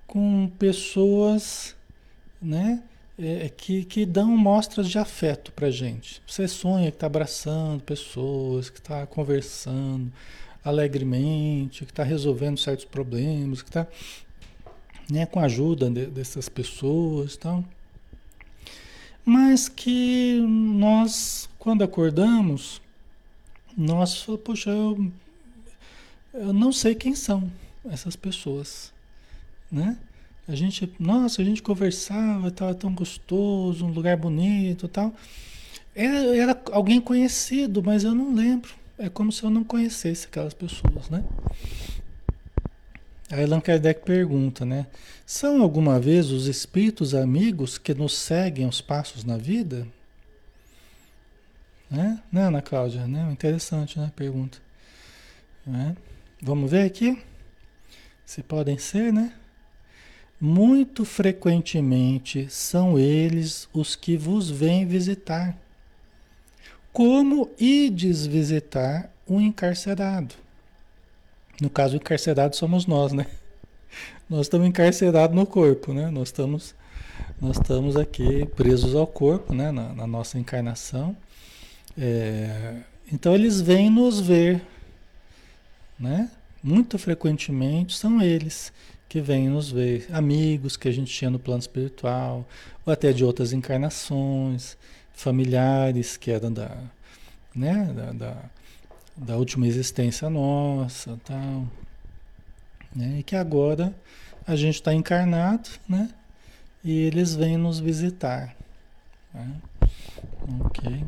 com 0.07 0.49
pessoas, 0.57 1.75
né? 2.41 2.81
É, 3.17 3.47
que, 3.47 3.85
que 3.85 4.07
dão 4.07 4.35
mostras 4.35 4.89
de 4.89 4.97
afeto 4.97 5.51
pra 5.51 5.69
gente. 5.69 6.19
Você 6.27 6.47
sonha 6.47 6.89
que 6.89 6.95
está 6.95 7.05
abraçando 7.05 7.83
pessoas, 7.83 8.71
que 8.71 8.79
está 8.79 9.05
conversando 9.05 10.11
alegremente, 10.63 11.85
que 11.85 11.91
está 11.91 12.03
resolvendo 12.03 12.57
certos 12.57 12.85
problemas, 12.85 13.61
que 13.61 13.69
está 13.69 13.87
né, 15.09 15.25
com 15.25 15.39
a 15.39 15.45
ajuda 15.45 15.89
de, 15.89 16.05
dessas 16.07 16.47
pessoas. 16.47 17.35
Então, 17.35 17.65
mas 19.25 19.69
que 19.69 20.39
nós, 20.41 21.49
quando 21.59 21.83
acordamos, 21.83 22.81
nós 23.75 24.25
poxa, 24.43 24.69
eu, 24.69 25.11
eu 26.33 26.53
não 26.53 26.71
sei 26.71 26.95
quem 26.95 27.15
são 27.15 27.51
essas 27.85 28.15
pessoas, 28.15 28.93
né? 29.71 29.97
A 30.45 30.55
gente, 30.55 30.91
nossa, 30.99 31.41
a 31.41 31.45
gente 31.45 31.61
conversava, 31.61 32.49
estava 32.49 32.75
tão 32.75 32.93
gostoso, 32.93 33.85
um 33.85 33.91
lugar 33.91 34.17
bonito 34.17 34.89
tal. 34.89 35.13
Era, 35.95 36.35
era 36.35 36.61
alguém 36.71 36.99
conhecido, 36.99 37.81
mas 37.81 38.03
eu 38.03 38.13
não 38.13 38.33
lembro. 38.33 38.73
É 38.97 39.09
como 39.09 39.31
se 39.31 39.43
eu 39.43 39.49
não 39.49 39.63
conhecesse 39.63 40.27
aquelas 40.27 40.53
pessoas, 40.53 41.09
né? 41.09 41.23
Aí 43.31 43.43
Allan 43.43 43.61
Kardec 43.61 44.05
pergunta, 44.05 44.63
né? 44.63 44.85
São 45.25 45.61
alguma 45.61 45.99
vez 45.99 46.29
os 46.29 46.45
espíritos 46.45 47.15
amigos 47.15 47.77
que 47.79 47.93
nos 47.93 48.15
seguem 48.15 48.67
os 48.67 48.81
passos 48.81 49.23
na 49.23 49.37
vida? 49.37 49.87
Né, 51.89 52.21
né 52.31 52.43
Ana 52.43 52.61
Cláudia? 52.61 53.07
Né? 53.07 53.27
Interessante, 53.31 53.99
né? 53.99 54.11
Pergunta. 54.15 54.59
Né? 55.65 55.95
Vamos 56.41 56.69
ver 56.69 56.85
aqui? 56.85 57.21
Se 58.25 58.43
podem 58.43 58.77
ser, 58.77 59.11
né? 59.11 59.33
Muito 60.39 61.05
frequentemente 61.05 62.47
são 62.49 62.99
eles 62.99 63.67
os 63.73 63.95
que 63.95 64.17
vos 64.17 64.49
vêm 64.51 64.85
visitar. 64.85 65.57
Como 66.93 67.49
ides 67.59 68.27
visitar 68.27 69.11
um 69.27 69.41
encarcerado? 69.41 70.35
No 71.59 71.67
caso, 71.67 71.95
o 71.95 71.97
encarcerado 71.97 72.55
somos 72.55 72.85
nós, 72.85 73.11
né? 73.11 73.25
Nós 74.29 74.41
estamos 74.41 74.67
encarcerados 74.67 75.35
no 75.35 75.45
corpo, 75.47 75.91
né? 75.91 76.11
Nós 76.11 76.27
estamos, 76.27 76.75
nós 77.41 77.57
estamos 77.57 77.97
aqui 77.97 78.45
presos 78.55 78.95
ao 78.95 79.07
corpo, 79.07 79.55
né? 79.55 79.71
Na, 79.71 79.91
na 79.93 80.05
nossa 80.05 80.37
encarnação. 80.37 81.17
É, 81.97 82.81
então 83.11 83.33
eles 83.33 83.59
vêm 83.59 83.89
nos 83.89 84.19
ver, 84.19 84.61
né? 85.99 86.29
Muito 86.61 86.99
frequentemente 86.99 87.97
são 87.97 88.21
eles 88.21 88.71
que 89.09 89.19
vêm 89.19 89.49
nos 89.49 89.71
ver, 89.71 90.07
amigos 90.11 90.77
que 90.77 90.87
a 90.87 90.91
gente 90.91 91.11
tinha 91.13 91.29
no 91.29 91.37
plano 91.37 91.59
espiritual, 91.59 92.47
ou 92.85 92.93
até 92.93 93.11
de 93.11 93.23
outras 93.23 93.51
encarnações, 93.51 94.77
familiares 95.13 96.17
que 96.17 96.31
eram 96.31 96.51
da, 96.51 96.75
né? 97.55 97.85
da, 97.93 98.11
da 98.11 98.35
da 99.15 99.37
última 99.37 99.67
existência 99.67 100.29
nossa, 100.29 101.19
tal, 101.23 101.67
né? 102.95 103.19
E 103.19 103.23
que 103.23 103.35
agora 103.35 103.93
a 104.45 104.55
gente 104.55 104.75
está 104.75 104.93
encarnado, 104.93 105.69
né? 105.87 106.09
E 106.83 106.91
eles 106.91 107.35
vêm 107.35 107.57
nos 107.57 107.79
visitar. 107.79 108.55
Né? 109.33 109.55
Ok. 110.65 111.03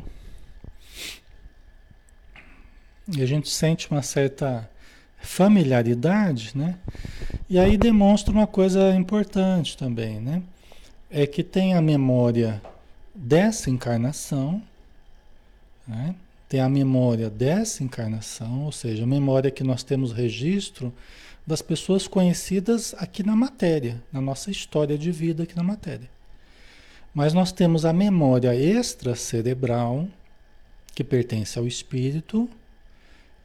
E 3.16 3.22
a 3.22 3.26
gente 3.26 3.48
sente 3.48 3.90
uma 3.90 4.02
certa 4.02 4.68
familiaridade, 5.18 6.52
né? 6.56 6.78
E 7.48 7.58
aí 7.58 7.76
demonstra 7.76 8.32
uma 8.32 8.46
coisa 8.46 8.94
importante 8.94 9.76
também, 9.76 10.20
né? 10.20 10.42
É 11.10 11.26
que 11.26 11.42
tem 11.42 11.74
a 11.74 11.82
memória 11.82 12.60
dessa 13.16 13.70
encarnação, 13.70 14.62
né? 15.86 16.14
tem 16.48 16.60
a 16.60 16.68
memória 16.68 17.28
dessa 17.28 17.82
encarnação, 17.82 18.64
ou 18.64 18.72
seja, 18.72 19.02
a 19.04 19.06
memória 19.06 19.50
que 19.50 19.64
nós 19.64 19.82
temos 19.82 20.12
registro 20.12 20.92
das 21.46 21.62
pessoas 21.62 22.06
conhecidas 22.06 22.94
aqui 22.98 23.22
na 23.22 23.34
matéria, 23.34 24.02
na 24.12 24.20
nossa 24.20 24.50
história 24.50 24.98
de 24.98 25.10
vida 25.10 25.44
aqui 25.44 25.56
na 25.56 25.62
matéria. 25.62 26.08
Mas 27.14 27.32
nós 27.32 27.50
temos 27.50 27.84
a 27.84 27.92
memória 27.92 28.54
extracerebral, 28.54 30.06
que 30.94 31.02
pertence 31.02 31.58
ao 31.58 31.66
espírito, 31.66 32.48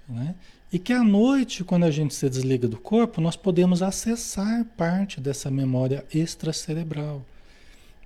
né? 0.08 0.36
e 0.74 0.80
que 0.80 0.94
à 0.94 1.04
noite, 1.04 1.64
quando 1.64 1.84
a 1.84 1.92
gente 1.92 2.14
se 2.14 2.30
desliga 2.30 2.68
do 2.68 2.78
corpo, 2.78 3.22
nós 3.22 3.36
podemos 3.36 3.82
acessar 3.82 4.66
parte 4.78 5.20
dessa 5.20 5.52
memória 5.52 6.06
extracerebral, 6.14 7.24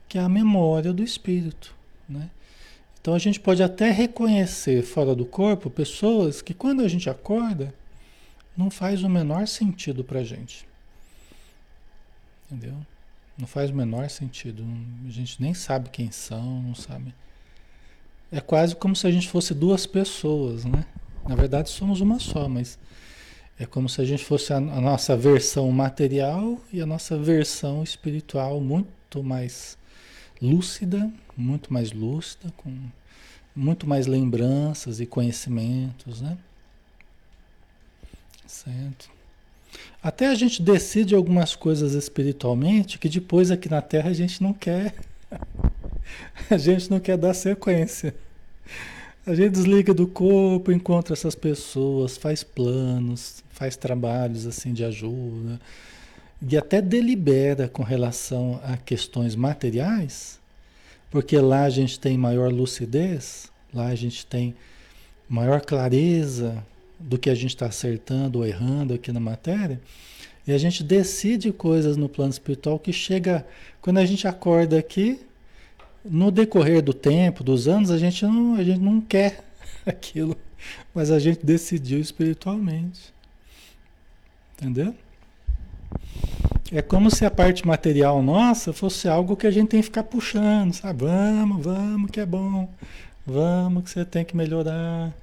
que 0.08 0.18
é 0.18 0.22
a 0.22 0.30
memória 0.30 0.94
do 0.94 1.04
espírito. 1.04 1.74
Né? 2.08 2.30
Então 3.00 3.14
a 3.14 3.20
gente 3.20 3.40
pode 3.40 3.62
até 3.62 3.92
reconhecer 3.92 4.82
fora 4.84 5.16
do 5.16 5.26
corpo 5.26 5.70
pessoas 5.70 6.42
que 6.42 6.54
quando 6.54 6.82
a 6.82 6.88
gente 6.88 7.10
acorda 7.10 7.74
não 8.58 8.70
faz 8.70 9.04
o 9.04 9.10
menor 9.10 9.48
sentido 9.48 10.04
para 10.04 10.20
a 10.20 10.24
gente. 10.24 10.68
Entendeu? 12.46 12.76
Não 13.38 13.46
faz 13.46 13.70
o 13.70 13.76
menor 13.76 14.10
sentido. 14.10 14.66
A 15.08 15.12
gente 15.12 15.42
nem 15.42 15.54
sabe 15.54 15.90
quem 15.90 16.10
são, 16.10 16.62
não 16.62 16.76
sabe. 16.76 17.14
É 18.32 18.40
quase 18.40 18.76
como 18.76 18.96
se 18.96 19.06
a 19.06 19.12
gente 19.12 19.28
fosse 19.28 19.54
duas 19.54 19.86
pessoas, 19.86 20.66
né? 20.66 20.86
Na 21.28 21.36
verdade 21.36 21.70
somos 21.70 22.02
uma 22.02 22.20
só, 22.20 22.48
mas 22.48 22.78
é 23.60 23.66
como 23.66 23.88
se 23.90 24.02
a 24.02 24.06
gente 24.06 24.24
fosse 24.24 24.54
a, 24.54 24.58
a 24.58 24.82
nossa 24.82 25.16
versão 25.16 25.72
material 25.72 26.60
e 26.72 26.82
a 26.82 26.86
nossa 26.86 27.18
versão 27.18 27.84
espiritual 27.84 28.60
muito 28.62 29.24
mais 29.24 29.78
lúcida, 30.42 31.12
muito 31.36 31.72
mais 31.74 31.92
lúcida, 31.92 32.54
com 32.58 32.72
muito 33.56 33.88
mais 33.88 34.06
lembranças 34.06 35.00
e 35.00 35.06
conhecimentos, 35.06 36.22
né? 36.22 36.38
Certo. 38.46 39.10
Até 40.02 40.28
a 40.28 40.36
gente 40.36 40.62
decide 40.62 41.16
algumas 41.16 41.56
coisas 41.56 41.94
espiritualmente 41.94 43.00
que 43.00 43.10
depois 43.10 43.52
aqui 43.52 43.70
na 43.70 43.82
Terra 43.82 44.10
a 44.10 44.14
gente 44.14 44.42
não 44.42 44.54
quer. 44.54 44.94
a 46.50 46.58
gente 46.58 46.90
não 46.90 47.00
quer 47.00 47.18
dar 47.18 47.34
sequência. 47.34 48.16
A 49.26 49.34
gente 49.34 49.52
desliga 49.52 49.94
do 49.94 50.08
corpo, 50.08 50.72
encontra 50.72 51.14
essas 51.14 51.34
pessoas, 51.34 52.16
faz 52.16 52.44
planos, 52.44 53.44
faz 53.50 53.76
trabalhos 53.76 54.46
assim 54.46 54.72
de 54.72 54.84
ajuda 54.84 55.60
e 56.48 56.56
até 56.56 56.80
delibera 56.80 57.68
com 57.68 57.82
relação 57.82 58.60
a 58.64 58.78
questões 58.78 59.36
materiais, 59.36 60.40
porque 61.10 61.38
lá 61.40 61.64
a 61.64 61.70
gente 61.70 62.00
tem 62.00 62.18
maior 62.18 62.52
lucidez, 62.52 63.52
lá 63.74 63.88
a 63.88 63.96
gente 63.96 64.26
tem 64.26 64.56
maior 65.28 65.62
clareza 65.62 66.64
do 67.00 67.18
que 67.18 67.32
a 67.32 67.36
gente 67.36 67.56
está 67.56 67.66
acertando 67.66 68.40
ou 68.40 68.46
errando 68.46 68.94
aqui 68.94 69.12
na 69.12 69.20
matéria, 69.20 69.82
e 70.46 70.52
a 70.52 70.58
gente 70.60 70.84
decide 70.84 71.52
coisas 71.52 71.98
no 71.98 72.08
plano 72.08 72.32
espiritual 72.32 72.78
que 72.78 72.94
chega, 72.94 73.46
quando 73.82 73.98
a 73.98 74.06
gente 74.06 74.28
acorda 74.28 74.78
aqui, 74.78 75.20
no 76.04 76.30
decorrer 76.30 76.84
do 76.84 76.94
tempo, 76.94 77.44
dos 77.44 77.68
anos, 77.68 77.90
a 77.90 77.98
gente 77.98 78.24
não, 78.24 78.54
a 78.54 78.64
gente 78.64 78.80
não 78.80 79.02
quer 79.02 79.44
aquilo, 79.84 80.38
mas 80.94 81.10
a 81.10 81.18
gente 81.18 81.44
decidiu 81.44 82.00
espiritualmente. 82.00 83.12
Entendeu? 84.54 84.96
É 86.72 86.82
como 86.82 87.12
se 87.12 87.24
a 87.26 87.32
parte 87.32 87.66
material 87.66 88.22
nossa 88.24 88.74
fosse 88.74 89.08
algo 89.08 89.38
que 89.38 89.46
a 89.46 89.52
gente 89.52 89.70
tem 89.70 89.80
que 89.80 89.86
ficar 89.86 90.04
puxando, 90.04 90.74
sabe? 90.74 91.06
Vamos, 91.06 91.64
vamos, 91.64 92.12
que 92.12 92.20
é 92.20 92.26
bom. 92.26 92.68
Vamos, 93.26 93.84
que 93.84 93.90
você 93.92 94.04
tem 94.04 94.26
que 94.26 94.36
melhorar. 94.36 95.14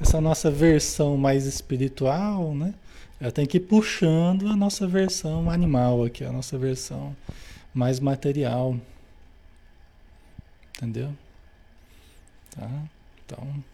Essa 0.00 0.20
nossa 0.20 0.50
versão 0.50 1.16
mais 1.16 1.44
espiritual, 1.44 2.54
né? 2.54 2.72
Ela 3.20 3.30
tem 3.30 3.44
que 3.44 3.58
ir 3.58 3.60
puxando 3.60 4.48
a 4.48 4.56
nossa 4.56 4.86
versão 4.86 5.50
animal 5.50 6.02
aqui, 6.02 6.24
a 6.24 6.32
nossa 6.32 6.56
versão 6.56 7.14
mais 7.74 8.00
material. 8.00 8.76
Entendeu? 10.76 11.14
Tá? 12.56 12.68
Então, 13.26 13.64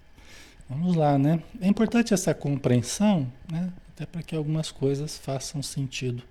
vamos 0.69 0.97
lá, 0.97 1.17
né? 1.17 1.41
É 1.61 1.69
importante 1.69 2.13
essa 2.13 2.35
compreensão, 2.35 3.31
né? 3.51 3.73
Até 3.97 4.05
para 4.05 4.23
que 4.23 4.37
algumas 4.37 4.71
coisas 4.71 5.17
façam 5.17 5.63
sentido 5.63 6.23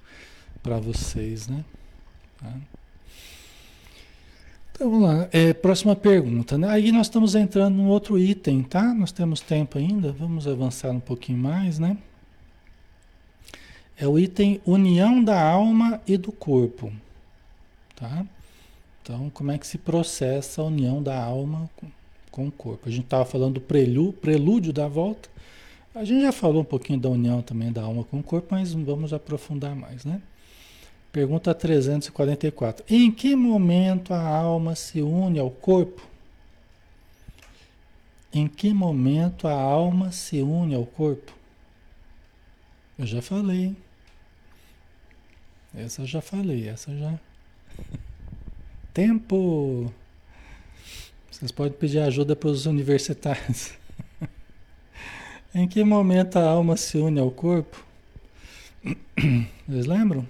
para 0.61 0.77
vocês, 0.79 1.47
né? 1.47 1.65
Tá? 2.39 2.53
Então 4.71 4.91
vamos 4.91 5.07
lá, 5.07 5.27
é, 5.31 5.51
próxima 5.51 5.95
pergunta, 5.95 6.59
né? 6.59 6.67
Aí 6.69 6.91
nós 6.91 7.07
estamos 7.07 7.33
entrando 7.33 7.73
num 7.73 7.87
outro 7.87 8.19
item, 8.19 8.61
tá? 8.61 8.93
Nós 8.93 9.11
temos 9.11 9.41
tempo 9.41 9.79
ainda, 9.79 10.11
vamos 10.11 10.47
avançar 10.47 10.91
um 10.91 10.99
pouquinho 10.99 11.39
mais, 11.39 11.79
né? 11.79 11.97
É 13.97 14.07
o 14.07 14.19
item 14.19 14.61
união 14.63 15.23
da 15.23 15.41
alma 15.41 15.99
e 16.05 16.17
do 16.17 16.31
corpo, 16.31 16.93
tá? 17.95 18.27
Então, 19.01 19.31
como 19.31 19.51
é 19.51 19.57
que 19.57 19.65
se 19.65 19.79
processa 19.79 20.61
a 20.61 20.65
união 20.65 21.01
da 21.01 21.19
alma 21.19 21.67
com, 21.75 21.87
com 22.29 22.47
o 22.47 22.51
corpo? 22.51 22.87
A 22.87 22.91
gente 22.91 23.05
estava 23.05 23.25
falando 23.25 23.55
do 23.55 23.61
prelúdio, 23.61 24.13
prelúdio 24.13 24.71
da 24.71 24.87
volta, 24.87 25.29
A 25.95 26.03
gente 26.03 26.23
já 26.23 26.31
falou 26.33 26.61
um 26.61 26.65
pouquinho 26.65 26.99
da 26.99 27.07
união 27.07 27.41
também 27.41 27.71
da 27.71 27.81
alma 27.81 28.03
com 28.03 28.19
o 28.19 28.23
corpo, 28.23 28.49
mas 28.51 28.73
vamos 28.73 29.13
aprofundar 29.13 29.73
mais, 29.73 30.03
né? 30.03 30.21
Pergunta 31.09 31.55
344. 31.55 32.83
Em 32.89 33.09
que 33.09 33.33
momento 33.33 34.13
a 34.13 34.19
alma 34.19 34.75
se 34.75 35.01
une 35.01 35.39
ao 35.39 35.49
corpo? 35.49 36.05
Em 38.33 38.45
que 38.45 38.73
momento 38.73 39.47
a 39.47 39.53
alma 39.53 40.11
se 40.11 40.41
une 40.41 40.75
ao 40.75 40.85
corpo? 40.85 41.31
Eu 42.99 43.05
já 43.05 43.21
falei. 43.21 43.73
Essa 45.73 46.01
eu 46.01 46.05
já 46.05 46.19
falei, 46.19 46.67
essa 46.67 46.93
já. 46.93 47.17
Tempo! 48.93 49.93
Vocês 51.31 51.53
podem 51.53 51.71
pedir 51.71 51.99
ajuda 51.99 52.35
para 52.35 52.49
os 52.49 52.65
universitários. 52.65 53.71
em 55.55 55.69
que 55.69 55.81
momento 55.85 56.37
a 56.37 56.43
alma 56.43 56.75
se 56.75 56.97
une 56.97 57.17
ao 57.17 57.31
corpo? 57.31 57.81
Vocês 59.65 59.85
lembram? 59.85 60.27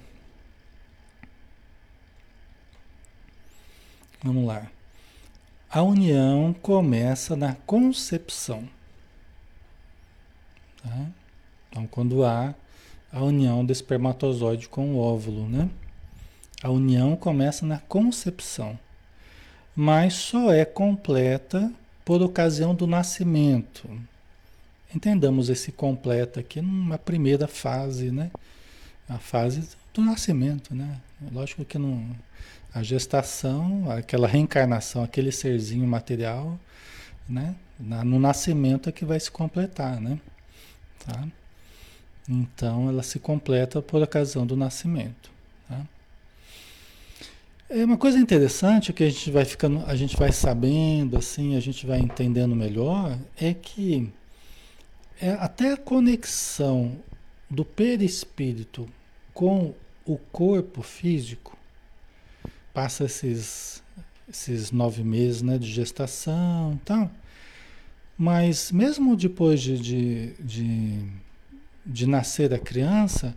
Vamos 4.24 4.46
lá. 4.46 4.68
A 5.68 5.82
união 5.82 6.54
começa 6.54 7.36
na 7.36 7.56
concepção. 7.66 8.70
Tá? 10.84 11.08
Então, 11.70 11.88
quando 11.88 12.24
há 12.24 12.54
a 13.12 13.24
união 13.24 13.66
do 13.66 13.72
espermatozoide 13.72 14.70
com 14.70 14.94
o 14.94 15.00
óvulo, 15.00 15.50
né? 15.50 15.68
A 16.62 16.70
união 16.70 17.16
começa 17.16 17.66
na 17.66 17.80
concepção, 17.80 18.80
mas 19.76 20.14
só 20.14 20.54
é 20.54 20.64
completa 20.66 21.74
por 22.06 22.22
ocasião 22.22 22.76
do 22.76 22.86
nascimento. 22.86 23.90
Entendamos 24.96 25.50
esse 25.50 25.72
completo 25.72 26.40
aqui 26.40 26.62
numa 26.62 26.98
primeira 26.98 27.48
fase, 27.48 28.12
né? 28.12 28.32
A 29.10 29.18
fase 29.18 29.68
do 29.94 30.02
nascimento, 30.02 30.74
né? 30.74 31.02
Lógico 31.32 31.66
que 31.66 31.78
não 31.78 32.16
a 32.74 32.84
gestação, 32.84 33.90
aquela 33.90 34.28
reencarnação, 34.28 35.02
aquele 35.02 35.32
serzinho 35.32 35.88
material, 35.88 36.60
né? 37.28 37.56
no 37.80 38.20
nascimento 38.20 38.90
é 38.90 38.92
que 38.92 39.06
vai 39.06 39.18
se 39.18 39.32
completar, 39.32 40.02
né? 40.02 40.20
Tá? 41.06 41.26
Então 42.28 42.90
ela 42.90 43.02
se 43.02 43.18
completa 43.18 43.82
por 43.82 44.02
ocasião 44.02 44.46
do 44.46 44.58
nascimento. 44.58 45.32
Tá? 45.70 45.82
É 47.70 47.86
uma 47.86 47.98
coisa 47.98 48.20
interessante 48.20 48.92
que 48.92 49.06
a 49.06 49.10
gente 49.10 49.32
vai 49.32 49.46
ficando, 49.46 49.84
a 49.88 49.96
gente 49.96 50.18
vai 50.18 50.34
sabendo, 50.34 51.18
assim, 51.18 51.56
a 51.56 51.60
gente 51.62 51.86
vai 51.86 52.00
entendendo 52.00 52.56
melhor, 52.56 53.18
é 53.40 53.54
que 53.54 54.12
é 55.20 55.32
até 55.32 55.74
a 55.74 55.78
conexão 55.78 56.98
do 57.50 57.64
perispírito 57.64 58.88
com 59.34 59.74
o 60.06 60.18
corpo 60.18 60.82
físico 60.82 61.56
passa 62.76 63.06
esses, 63.06 63.82
esses 64.30 64.70
nove 64.70 65.02
meses 65.02 65.42
né, 65.42 65.58
de 65.58 65.72
gestação 65.72 66.74
e 66.74 66.86
tal. 66.86 67.10
Mas 68.18 68.70
mesmo 68.70 69.16
depois 69.16 69.62
de, 69.62 69.80
de, 69.80 70.34
de, 70.34 71.06
de, 71.86 72.06
nascer 72.06 72.54
a 72.54 72.60
criança, 72.60 73.36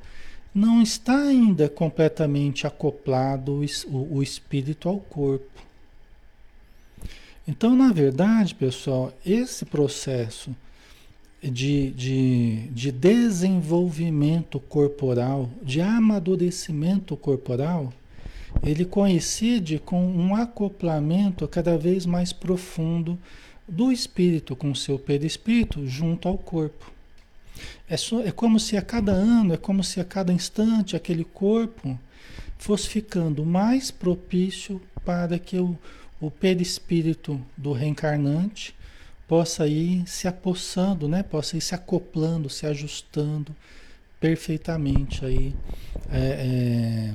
não 0.52 0.82
está 0.82 1.16
ainda 1.16 1.68
completamente 1.68 2.66
acoplado 2.66 3.60
o, 3.88 4.16
o 4.16 4.22
espírito 4.22 4.88
ao 4.88 4.98
corpo. 4.98 5.62
Então, 7.46 7.74
na 7.76 7.92
verdade, 7.92 8.54
pessoal, 8.54 9.12
esse 9.24 9.64
processo 9.64 10.54
de, 11.42 11.90
de, 11.90 12.56
de 12.70 12.92
desenvolvimento 12.92 14.58
corporal, 14.58 15.48
de 15.62 15.80
amadurecimento 15.80 17.16
corporal, 17.16 17.92
ele 18.62 18.84
coincide 18.84 19.78
com 19.78 20.04
um 20.04 20.34
acoplamento 20.34 21.46
cada 21.46 21.76
vez 21.78 22.04
mais 22.06 22.32
profundo 22.32 23.18
do 23.68 23.92
espírito 23.92 24.56
com 24.56 24.70
o 24.70 24.76
seu 24.76 24.98
perispírito 24.98 25.86
junto 25.86 26.26
ao 26.26 26.38
corpo. 26.38 26.90
É, 27.88 27.96
só, 27.96 28.20
é 28.22 28.32
como 28.32 28.58
se 28.58 28.76
a 28.76 28.82
cada 28.82 29.12
ano, 29.12 29.54
é 29.54 29.56
como 29.56 29.84
se 29.84 30.00
a 30.00 30.04
cada 30.04 30.32
instante 30.32 30.96
aquele 30.96 31.24
corpo 31.24 31.98
fosse 32.56 32.88
ficando 32.88 33.44
mais 33.44 33.90
propício 33.90 34.80
para 35.04 35.38
que 35.38 35.58
o, 35.58 35.76
o 36.20 36.30
perispírito 36.30 37.40
do 37.56 37.72
reencarnante 37.72 38.74
possa 39.28 39.66
ir 39.68 40.08
se 40.08 40.26
apossando, 40.26 41.06
né? 41.06 41.22
possa 41.22 41.56
ir 41.56 41.60
se 41.60 41.74
acoplando, 41.74 42.48
se 42.48 42.66
ajustando 42.66 43.54
perfeitamente 44.18 45.24
aí. 45.24 45.54
É, 46.10 47.14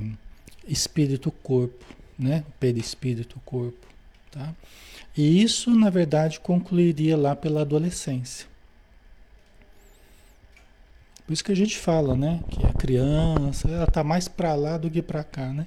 espírito-corpo, 0.66 1.84
né? 2.18 2.44
Perispírito-corpo, 2.58 3.86
tá? 4.30 4.54
E 5.16 5.42
isso, 5.42 5.70
na 5.70 5.90
verdade, 5.90 6.40
concluiria 6.40 7.16
lá 7.16 7.36
pela 7.36 7.60
adolescência. 7.60 8.46
Por 11.26 11.32
isso 11.32 11.44
que 11.44 11.52
a 11.52 11.56
gente 11.56 11.76
fala, 11.76 12.14
né? 12.16 12.42
Que 12.50 12.66
a 12.66 12.72
criança, 12.72 13.68
ela 13.68 13.86
tá 13.86 14.02
mais 14.02 14.28
para 14.28 14.54
lá 14.54 14.78
do 14.78 14.90
que 14.90 15.02
para 15.02 15.24
cá, 15.24 15.52
né? 15.52 15.66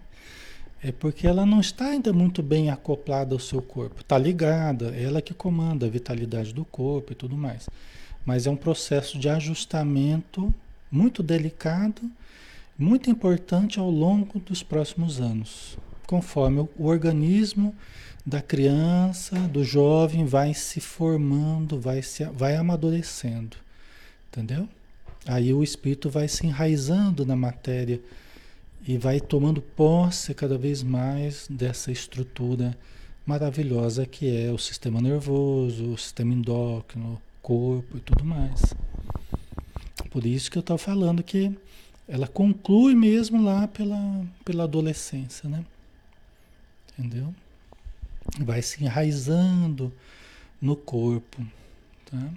É 0.88 0.92
porque 0.94 1.28
ela 1.28 1.46
não 1.46 1.60
está 1.60 1.88
ainda 1.88 2.14
muito 2.14 2.42
bem 2.42 2.70
acoplada 2.70 3.36
ao 3.36 3.40
seu 3.40 3.62
corpo. 3.62 4.00
Está 4.00 4.18
ligada, 4.18 4.96
ela 4.96 5.22
que 5.22 5.34
comanda 5.34 5.86
a 5.86 5.90
vitalidade 5.90 6.54
do 6.54 6.64
corpo 6.64 7.12
e 7.12 7.16
tudo 7.16 7.36
mais. 7.36 7.68
Mas 8.26 8.48
é 8.48 8.50
um 8.50 8.56
processo 8.56 9.20
de 9.20 9.28
ajustamento 9.28 10.54
muito 10.90 11.22
delicado 11.22 12.02
muito 12.78 13.10
importante 13.10 13.80
ao 13.80 13.90
longo 13.90 14.40
dos 14.40 14.62
próximos 14.62 15.20
anos, 15.20 15.78
conforme 16.06 16.60
o, 16.78 16.86
organismo 16.86 17.76
da 18.24 18.40
criança, 18.40 19.36
do 19.48 19.64
jovem 19.64 20.26
vai 20.26 20.54
se 20.54 20.80
formando, 20.80 21.80
vai 21.80 22.04
se 22.04 22.24
vai 22.26 22.56
amadurecendo, 22.56 23.58
entendeu? 24.30 24.70
Aí 25.26 25.52
o 25.54 25.64
espírito 25.64 26.10
vai 26.10 26.28
se 26.28 26.46
enraizando 26.46 27.26
na 27.26 27.36
matéria 27.36 28.00
e 28.88 28.98
vai 28.98 29.20
tomando 29.20 29.62
posse 29.62 30.34
cada 30.34 30.58
vez 30.58 30.82
mais 30.82 31.46
dessa 31.50 31.92
estrutura 31.92 32.78
maravilhosa 33.26 34.06
que 34.06 34.34
é 34.34 34.50
o 34.50 34.58
sistema 34.58 35.02
nervoso, 35.02 35.92
o 35.92 35.98
sistema 35.98 36.34
endócrino, 36.34 37.22
corpo 37.42 37.98
e 37.98 38.00
tudo 38.00 38.24
mais. 38.24 38.74
Por 40.10 40.26
isso 40.26 40.50
que 40.50 40.58
eu 40.58 40.62
estou 40.62 40.78
falando 40.78 41.22
que 41.22 41.54
ela 42.08 42.30
conclui 42.30 42.96
mesmo 42.96 43.44
lá 43.44 43.68
pela, 43.68 44.26
pela 44.46 44.64
adolescência, 44.64 45.50
né? 45.50 45.66
Entendeu? 46.98 47.36
Vai 48.40 48.62
se 48.62 48.82
enraizando 48.82 49.92
no 50.62 50.78
corpo, 50.78 51.46
tá? 52.10 52.32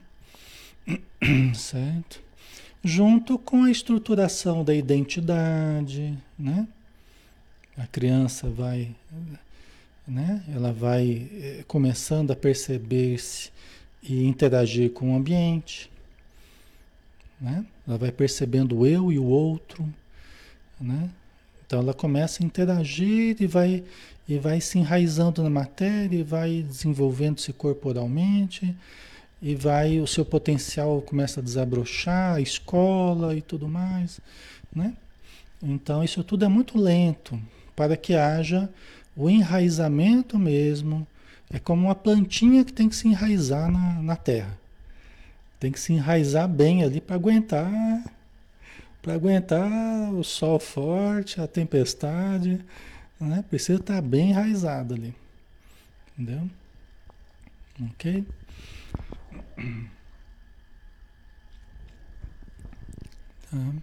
Certo? 1.55 2.21
Junto 2.83 3.39
com 3.39 3.64
a 3.64 3.70
estruturação 3.70 4.64
da 4.64 4.74
identidade, 4.74 6.16
né? 6.39 6.66
A 7.76 7.87
criança 7.87 8.49
vai, 8.49 8.95
né? 10.09 10.43
Ela 10.55 10.72
vai 10.72 11.28
eh, 11.33 11.64
começando 11.68 12.31
a 12.31 12.37
perceber-se 12.37 13.51
e 14.03 14.24
interagir 14.24 14.91
com 14.93 15.12
o 15.12 15.16
ambiente, 15.16 15.91
né? 17.41 17.64
Ela 17.87 17.99
vai 17.99 18.11
percebendo 18.11 18.78
o 18.78 18.87
eu 18.87 19.12
e 19.12 19.18
o 19.18 19.24
outro, 19.24 19.87
né? 20.81 21.11
Então 21.66 21.81
ela 21.81 21.95
começa 21.95 22.43
a 22.43 22.47
interagir 22.47 23.37
e 23.41 23.47
vai, 23.47 23.85
e 24.26 24.39
vai 24.39 24.61
se 24.61 24.78
enraizando 24.78 25.43
na 25.43 25.51
matéria, 25.51 26.16
e 26.16 26.22
vai 26.22 26.62
desenvolvendo-se 26.62 27.53
corporalmente, 27.53 28.74
e 29.43 29.55
vai 29.55 30.01
o 30.01 30.07
seu 30.07 30.24
potencial 30.24 31.01
começa 31.03 31.41
a 31.41 31.43
desabrochar, 31.43 32.34
a 32.34 32.41
escola 32.41 33.34
e 33.34 33.41
tudo 33.41 33.68
mais, 33.68 34.20
né? 34.74 34.95
Então 35.62 36.05
isso 36.05 36.22
tudo 36.22 36.45
é 36.45 36.49
muito 36.49 36.78
lento 36.78 37.41
para 37.74 37.97
que 37.97 38.14
haja 38.14 38.68
o 39.16 39.28
enraizamento 39.28 40.38
mesmo. 40.38 41.07
É 41.53 41.59
como 41.59 41.86
uma 41.86 41.95
plantinha 41.95 42.64
que 42.64 42.72
tem 42.72 42.88
que 42.88 42.97
se 42.97 43.09
enraizar 43.09 43.70
na, 43.70 44.03
na 44.03 44.16
terra. 44.16 44.59
Tem 45.59 45.72
que 45.72 45.80
se 45.80 45.93
enraizar 45.93 46.49
bem 46.49 46.82
ali 46.82 47.01
para 47.01 47.16
aguentar, 47.16 47.70
para 49.03 49.14
aguentar 49.14 50.12
o 50.14 50.22
sol 50.22 50.59
forte, 50.59 51.41
a 51.41 51.47
tempestade, 51.47 52.61
né? 53.18 53.45
Precisa 53.49 53.80
estar 53.80 53.97
tá 53.97 54.01
bem 54.03 54.30
enraizado 54.30 54.95
ali. 54.95 55.14
Entendeu? 56.16 56.49
Ok? 57.93 58.24
Tá. 63.51 63.75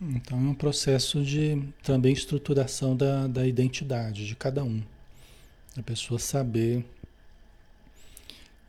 Então 0.00 0.38
é 0.38 0.50
um 0.50 0.54
processo 0.54 1.24
de 1.24 1.62
também 1.82 2.12
estruturação 2.12 2.96
da, 2.96 3.26
da 3.28 3.46
identidade 3.46 4.26
de 4.26 4.34
cada 4.34 4.64
um. 4.64 4.82
A 5.76 5.82
pessoa 5.82 6.18
saber 6.18 6.84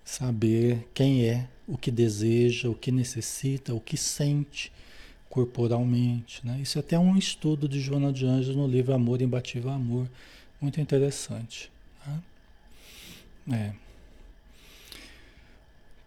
Saber 0.04 0.86
quem 0.94 1.26
é, 1.26 1.48
o 1.68 1.78
que 1.78 1.90
deseja, 1.90 2.70
o 2.70 2.76
que 2.76 2.92
necessita, 2.92 3.74
o 3.74 3.80
que 3.80 3.96
sente 3.96 4.72
corporalmente. 5.30 6.46
Né? 6.46 6.60
Isso 6.62 6.78
é 6.78 6.82
até 6.82 7.00
um 7.00 7.18
estudo 7.18 7.70
de 7.70 7.80
Joana 7.80 8.12
de 8.12 8.26
Anjos 8.26 8.56
no 8.56 8.68
livro 8.68 8.94
Amor 8.94 9.22
Imbatível 9.22 9.72
Amor. 9.72 10.08
Muito 10.60 10.80
interessante. 10.82 11.72
Tá? 12.04 12.20
É. 13.56 13.74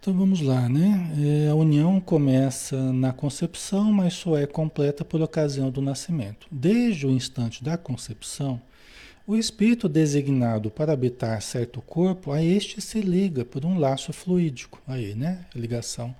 Então 0.07 0.17
vamos 0.17 0.41
lá, 0.41 0.69
né? 0.69 1.11
É, 1.19 1.49
a 1.51 1.55
união 1.57 2.01
começa 2.01 2.93
na 2.93 3.13
concepção, 3.13 3.93
mas 3.93 4.15
só 4.15 4.39
é 4.39 4.47
completa 4.47 5.05
por 5.05 5.21
ocasião 5.21 5.69
do 5.69 5.83
nascimento. 5.83 6.47
Desde 6.49 7.09
o 7.09 7.11
instante 7.11 7.65
da 7.65 7.77
concepção, 7.77 8.63
o 9.27 9.35
espírito 9.35 9.89
designado 9.89 10.71
para 10.71 10.93
habitar 10.93 11.43
certo 11.43 11.83
corpo, 11.83 12.31
a 12.31 12.41
este 12.41 12.81
se 12.81 13.01
liga 13.01 13.45
por 13.45 13.67
um 13.67 13.81
laço 13.81 14.13
fluídico, 14.13 14.81
aí, 14.87 15.13
né? 15.17 15.45
Ligação, 15.53 16.15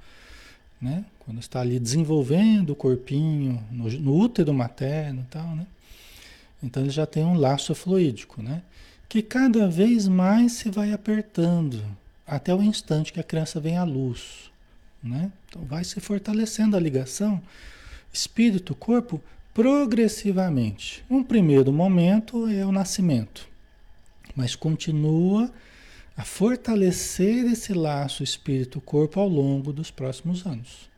né? 0.83 1.05
Quando 1.21 1.39
está 1.39 1.61
ali 1.61 1.79
desenvolvendo 1.79 2.71
o 2.71 2.75
corpinho 2.75 3.63
no, 3.71 3.89
no 3.89 4.17
útero 4.17 4.53
materno 4.53 5.21
e 5.21 5.31
tal, 5.31 5.55
né? 5.55 5.65
Então 6.61 6.83
ele 6.83 6.91
já 6.91 7.07
tem 7.07 7.25
um 7.25 7.35
laço 7.35 7.73
fluídico, 7.73 8.43
né? 8.43 8.63
Que 9.09 9.23
cada 9.23 9.69
vez 9.69 10.09
mais 10.09 10.55
se 10.55 10.71
vai 10.73 10.93
apertando, 10.93 11.85
até 12.27 12.55
o 12.55 12.63
instante 12.63 13.13
que 13.13 13.21
a 13.21 13.25
criança 13.25 13.61
vem 13.61 13.77
à 13.77 13.85
luz. 13.85 14.51
Né? 15.03 15.31
Então 15.49 15.65
vai 15.65 15.85
se 15.85 16.01
fortalecendo 16.01 16.77
a 16.77 16.81
ligação 16.81 17.41
espírito-corpo 18.13 19.23
progressivamente. 19.55 21.05
Um 21.09 21.23
primeiro 21.23 21.73
momento 21.73 22.49
é 22.49 22.65
o 22.65 22.73
nascimento, 22.73 23.49
mas 24.35 24.57
continua 24.57 25.53
a 26.17 26.25
fortalecer 26.25 27.45
esse 27.45 27.75
laço 27.75 28.23
espírito-corpo 28.23 29.21
ao 29.21 29.29
longo 29.29 29.73
dos 29.73 29.91
próximos 29.91 30.47
anos. 30.47 30.89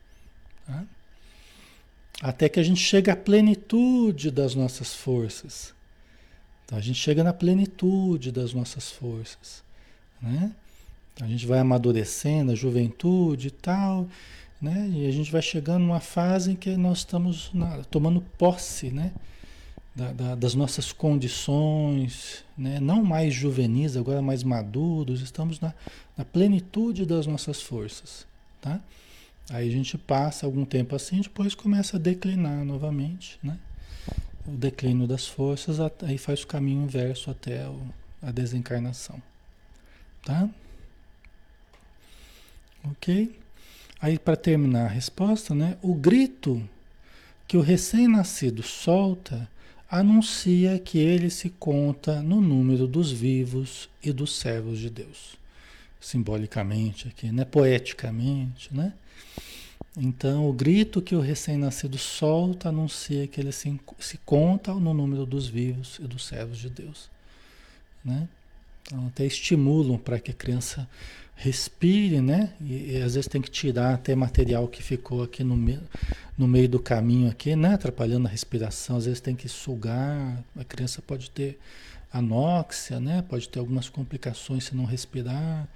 Tá? 0.67 0.85
Até 2.21 2.49
que 2.49 2.59
a 2.59 2.63
gente 2.63 2.81
chega 2.81 3.13
à 3.13 3.17
plenitude 3.17 4.31
das 4.31 4.55
nossas 4.55 4.95
forças. 4.95 5.75
Então 6.65 6.79
a 6.79 6.81
gente 6.81 6.99
chega 6.99 7.25
na 7.25 7.33
plenitude 7.33 8.31
das 8.31 8.53
nossas 8.53 8.91
forças. 8.91 9.63
Né? 10.21 10.53
A 11.21 11.27
gente 11.27 11.47
vai 11.47 11.59
amadurecendo, 11.59 12.53
a 12.53 12.55
juventude 12.55 13.49
e 13.49 13.51
tal, 13.51 14.07
né? 14.61 14.89
E 14.93 15.07
a 15.07 15.11
gente 15.11 15.31
vai 15.31 15.43
chegando 15.43 15.83
numa 15.83 16.01
fase 16.01 16.53
em 16.53 16.57
que 16.57 16.77
nós 16.77 16.99
estamos 16.99 17.51
na, 17.53 17.83
tomando 17.85 18.21
posse, 18.37 18.91
né? 18.91 19.13
Da, 19.95 20.13
da, 20.13 20.35
das 20.37 20.55
nossas 20.55 20.93
condições, 20.93 22.45
né? 22.57 22.79
não 22.79 23.03
mais 23.03 23.35
juvenis, 23.35 23.97
agora 23.97 24.23
mais 24.23 24.45
maduros, 24.45 25.21
estamos 25.21 25.59
na, 25.59 25.75
na 26.17 26.25
plenitude 26.25 27.05
das 27.05 27.27
nossas 27.27 27.61
forças. 27.61 28.25
Tá? 28.61 28.81
Aí 29.51 29.69
a 29.69 29.73
gente 29.73 29.99
passa 29.99 30.47
algum 30.47 30.65
tempo 30.65 30.95
assim, 30.95 31.21
depois 31.21 31.53
começa 31.53 31.97
a 31.97 32.01
declinar 32.01 32.65
novamente, 32.65 33.41
né? 33.43 33.59
O 34.47 34.53
declínio 34.53 35.09
das 35.09 35.27
forças, 35.27 35.79
aí 36.03 36.17
faz 36.17 36.45
o 36.45 36.47
caminho 36.47 36.85
inverso 36.85 37.29
até 37.29 37.69
a 38.23 38.31
desencarnação. 38.31 39.21
Tá? 40.25 40.49
Ok? 42.85 43.39
Aí, 44.01 44.19
para 44.19 44.37
terminar 44.37 44.87
a 44.87 44.89
resposta, 44.89 45.55
né? 45.55 45.77
O 45.83 45.95
grito 45.95 46.63
que 47.47 47.57
o 47.57 47.61
recém-nascido 47.61 48.63
solta 48.63 49.49
anuncia 49.91 50.79
que 50.79 50.99
ele 50.99 51.31
se 51.31 51.49
conta 51.51 52.23
no 52.23 52.41
número 52.41 52.87
dos 52.87 53.11
vivos 53.11 53.89
e 54.03 54.13
dos 54.13 54.37
servos 54.37 54.79
de 54.79 54.91
Deus. 54.91 55.37
Simbolicamente 56.01 57.09
aqui, 57.09 57.33
né? 57.33 57.45
Poeticamente, 57.45 58.73
né? 58.73 58.93
Então, 59.97 60.49
o 60.49 60.53
grito 60.53 61.03
que 61.03 61.17
o 61.17 61.21
recém-nascido 61.21 61.99
solta 61.99 62.69
anuncia 62.69 63.27
que 63.27 63.41
ele 63.41 63.51
se, 63.51 63.81
se 63.99 64.17
conta 64.19 64.73
no 64.73 64.95
número 64.95 65.27
dos 65.27 65.49
vivos 65.49 65.99
e 65.99 66.07
dos 66.07 66.25
servos 66.25 66.59
de 66.59 66.71
Deus. 66.71 67.11
Né? 68.05 68.29
Então, 68.83 69.09
até 69.09 69.27
estimulam 69.27 69.99
para 69.99 70.21
que 70.21 70.31
a 70.31 70.35
criança 70.35 70.89
respire, 71.39 72.21
né? 72.21 72.53
E, 72.61 72.97
e, 72.97 72.97
às 72.97 73.15
vezes 73.15 73.29
tem 73.29 73.41
que 73.41 73.51
tirar 73.51 73.95
até 73.95 74.15
material 74.15 74.67
que 74.67 74.83
ficou 74.83 75.23
aqui 75.23 75.45
no, 75.45 75.57
me, 75.57 75.79
no 76.37 76.49
meio 76.49 76.69
do 76.69 76.81
caminho 76.81 77.31
aqui, 77.31 77.55
né? 77.55 77.75
Atrapalhando 77.75 78.27
a 78.27 78.31
respiração. 78.31 78.97
Às 78.97 79.07
vezes 79.07 79.21
tem 79.21 79.37
que 79.37 79.49
sugar. 79.49 80.45
A 80.57 80.65
criança 80.65 81.01
pode 81.01 81.31
ter 81.31 81.57
anóxia, 82.13 82.99
né? 82.99 83.23
Pode 83.23 83.49
ter 83.49 83.61
algumas 83.61 83.89
complicações 83.89 84.65
se 84.65 84.75
não 84.75 84.85
respirar. 84.85 85.69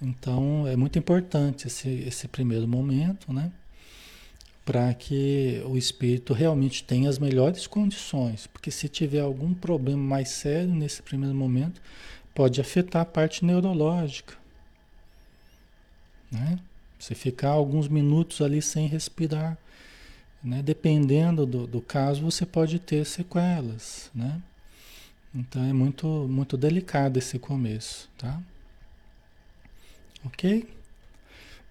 Então 0.00 0.66
é 0.66 0.76
muito 0.76 0.96
importante 0.96 1.66
esse, 1.66 1.88
esse 1.88 2.28
primeiro 2.28 2.68
momento, 2.68 3.32
né? 3.32 3.50
Para 4.64 4.94
que 4.94 5.60
o 5.66 5.76
espírito 5.76 6.32
realmente 6.32 6.84
tenha 6.84 7.10
as 7.10 7.18
melhores 7.18 7.66
condições. 7.66 8.46
Porque 8.46 8.70
se 8.70 8.88
tiver 8.88 9.20
algum 9.20 9.52
problema 9.52 10.02
mais 10.02 10.28
sério 10.28 10.72
nesse 10.72 11.02
primeiro 11.02 11.34
momento, 11.34 11.82
pode 12.32 12.60
afetar 12.60 13.02
a 13.02 13.04
parte 13.04 13.44
neurológica 13.44 14.43
né? 16.34 16.58
Você 16.98 17.14
ficar 17.14 17.50
alguns 17.50 17.86
minutos 17.86 18.40
ali 18.40 18.60
sem 18.60 18.86
respirar, 18.86 19.56
né? 20.42 20.62
dependendo 20.62 21.46
do, 21.46 21.66
do 21.66 21.80
caso, 21.80 22.22
você 22.22 22.44
pode 22.44 22.78
ter 22.78 23.04
sequelas. 23.06 24.10
Né? 24.14 24.40
Então 25.34 25.62
é 25.64 25.72
muito, 25.72 26.06
muito 26.06 26.56
delicado 26.56 27.18
esse 27.18 27.38
começo. 27.38 28.08
Tá? 28.18 28.40
Ok? 30.24 30.68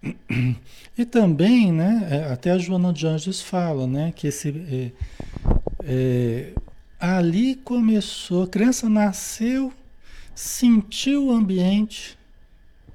E 0.95 1.05
também, 1.05 1.71
né, 1.71 2.07
é, 2.11 2.31
até 2.31 2.51
a 2.51 2.57
Joana 2.59 2.93
de 2.93 3.07
Anjos 3.07 3.41
fala, 3.41 3.87
né, 3.87 4.13
que 4.15 4.27
esse, 4.27 4.49
é, 4.49 4.91
é, 5.83 6.53
ali 6.99 7.55
começou, 7.55 8.43
a 8.43 8.47
criança 8.47 8.87
nasceu, 8.87 9.73
sentiu 10.35 11.27
o 11.27 11.31
ambiente, 11.31 12.15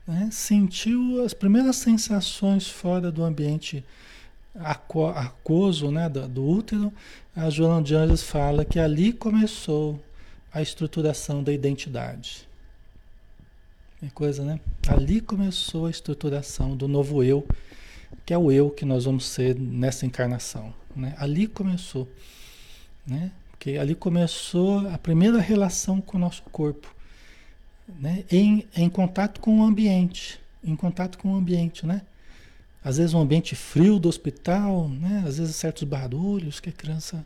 né? 0.08 0.30
sentiu 0.32 1.22
as 1.22 1.34
primeiras 1.34 1.76
sensações 1.76 2.66
fora 2.66 3.12
do 3.12 3.22
ambiente 3.22 3.84
aquoso 5.14 5.90
né? 5.90 6.08
do, 6.08 6.26
do 6.26 6.48
útero, 6.48 6.90
a 7.36 7.50
Joana 7.50 7.82
de 7.82 7.94
Anjos 7.94 8.22
fala 8.22 8.64
que 8.64 8.80
ali 8.80 9.12
começou 9.12 10.02
a 10.50 10.62
estruturação 10.62 11.44
da 11.44 11.52
identidade. 11.52 12.48
É 14.02 14.08
coisa, 14.08 14.44
né? 14.44 14.60
Ali 14.86 15.20
começou 15.20 15.86
a 15.86 15.90
estruturação 15.90 16.76
do 16.76 16.88
novo 16.88 17.22
eu, 17.22 17.46
que 18.24 18.32
é 18.32 18.38
o 18.38 18.50
eu 18.50 18.70
que 18.70 18.84
nós 18.84 19.04
vamos 19.04 19.26
ser 19.26 19.58
nessa 19.58 20.06
encarnação. 20.06 20.72
Né? 20.96 21.14
Ali 21.18 21.46
começou. 21.46 22.08
Né? 23.06 23.30
Porque 23.50 23.76
ali 23.76 23.94
começou 23.94 24.88
a 24.88 24.96
primeira 24.96 25.40
relação 25.40 26.00
com 26.00 26.16
o 26.16 26.20
nosso 26.20 26.42
corpo 26.44 26.94
né? 27.98 28.24
em, 28.30 28.66
em 28.76 28.88
contato 28.88 29.40
com 29.40 29.60
o 29.60 29.62
ambiente, 29.62 30.40
em 30.62 30.76
contato 30.76 31.18
com 31.18 31.32
o 31.32 31.36
ambiente, 31.36 31.86
né? 31.86 32.02
Às 32.84 32.98
vezes 32.98 33.12
um 33.14 33.20
ambiente 33.20 33.54
frio 33.54 33.98
do 33.98 34.08
hospital, 34.08 34.88
né? 34.88 35.24
Às 35.26 35.38
vezes 35.38 35.56
certos 35.56 35.84
barulhos 35.84 36.60
que 36.60 36.68
a 36.68 36.72
criança 36.72 37.24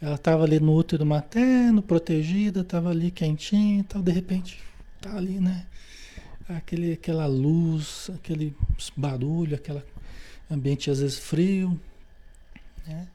ela 0.00 0.14
estava 0.14 0.44
ali 0.44 0.58
no 0.58 0.74
útero 0.74 1.04
materno, 1.04 1.82
protegida, 1.82 2.60
estava 2.60 2.90
ali 2.90 3.10
quentinha 3.10 3.80
e 3.80 3.82
tal, 3.82 4.02
de 4.02 4.10
repente 4.10 4.58
tá 5.00 5.14
ali, 5.16 5.38
né? 5.40 5.66
Aquele, 6.48 6.94
aquela 6.94 7.26
luz, 7.26 8.10
aquele 8.14 8.54
barulho, 8.96 9.54
aquele 9.54 9.82
ambiente 10.50 10.90
às 10.90 11.00
vezes 11.00 11.18
frio, 11.18 11.78
né? 12.86 13.06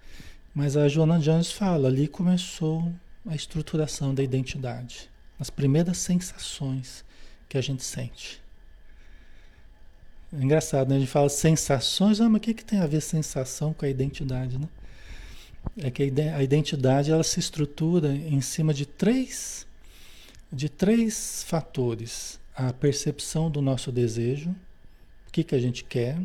Mas 0.53 0.77
a 0.77 0.87
Joana 0.87 1.19
Jones 1.19 1.51
fala, 1.51 1.89
ali 1.89 2.07
começou 2.07 2.89
a 3.25 3.35
estruturação 3.35 4.13
da 4.13 4.23
identidade 4.23 5.09
as 5.39 5.49
primeiras 5.49 5.97
sensações 5.97 7.03
que 7.47 7.57
a 7.57 7.61
gente 7.61 7.83
sente. 7.83 8.41
É 10.33 10.43
engraçado, 10.43 10.89
né? 10.89 10.95
A 10.95 10.99
gente 10.99 11.11
fala 11.11 11.29
sensações, 11.29 12.19
ah, 12.19 12.29
mas 12.29 12.39
o 12.39 12.41
que, 12.41 12.53
que 12.53 12.65
tem 12.65 12.79
a 12.79 12.87
ver 12.87 13.01
sensação 13.01 13.73
com 13.73 13.85
a 13.85 13.89
identidade, 13.89 14.57
né? 14.57 14.67
É 15.77 15.89
que 15.89 16.03
a 16.03 16.43
identidade 16.43 17.11
ela 17.11 17.23
se 17.23 17.39
estrutura 17.39 18.13
em 18.13 18.41
cima 18.41 18.73
de 18.73 18.85
três, 18.85 19.65
de 20.51 20.69
três 20.69 21.43
fatores. 21.47 22.39
A 22.55 22.71
percepção 22.71 23.51
do 23.51 23.61
nosso 23.61 23.91
desejo, 23.91 24.49
o 25.27 25.31
que, 25.31 25.43
que 25.43 25.55
a 25.55 25.59
gente 25.59 25.83
quer. 25.83 26.17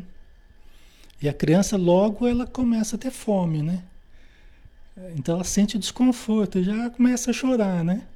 E 1.21 1.27
a 1.27 1.33
criança 1.33 1.75
logo 1.77 2.27
ela 2.27 2.47
começa 2.47 2.95
a 2.95 2.99
ter 2.99 3.11
fome, 3.11 3.61
né? 3.61 3.83
Então 5.15 5.35
ela 5.35 5.43
sente 5.43 5.77
desconforto 5.77 6.63
já 6.63 6.89
começa 6.89 7.31
a 7.31 7.33
chorar, 7.33 7.83
né? 7.83 8.07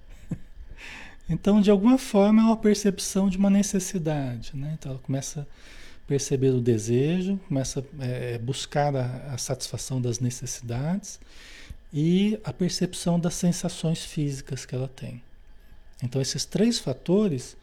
Então, 1.30 1.60
de 1.60 1.72
alguma 1.72 1.98
forma, 1.98 2.42
é 2.42 2.46
uma 2.46 2.58
percepção 2.58 3.30
de 3.30 3.38
uma 3.38 3.50
necessidade. 3.50 4.52
Né? 4.56 4.76
Então, 4.78 4.92
ela 4.92 5.02
começa 5.02 5.42
a 5.42 6.08
perceber 6.08 6.50
o 6.50 6.62
desejo, 6.62 7.40
começa 7.48 7.84
a 8.00 8.06
é, 8.06 8.38
buscar 8.38 8.96
a, 8.96 9.34
a, 9.34 9.38
satisfação 9.38 10.00
das 10.00 10.20
necessidades 10.20 11.20
e 11.92 12.40
a 12.44 12.54
percepção 12.54 13.20
das 13.20 13.34
sensações 13.34 14.06
físicas 14.06 14.66
que 14.66 14.76
ela 14.76 14.88
tem. 14.88 15.22
Então, 16.04 16.22
esses 16.22 16.46
três 16.46 16.78
fatores 16.78 17.58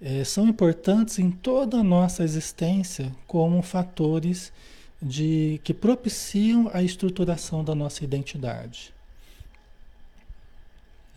é, 0.00 0.22
são 0.22 0.46
importantes 0.46 1.18
em 1.18 1.30
toda 1.30 1.78
a 1.78 1.84
nossa 1.84 2.22
existência 2.22 3.12
como 3.26 3.62
fatores 3.62 4.52
de 5.00 5.60
que 5.64 5.74
propiciam 5.74 6.70
a 6.72 6.82
estruturação 6.82 7.64
da 7.64 7.74
nossa 7.74 8.04
identidade. 8.04 8.94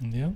Entendeu? 0.02 0.36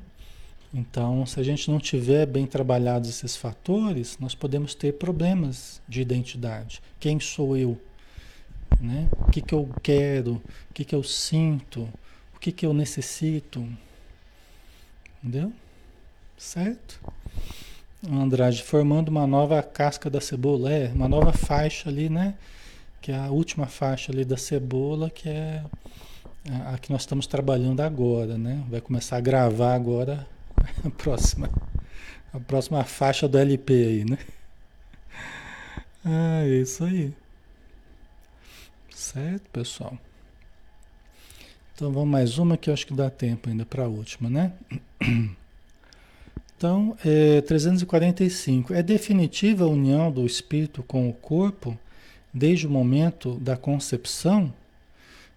Então, 0.74 1.26
se 1.26 1.40
a 1.40 1.44
gente 1.44 1.70
não 1.70 1.80
tiver 1.80 2.28
bem 2.28 2.46
trabalhados 2.46 3.10
esses 3.10 3.36
fatores, 3.36 4.18
nós 4.20 4.36
podemos 4.36 4.76
ter 4.76 4.94
problemas 4.94 5.82
de 5.88 6.02
identidade. 6.02 6.82
Quem 7.00 7.20
sou 7.20 7.58
eu? 7.58 7.80
Né? 8.80 9.10
O 9.14 9.32
que, 9.32 9.42
que 9.42 9.54
eu 9.54 9.68
quero? 9.82 10.34
O 10.70 10.74
que, 10.74 10.86
que 10.86 10.94
eu 10.94 11.04
sinto? 11.04 11.90
O 12.36 12.40
que, 12.40 12.52
que 12.52 12.66
eu 12.66 12.74
necessito? 12.74 13.68
Entendeu? 15.24 15.52
Certo? 16.38 17.00
Andrade, 18.08 18.62
formando 18.64 19.10
uma 19.10 19.26
nova 19.26 19.62
casca 19.64 20.10
da 20.10 20.22
cebola, 20.22 20.72
é, 20.72 20.88
uma 20.94 21.10
nova 21.10 21.34
faixa 21.34 21.90
ali, 21.90 22.10
né? 22.10 22.36
Que 23.02 23.12
é 23.12 23.18
a 23.18 23.30
última 23.30 23.66
faixa 23.66 24.12
ali 24.12 24.24
da 24.24 24.38
cebola, 24.38 25.10
que 25.10 25.28
é 25.28 25.64
a, 26.68 26.78
que 26.78 26.92
nós 26.92 27.02
estamos 27.02 27.26
trabalhando 27.28 27.82
agora, 27.82 28.38
né? 28.38 28.64
Vai 28.70 28.80
começar 28.80 29.18
a 29.18 29.22
gravar 29.22 29.74
agora 29.74 30.26
a 30.86 30.90
próxima, 30.90 31.50
a 32.34 32.40
próxima 32.40 32.84
faixa 32.84 33.28
do 33.28 33.38
LP 33.38 33.74
aí, 33.74 34.06
né? 34.06 34.18
Ah, 36.06 36.42
é 36.44 36.62
isso 36.62 36.84
aí. 36.84 37.14
Certo, 38.90 39.50
pessoal? 39.52 39.98
Então 41.76 41.92
vamos 41.92 42.10
mais 42.10 42.38
uma 42.38 42.58
que 42.58 42.70
eu 42.70 42.74
acho 42.74 42.86
que 42.86 42.94
dá 42.94 43.10
tempo 43.10 43.50
ainda 43.50 43.66
para 43.66 43.84
a 43.84 43.88
última, 43.88 44.30
né? 44.30 44.54
Então, 46.60 46.98
é, 47.06 47.40
345. 47.40 48.74
É 48.74 48.84
definitiva 48.84 49.64
a 49.64 49.68
união 49.70 50.12
do 50.12 50.26
espírito 50.26 50.84
com 50.84 51.10
o 51.10 51.14
corpo 51.14 51.80
desde 52.34 52.68
o 52.68 52.70
momento 52.70 53.36
da 53.36 53.56
concepção? 53.56 54.54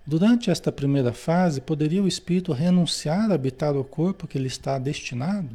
Durante 0.05 0.51
esta 0.51 0.73
primeira 0.73 1.13
fase, 1.13 1.61
poderia 1.61 2.03
o 2.03 2.09
espírito 2.09 2.53
renunciar 2.53 3.31
a 3.31 3.35
habitar 3.35 3.77
o 3.77 3.85
corpo 3.85 4.27
que 4.27 4.39
lhe 4.39 4.49
está 4.49 4.79
destinado? 4.79 5.51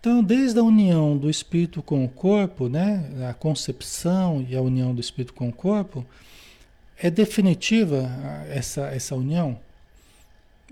Então, 0.00 0.22
desde 0.22 0.58
a 0.58 0.62
união 0.62 1.16
do 1.16 1.30
espírito 1.30 1.82
com 1.82 2.04
o 2.04 2.08
corpo, 2.08 2.68
né, 2.68 3.08
a 3.28 3.34
concepção 3.34 4.44
e 4.48 4.56
a 4.56 4.62
união 4.62 4.94
do 4.94 5.00
espírito 5.00 5.34
com 5.34 5.48
o 5.48 5.52
corpo, 5.52 6.04
é 6.98 7.10
definitiva 7.10 8.08
essa, 8.48 8.82
essa 8.88 9.14
união? 9.14 9.58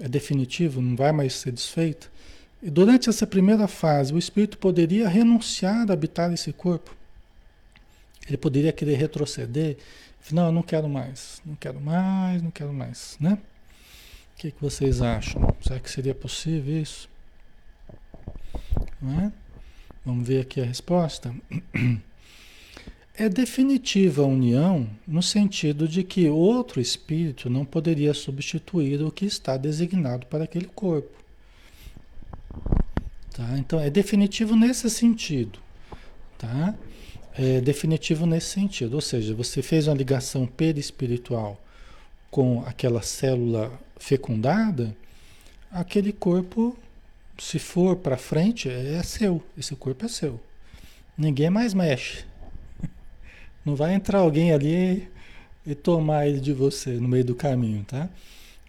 É 0.00 0.08
definitivo, 0.08 0.80
não 0.80 0.96
vai 0.96 1.12
mais 1.12 1.34
ser 1.34 1.52
desfeita? 1.52 2.08
E 2.62 2.70
durante 2.70 3.08
essa 3.08 3.26
primeira 3.26 3.68
fase, 3.68 4.12
o 4.12 4.18
espírito 4.18 4.58
poderia 4.58 5.08
renunciar 5.08 5.88
a 5.90 5.92
habitar 5.92 6.32
esse 6.32 6.52
corpo. 6.52 6.94
Ele 8.26 8.36
poderia 8.36 8.72
querer 8.72 8.96
retroceder. 8.96 9.76
Não, 10.32 10.46
eu 10.46 10.52
não 10.52 10.62
quero 10.62 10.88
mais, 10.88 11.42
não 11.44 11.54
quero 11.54 11.80
mais, 11.80 12.42
não 12.42 12.50
quero 12.50 12.72
mais, 12.72 13.16
né? 13.20 13.38
O 14.34 14.36
que, 14.36 14.50
que 14.50 14.60
vocês 14.60 15.02
acham? 15.02 15.54
Será 15.60 15.78
que 15.78 15.90
seria 15.90 16.14
possível 16.14 16.80
isso? 16.80 17.08
É? 19.22 19.30
Vamos 20.04 20.26
ver 20.26 20.40
aqui 20.40 20.60
a 20.60 20.64
resposta. 20.64 21.34
É 23.16 23.28
definitiva 23.28 24.22
a 24.22 24.26
união 24.26 24.90
no 25.06 25.22
sentido 25.22 25.86
de 25.86 26.02
que 26.02 26.28
outro 26.28 26.80
espírito 26.80 27.48
não 27.48 27.64
poderia 27.64 28.12
substituir 28.12 29.00
o 29.04 29.12
que 29.12 29.24
está 29.24 29.56
designado 29.56 30.26
para 30.26 30.42
aquele 30.42 30.66
corpo. 30.66 31.16
Tá? 33.32 33.56
Então 33.56 33.78
é 33.78 33.88
definitivo 33.88 34.56
nesse 34.56 34.90
sentido. 34.90 35.60
Tá? 36.36 36.74
É 37.36 37.60
definitivo 37.60 38.26
nesse 38.26 38.48
sentido. 38.48 38.94
Ou 38.94 39.00
seja, 39.00 39.34
você 39.34 39.60
fez 39.60 39.88
uma 39.88 39.96
ligação 39.96 40.46
perispiritual 40.46 41.60
com 42.30 42.62
aquela 42.66 43.02
célula 43.02 43.72
fecundada, 43.96 44.96
aquele 45.70 46.12
corpo, 46.12 46.76
se 47.38 47.58
for 47.58 47.96
para 47.96 48.16
frente, 48.16 48.68
é 48.68 49.02
seu. 49.02 49.42
Esse 49.56 49.74
corpo 49.74 50.04
é 50.04 50.08
seu. 50.08 50.40
Ninguém 51.16 51.50
mais 51.50 51.74
mexe. 51.74 52.24
Não 53.64 53.74
vai 53.74 53.94
entrar 53.94 54.18
alguém 54.18 54.52
ali 54.52 55.08
e 55.66 55.74
tomar 55.74 56.26
ele 56.26 56.40
de 56.40 56.52
você 56.52 56.90
no 56.94 57.08
meio 57.08 57.24
do 57.24 57.34
caminho, 57.34 57.84
tá? 57.84 58.08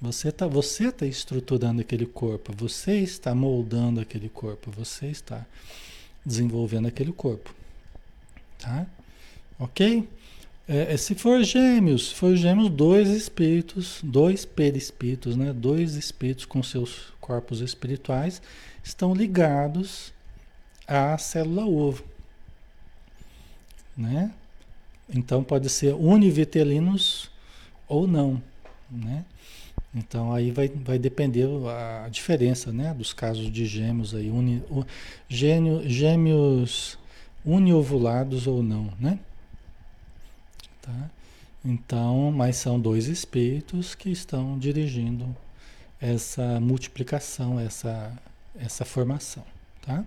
Você 0.02 0.30
está 0.30 0.46
você 0.46 0.92
tá 0.92 1.06
estruturando 1.06 1.82
aquele 1.82 2.06
corpo, 2.06 2.54
você 2.56 3.00
está 3.00 3.34
moldando 3.34 4.00
aquele 4.00 4.30
corpo, 4.30 4.70
você 4.70 5.08
está 5.08 5.46
desenvolvendo 6.26 6.88
aquele 6.88 7.12
corpo. 7.12 7.54
Tá? 8.66 8.88
Ok? 9.60 10.10
É, 10.68 10.94
é, 10.94 10.98
se 10.98 11.14
for 11.14 11.44
gêmeos, 11.44 12.10
se 12.10 12.16
for 12.16 12.36
gêmeos, 12.36 12.70
dois 12.70 13.10
espíritos, 13.10 14.00
dois 14.04 14.44
perispíritos, 14.44 15.36
né? 15.36 15.54
dois 15.54 15.94
espíritos 15.94 16.46
com 16.46 16.64
seus 16.64 17.14
corpos 17.22 17.62
espirituais 17.62 18.42
estão 18.84 19.14
ligados 19.14 20.12
à 20.88 21.16
célula 21.20 21.68
ovo. 21.68 22.04
Né? 23.96 24.32
Então 25.14 25.44
pode 25.44 25.70
ser 25.70 25.94
univitelinos 25.94 27.30
ou 27.88 28.08
não. 28.08 28.42
Né? 28.90 29.24
Então 29.94 30.34
aí 30.34 30.50
vai, 30.50 30.68
vai 30.68 30.98
depender 30.98 31.48
a 32.04 32.10
diferença 32.10 32.72
né, 32.72 32.92
dos 32.96 33.14
casos 33.14 33.52
de 33.52 33.68
gêmeos 33.68 34.16
aí, 34.16 34.32
uni, 34.32 34.64
gênio, 35.30 35.88
gêmeos 35.88 36.98
uniovulados 37.46 38.48
ou 38.48 38.64
não, 38.64 38.92
né? 39.00 39.20
Tá? 40.82 41.10
Então, 41.64 42.32
mas 42.32 42.58
são 42.58 42.80
dois 42.80 43.08
espíritos 43.08 43.96
que 43.96 44.10
estão 44.10 44.58
dirigindo 44.58 45.36
essa 46.00 46.60
multiplicação, 46.60 47.60
essa, 47.60 48.12
essa 48.56 48.86
formação, 48.86 49.44
tá? 49.82 50.06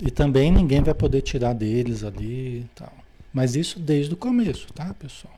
E 0.00 0.10
também 0.10 0.50
ninguém 0.50 0.82
vai 0.82 0.94
poder 0.94 1.22
tirar 1.22 1.52
deles 1.52 2.02
ali 2.02 2.60
e 2.60 2.70
tal. 2.74 2.92
Mas 3.32 3.54
isso 3.56 3.78
desde 3.78 4.14
o 4.14 4.16
começo, 4.16 4.72
tá, 4.72 4.94
pessoal? 4.94 5.34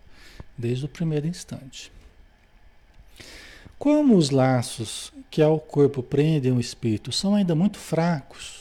Desde 0.56 0.84
o 0.84 0.88
primeiro 0.88 1.26
instante. 1.26 1.90
Como 3.78 4.16
os 4.16 4.30
laços 4.30 5.12
que 5.30 5.42
ao 5.42 5.58
corpo 5.58 6.02
prendem 6.02 6.52
o 6.52 6.60
espírito 6.60 7.12
são 7.12 7.34
ainda 7.34 7.54
muito 7.54 7.78
fracos, 7.78 8.55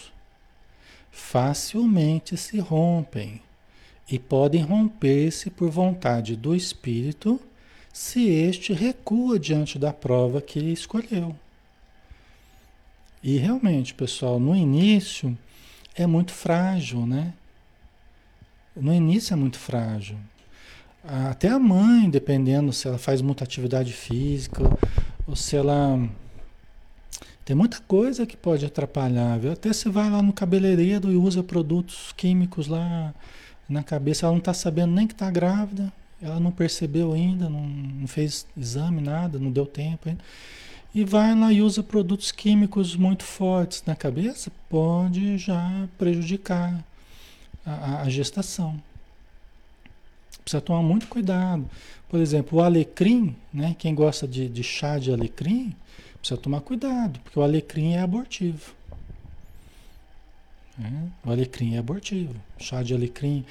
facilmente 1.16 2.36
se 2.36 2.60
rompem 2.60 3.42
e 4.12 4.20
podem 4.20 4.62
romper-se 4.62 5.50
por 5.50 5.70
vontade 5.70 6.36
do 6.36 6.54
espírito 6.54 7.40
se 7.92 8.28
este 8.28 8.74
recua 8.74 9.40
diante 9.40 9.80
da 9.80 9.94
prova 9.94 10.42
que 10.42 10.60
ele 10.60 10.74
escolheu. 10.74 11.34
E 13.24 13.38
realmente, 13.38 13.94
pessoal, 13.94 14.40
no 14.42 14.54
início 14.54 15.36
é 15.96 16.06
muito 16.06 16.34
frágil, 16.34 17.08
né? 17.08 17.34
No 18.76 18.94
início 18.94 19.34
é 19.34 19.38
muito 19.38 19.58
frágil. 19.58 20.18
Até 21.02 21.48
a 21.48 21.58
mãe, 21.58 22.10
dependendo 22.10 22.74
se 22.74 22.90
ela 22.90 22.98
faz 22.98 23.22
muita 23.22 23.46
atividade 23.46 23.94
física 23.94 24.62
ou 25.26 25.36
se 25.36 25.56
ela. 25.56 25.98
Tem 27.46 27.56
muita 27.56 27.80
coisa 27.82 28.26
que 28.26 28.36
pode 28.36 28.66
atrapalhar, 28.66 29.38
viu? 29.38 29.52
Até 29.52 29.72
você 29.72 29.88
vai 29.88 30.10
lá 30.10 30.20
no 30.20 30.34
cabeleireiro 30.34 31.12
e 31.12 31.16
usa 31.16 31.44
produtos 31.44 32.12
químicos 32.18 32.66
lá 32.68 33.14
na 33.70 33.84
cabeça, 33.84 34.26
ela 34.26 34.34
não 34.34 34.40
está 34.40 34.54
sabendo 34.54 34.94
nem 34.94 35.06
que 35.06 35.14
está 35.14 35.30
grávida, 35.30 35.94
ela 36.20 36.40
não 36.40 36.52
percebeu 36.52 37.14
ainda, 37.14 37.48
não, 37.48 37.62
não, 37.68 38.08
fez 38.08 38.48
exame, 38.58 39.00
nada, 39.00 39.38
não 39.38 39.52
deu 39.52 39.68
tempo 39.68 40.10
ainda. 40.10 40.24
E 40.94 41.04
vai 41.04 41.36
lá 41.36 41.54
e 41.54 41.62
usa 41.62 41.84
produtos 41.84 42.32
químicos 42.32 42.96
muito 42.96 43.24
fortes 43.24 43.84
na 43.86 43.96
cabeça, 43.96 44.52
pode 44.68 45.38
já 45.38 45.88
prejudicar 46.00 46.84
a, 47.64 48.02
a 48.02 48.10
gestação. 48.10 48.82
Precisa 50.42 50.62
tomar 50.62 50.82
muito 50.82 51.08
cuidado. 51.08 51.70
Por 52.10 52.20
exemplo, 52.20 52.60
o 52.60 52.62
alecrim, 52.62 53.36
né? 53.54 53.76
Quem 53.78 53.94
gosta 53.94 54.28
de, 54.28 54.48
de 54.48 54.64
chá 54.64 54.98
de 54.98 55.12
alecrim, 55.12 55.76
precisa 56.26 56.42
tomar 56.42 56.62
cuidado, 56.62 57.20
porque 57.20 57.38
o 57.38 57.44
alecrim 57.44 57.94
é 57.94 58.02
abortivo. 58.02 58.74
É, 60.82 61.28
o 61.28 61.32
alecrim 61.32 61.76
é 61.76 61.78
abortivo. 61.78 62.34
Chá 62.58 62.82
de 62.82 62.96
alecrim. 62.96 63.46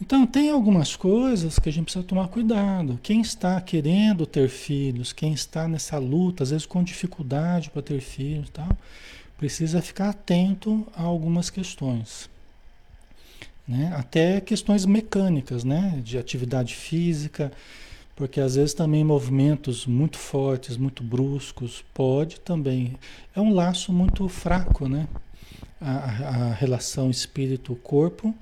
Então, 0.00 0.26
tem 0.26 0.50
algumas 0.50 0.96
coisas 0.96 1.60
que 1.60 1.68
a 1.68 1.72
gente 1.72 1.84
precisa 1.84 2.04
tomar 2.04 2.26
cuidado. 2.28 2.98
Quem 3.02 3.20
está 3.20 3.60
querendo 3.60 4.26
ter 4.26 4.48
filhos, 4.48 5.12
quem 5.12 5.32
está 5.32 5.68
nessa 5.68 5.96
luta, 5.96 6.42
às 6.42 6.50
vezes 6.50 6.66
com 6.66 6.82
dificuldade 6.82 7.70
para 7.70 7.80
ter 7.80 8.00
filhos 8.00 8.50
tal, 8.50 8.76
precisa 9.38 9.80
ficar 9.80 10.10
atento 10.10 10.86
a 10.94 11.02
algumas 11.02 11.50
questões. 11.50 12.28
Né? 13.66 13.92
Até 13.96 14.40
questões 14.40 14.84
mecânicas, 14.84 15.62
né? 15.62 16.00
de 16.04 16.18
atividade 16.18 16.74
física, 16.74 17.52
porque 18.16 18.40
às 18.40 18.56
vezes 18.56 18.74
também 18.74 19.04
movimentos 19.04 19.86
muito 19.86 20.18
fortes, 20.18 20.76
muito 20.76 21.04
bruscos, 21.04 21.84
pode 21.94 22.40
também. 22.40 22.96
É 23.34 23.40
um 23.40 23.54
laço 23.54 23.92
muito 23.92 24.28
fraco, 24.28 24.88
né? 24.88 25.06
a, 25.80 26.48
a 26.50 26.54
relação 26.54 27.10
espírito-corpo, 27.10 28.34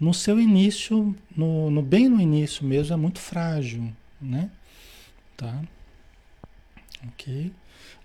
no 0.00 0.14
seu 0.14 0.40
início, 0.40 1.14
no, 1.36 1.70
no, 1.70 1.82
bem 1.82 2.08
no 2.08 2.20
início 2.20 2.64
mesmo, 2.64 2.94
é 2.94 2.96
muito 2.96 3.18
frágil, 3.18 3.92
né? 4.20 4.50
Tá? 5.36 5.60
Ok? 7.08 7.52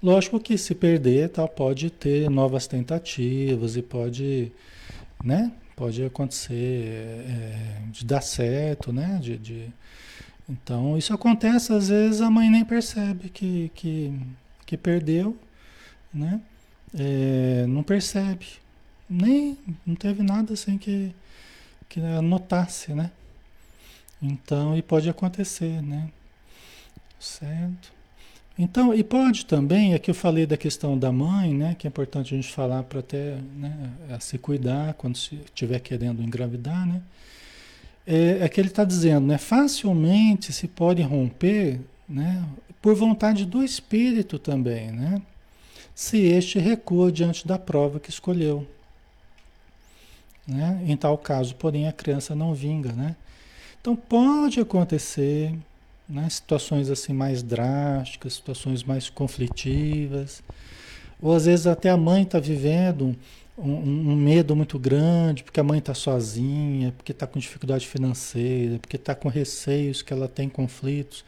Lógico 0.02 0.40
que 0.40 0.58
se 0.58 0.76
perder, 0.76 1.30
tal, 1.30 1.48
pode 1.48 1.90
ter 1.90 2.30
novas 2.30 2.68
tentativas 2.68 3.78
e 3.78 3.82
pode, 3.82 4.52
né? 5.24 5.52
Pode 5.76 6.04
acontecer 6.04 7.24
é, 7.28 7.82
de 7.92 8.06
dar 8.06 8.22
certo, 8.22 8.92
né? 8.92 9.20
De, 9.22 9.38
de, 9.38 9.70
Então, 10.50 10.98
isso 10.98 11.14
acontece, 11.14 11.72
às 11.72 11.90
vezes 11.90 12.22
a 12.22 12.30
mãe 12.30 12.50
nem 12.50 12.66
percebe 12.66 13.30
que, 13.30 13.72
que, 13.74 14.14
que 14.66 14.78
perdeu, 14.78 15.38
né? 16.14 16.42
É, 16.94 17.66
não 17.68 17.82
percebe. 17.82 18.48
Nem, 19.10 19.58
não 19.86 19.96
teve 19.96 20.22
nada 20.22 20.54
assim 20.54 20.78
que, 20.78 21.14
que 21.90 22.00
notasse, 22.22 22.94
né? 22.94 23.12
Então, 24.22 24.78
e 24.78 24.82
pode 24.82 25.10
acontecer, 25.10 25.82
né? 25.82 26.10
Certo? 27.20 27.92
Então, 28.58 28.94
e 28.94 29.04
pode 29.04 29.46
também, 29.46 29.96
aqui 29.96 30.12
eu 30.12 30.16
falei 30.16 30.46
da 30.46 30.56
questão 30.56 30.98
da 30.98 31.12
mãe, 31.12 31.54
né? 31.54 31.76
Que 31.76 31.88
é 31.88 31.90
importante 31.90 32.34
a 32.34 32.38
gente 32.38 32.52
falar 32.52 32.84
para 32.84 33.00
até 33.00 33.36
né, 33.56 33.96
se 34.20 34.38
cuidar 34.38 34.94
quando 34.94 35.16
estiver 35.16 35.80
querendo 35.80 36.22
engravidar, 36.22 36.86
né? 36.86 37.02
É, 38.06 38.40
é 38.42 38.50
que 38.50 38.60
ele 38.60 38.68
está 38.68 38.84
dizendo, 38.84 39.28
né? 39.28 39.38
Facilmente 39.38 40.52
se 40.52 40.68
pode 40.68 41.02
romper, 41.02 41.80
né? 42.08 42.44
Por 42.82 42.96
vontade 42.96 43.46
do 43.46 43.64
espírito 43.64 44.38
também, 44.38 44.92
né? 44.92 45.22
Se 45.96 46.18
este 46.18 46.60
recua 46.60 47.12
diante 47.12 47.48
da 47.48 47.58
prova 47.58 48.00
que 48.00 48.10
escolheu. 48.10 48.68
Né? 50.46 50.84
Em 50.86 50.98
tal 50.98 51.18
caso, 51.18 51.56
porém, 51.56 51.88
a 51.88 51.94
criança 51.94 52.36
não 52.36 52.54
vinga, 52.54 52.92
né? 52.92 53.16
Então 53.80 53.96
pode 53.96 54.60
acontecer 54.60 55.54
né? 56.08 56.28
situações 56.30 56.90
assim 56.90 57.14
mais 57.14 57.42
drásticas, 57.42 58.34
situações 58.34 58.84
mais 58.84 59.10
conflitivas, 59.10 60.44
ou 61.22 61.34
às 61.34 61.46
vezes 61.46 61.68
até 61.68 61.90
a 61.90 61.98
mãe 61.98 62.24
está 62.24 62.40
vivendo 62.40 63.16
um, 63.58 64.12
um, 64.12 64.16
medo 64.16 64.56
muito 64.56 64.80
grande, 64.80 65.44
porque 65.44 65.60
a 65.60 65.64
mãe 65.64 65.80
está 65.80 65.94
sozinha, 65.94 66.92
porque 66.92 67.12
está 67.12 67.28
com 67.28 67.40
dificuldade 67.40 67.88
financeira, 67.88 68.80
porque 68.80 68.96
está 68.96 69.14
com 69.14 69.30
receios 69.30 70.02
que 70.02 70.12
ela 70.12 70.28
tem 70.28 70.50
conflitos, 70.50 71.24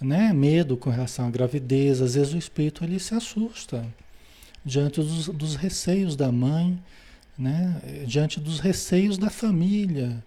né? 0.00 0.32
medo 0.32 0.76
com 0.76 0.90
relação 0.90 1.26
à 1.26 1.30
gravidez. 1.30 2.00
Às 2.00 2.14
vezes 2.14 2.34
o 2.34 2.38
espírito 2.38 2.84
ele 2.84 2.98
se 2.98 3.14
assusta 3.14 3.86
diante 4.64 5.00
dos, 5.00 5.28
dos 5.28 5.56
receios 5.56 6.16
da 6.16 6.30
mãe, 6.30 6.78
né? 7.38 7.80
diante 8.06 8.38
dos 8.40 8.60
receios 8.60 9.16
da 9.16 9.30
família. 9.30 10.22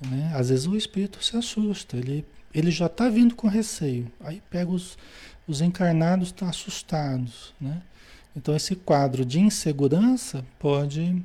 Né? 0.00 0.32
Às 0.34 0.48
vezes 0.50 0.66
o 0.66 0.76
espírito 0.76 1.22
se 1.24 1.36
assusta, 1.36 1.96
ele 1.96 2.24
ele 2.56 2.70
já 2.70 2.86
está 2.86 3.08
vindo 3.10 3.34
com 3.34 3.46
receio. 3.48 4.10
Aí 4.18 4.42
pega 4.48 4.70
os, 4.70 4.96
os 5.46 5.60
encarnados, 5.60 6.28
estão 6.28 6.48
tá 6.48 6.50
assustados, 6.50 7.52
né? 7.60 7.82
Então 8.36 8.54
esse 8.54 8.76
quadro 8.76 9.24
de 9.24 9.40
insegurança 9.40 10.44
pode 10.58 11.24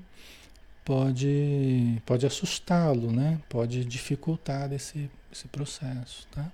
pode 0.86 2.02
pode 2.06 2.26
assustá-lo, 2.26 3.12
né? 3.12 3.40
Pode 3.50 3.84
dificultar 3.86 4.72
esse, 4.72 5.10
esse 5.32 5.48
processo, 5.50 6.26
tá? 6.32 6.50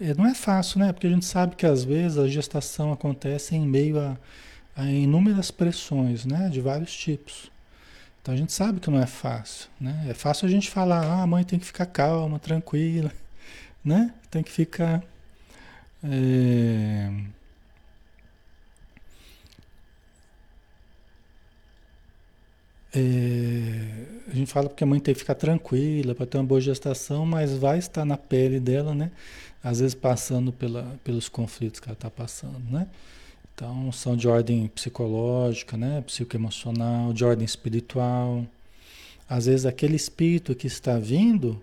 E 0.00 0.14
não 0.14 0.26
é 0.26 0.34
fácil, 0.34 0.80
né? 0.80 0.92
Porque 0.92 1.06
a 1.06 1.10
gente 1.10 1.26
sabe 1.26 1.54
que 1.56 1.66
às 1.66 1.84
vezes 1.84 2.18
a 2.18 2.26
gestação 2.26 2.92
acontece 2.92 3.54
em 3.54 3.66
meio 3.66 4.00
a, 4.00 4.16
a 4.74 4.84
inúmeras 4.86 5.50
pressões, 5.50 6.24
né? 6.24 6.48
De 6.48 6.60
vários 6.60 6.96
tipos. 6.96 7.50
Então 8.22 8.34
a 8.34 8.36
gente 8.36 8.52
sabe 8.52 8.80
que 8.80 8.90
não 8.90 9.00
é 9.00 9.06
fácil, 9.06 9.68
né? 9.80 10.06
É 10.08 10.14
fácil 10.14 10.46
a 10.46 10.50
gente 10.50 10.70
falar, 10.70 11.04
ah, 11.04 11.22
a 11.22 11.26
mãe 11.26 11.44
tem 11.44 11.58
que 11.58 11.66
ficar 11.66 11.86
calma, 11.86 12.38
tranquila, 12.38 13.12
né? 13.84 14.12
Tem 14.30 14.42
que 14.42 14.50
ficar. 14.50 15.02
É... 16.02 17.10
É... 22.92 24.04
a 24.28 24.34
gente 24.34 24.50
fala 24.52 24.68
porque 24.68 24.82
a 24.82 24.86
mãe 24.86 24.98
tem 24.98 25.14
que 25.14 25.20
ficar 25.20 25.34
tranquila 25.34 26.14
para 26.14 26.26
ter 26.26 26.38
uma 26.38 26.44
boa 26.44 26.60
gestação, 26.60 27.24
mas 27.24 27.52
vai 27.56 27.78
estar 27.78 28.04
na 28.04 28.16
pele 28.16 28.58
dela, 28.58 28.94
né? 28.94 29.10
Às 29.62 29.80
vezes 29.80 29.94
passando 29.94 30.52
pela, 30.52 30.98
pelos 31.04 31.28
conflitos 31.28 31.80
que 31.80 31.88
ela 31.88 31.94
está 31.94 32.10
passando, 32.10 32.62
né? 32.70 32.86
Então, 33.54 33.92
são 33.92 34.16
de 34.16 34.26
ordem 34.26 34.68
psicológica, 34.68 35.76
né? 35.76 36.00
psicoemocional, 36.00 37.12
de 37.12 37.22
ordem 37.26 37.44
espiritual. 37.44 38.46
Às 39.28 39.44
vezes, 39.44 39.66
aquele 39.66 39.96
espírito 39.96 40.54
que 40.54 40.66
está 40.66 40.98
vindo, 40.98 41.62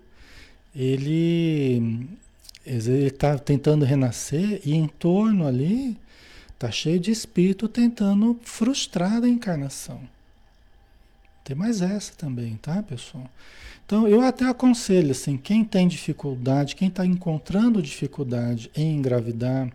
ele 0.76 2.08
está 2.64 3.36
tentando 3.36 3.84
renascer 3.84 4.60
e 4.64 4.74
em 4.74 4.86
torno 4.86 5.44
ali 5.44 5.96
está 6.54 6.70
cheio 6.70 7.00
de 7.00 7.10
espírito 7.10 7.68
tentando 7.68 8.38
frustrar 8.44 9.22
a 9.24 9.28
encarnação. 9.28 10.00
Tem 11.48 11.56
mais 11.56 11.80
essa 11.80 12.12
também, 12.14 12.56
tá, 12.56 12.82
pessoal? 12.82 13.24
Então, 13.86 14.06
eu 14.06 14.20
até 14.20 14.44
aconselho, 14.44 15.12
assim, 15.12 15.38
quem 15.38 15.64
tem 15.64 15.88
dificuldade, 15.88 16.76
quem 16.76 16.88
está 16.88 17.06
encontrando 17.06 17.80
dificuldade 17.80 18.70
em 18.76 18.98
engravidar, 18.98 19.72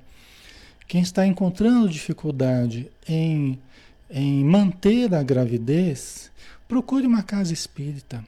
quem 0.88 1.02
está 1.02 1.26
encontrando 1.26 1.90
dificuldade 1.90 2.92
em, 3.10 3.60
em 4.08 4.46
manter 4.46 5.16
a 5.16 5.24
gravidez, 5.24 6.30
procure 6.68 7.08
uma 7.08 7.24
casa 7.24 7.54
espírita. 7.54 8.24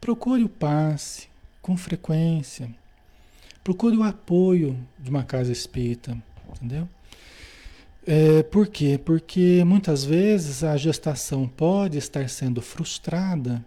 Procure 0.00 0.42
o 0.42 0.48
passe 0.48 1.28
com 1.60 1.76
frequência. 1.76 2.70
Procure 3.62 3.94
o 3.94 4.02
apoio 4.02 4.74
de 4.98 5.10
uma 5.10 5.22
casa 5.22 5.52
espírita, 5.52 6.16
entendeu? 6.54 6.88
É, 8.06 8.42
por 8.42 8.66
quê? 8.68 9.00
Porque 9.02 9.64
muitas 9.64 10.04
vezes 10.04 10.62
a 10.62 10.76
gestação 10.76 11.48
pode 11.48 11.96
estar 11.96 12.28
sendo 12.28 12.60
frustrada 12.60 13.64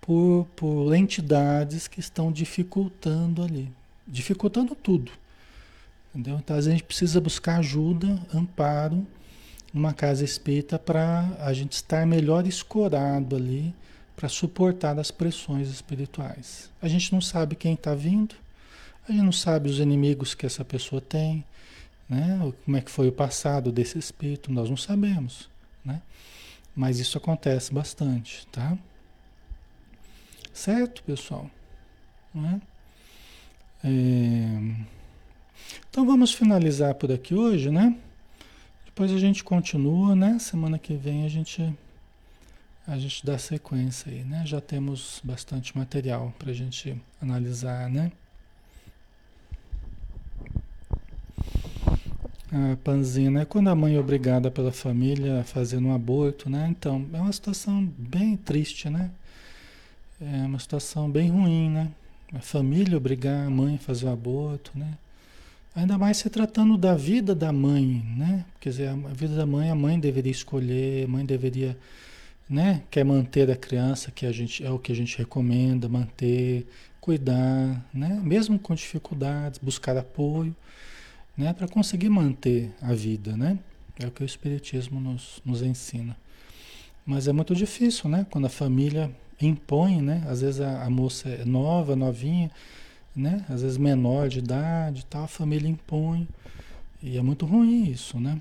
por, 0.00 0.46
por 0.54 0.94
entidades 0.94 1.88
que 1.88 1.98
estão 1.98 2.30
dificultando 2.30 3.42
ali, 3.42 3.68
dificultando 4.06 4.74
tudo. 4.74 5.10
Entendeu? 6.14 6.38
Então 6.38 6.56
a 6.56 6.60
gente 6.60 6.84
precisa 6.84 7.20
buscar 7.20 7.58
ajuda, 7.58 8.20
amparo, 8.32 9.04
uma 9.74 9.92
casa 9.92 10.24
espírita 10.24 10.78
para 10.78 11.36
a 11.40 11.52
gente 11.52 11.72
estar 11.72 12.06
melhor 12.06 12.46
escorado 12.46 13.34
ali 13.34 13.74
para 14.14 14.28
suportar 14.28 14.98
as 14.98 15.10
pressões 15.10 15.68
espirituais. 15.68 16.70
A 16.80 16.88
gente 16.88 17.12
não 17.12 17.20
sabe 17.20 17.54
quem 17.54 17.74
está 17.74 17.94
vindo, 17.94 18.34
a 19.08 19.12
gente 19.12 19.22
não 19.22 19.32
sabe 19.32 19.68
os 19.68 19.78
inimigos 19.78 20.34
que 20.34 20.46
essa 20.46 20.64
pessoa 20.64 21.02
tem, 21.02 21.44
né? 22.08 22.52
como 22.64 22.76
é 22.76 22.80
que 22.80 22.90
foi 22.90 23.08
o 23.08 23.12
passado 23.12 23.72
desse 23.72 23.98
espírito, 23.98 24.52
nós 24.52 24.68
não 24.70 24.76
sabemos. 24.76 25.48
Né? 25.84 26.00
Mas 26.74 26.98
isso 26.98 27.18
acontece 27.18 27.72
bastante, 27.72 28.46
tá? 28.48 28.76
Certo, 30.52 31.02
pessoal? 31.02 31.50
Né? 32.34 32.60
É... 33.84 34.96
Então 35.88 36.06
vamos 36.06 36.32
finalizar 36.32 36.94
por 36.94 37.10
aqui 37.10 37.34
hoje, 37.34 37.70
né? 37.70 37.96
Depois 38.84 39.12
a 39.12 39.18
gente 39.18 39.44
continua, 39.44 40.14
né? 40.14 40.38
Semana 40.38 40.78
que 40.78 40.94
vem 40.94 41.24
a 41.24 41.28
gente 41.28 41.74
a 42.86 42.96
gente 42.98 43.26
dá 43.26 43.36
sequência 43.36 44.12
aí, 44.12 44.22
né? 44.22 44.42
Já 44.46 44.60
temos 44.60 45.20
bastante 45.24 45.76
material 45.76 46.32
para 46.38 46.50
a 46.50 46.54
gente 46.54 46.96
analisar, 47.20 47.90
né? 47.90 48.12
A 52.56 52.76
Panzinha, 52.76 53.30
né? 53.30 53.44
Quando 53.44 53.68
a 53.68 53.74
mãe 53.74 53.96
é 53.96 54.00
obrigada 54.00 54.50
pela 54.50 54.72
família 54.72 55.40
a 55.40 55.44
fazer 55.44 55.76
um 55.76 55.94
aborto, 55.94 56.48
né? 56.48 56.66
Então, 56.70 57.04
é 57.12 57.20
uma 57.20 57.32
situação 57.32 57.86
bem 57.98 58.34
triste, 58.34 58.88
né? 58.88 59.10
É 60.18 60.46
uma 60.46 60.58
situação 60.58 61.10
bem 61.10 61.28
ruim, 61.28 61.68
né? 61.68 61.90
A 62.32 62.40
família 62.40 62.96
obrigar 62.96 63.46
a 63.46 63.50
mãe 63.50 63.74
a 63.74 63.78
fazer 63.78 64.06
o 64.06 64.10
aborto, 64.10 64.72
né? 64.74 64.94
Ainda 65.74 65.98
mais 65.98 66.16
se 66.16 66.30
tratando 66.30 66.78
da 66.78 66.94
vida 66.94 67.34
da 67.34 67.52
mãe, 67.52 68.02
né? 68.16 68.46
Quer 68.58 68.70
dizer, 68.70 68.88
a 68.88 68.94
vida 68.94 69.36
da 69.36 69.44
mãe, 69.44 69.68
a 69.68 69.74
mãe 69.74 70.00
deveria 70.00 70.32
escolher, 70.32 71.04
a 71.04 71.08
mãe 71.08 71.26
deveria, 71.26 71.76
né? 72.48 72.82
Quer 72.90 73.04
manter 73.04 73.50
a 73.50 73.56
criança, 73.56 74.10
que 74.10 74.24
a 74.24 74.32
gente 74.32 74.64
é 74.64 74.70
o 74.70 74.78
que 74.78 74.92
a 74.92 74.96
gente 74.96 75.18
recomenda, 75.18 75.90
manter, 75.90 76.66
cuidar, 77.02 77.84
né? 77.92 78.18
Mesmo 78.24 78.58
com 78.58 78.74
dificuldades, 78.74 79.60
buscar 79.62 79.94
apoio, 79.98 80.56
né? 81.36 81.52
Para 81.52 81.68
conseguir 81.68 82.08
manter 82.08 82.72
a 82.80 82.92
vida, 82.92 83.36
né? 83.36 83.58
É 83.98 84.06
o 84.06 84.10
que 84.10 84.22
o 84.22 84.26
Espiritismo 84.26 85.00
nos, 85.00 85.40
nos 85.44 85.62
ensina. 85.62 86.16
Mas 87.04 87.28
é 87.28 87.32
muito 87.32 87.54
difícil, 87.54 88.10
né? 88.10 88.26
Quando 88.30 88.46
a 88.46 88.50
família 88.50 89.10
impõe, 89.40 90.00
né? 90.00 90.24
Às 90.28 90.40
vezes 90.40 90.60
a, 90.60 90.84
a 90.84 90.90
moça 90.90 91.28
é 91.28 91.44
nova, 91.44 91.94
novinha, 91.94 92.50
né? 93.14 93.44
Às 93.48 93.62
vezes 93.62 93.78
menor 93.78 94.28
de 94.28 94.40
idade, 94.40 95.06
tal, 95.06 95.24
a 95.24 95.28
família 95.28 95.68
impõe. 95.68 96.26
E 97.02 97.16
é 97.16 97.22
muito 97.22 97.46
ruim 97.46 97.90
isso, 97.90 98.18
né? 98.18 98.40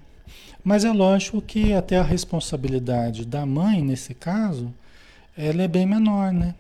Mas 0.64 0.84
é 0.84 0.92
lógico 0.92 1.42
que 1.42 1.74
até 1.74 1.98
a 1.98 2.04
responsabilidade 2.04 3.26
da 3.26 3.46
mãe, 3.46 3.84
nesse 3.84 4.14
caso, 4.14 4.74
ela 5.38 5.62
é 5.62 5.68
bem 5.68 5.86
menor, 5.86 6.34
né? 6.34 6.56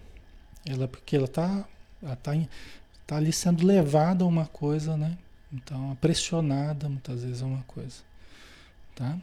Ela, 0.66 0.88
porque 0.88 1.16
ela 1.16 1.26
está 1.26 1.66
ela 2.04 2.16
tá, 2.16 2.34
tá 3.08 3.18
ali 3.18 3.34
sendo 3.34 3.66
levada 3.66 4.24
a 4.24 4.28
uma 4.28 4.46
coisa, 4.46 4.96
né? 4.96 5.18
Então, 5.52 5.98
pressionada 6.02 6.90
muitas 6.90 7.24
vezes 7.24 7.42
a 7.42 7.46
uma 7.46 7.64
coisa, 7.64 8.02
tá? 8.96 9.18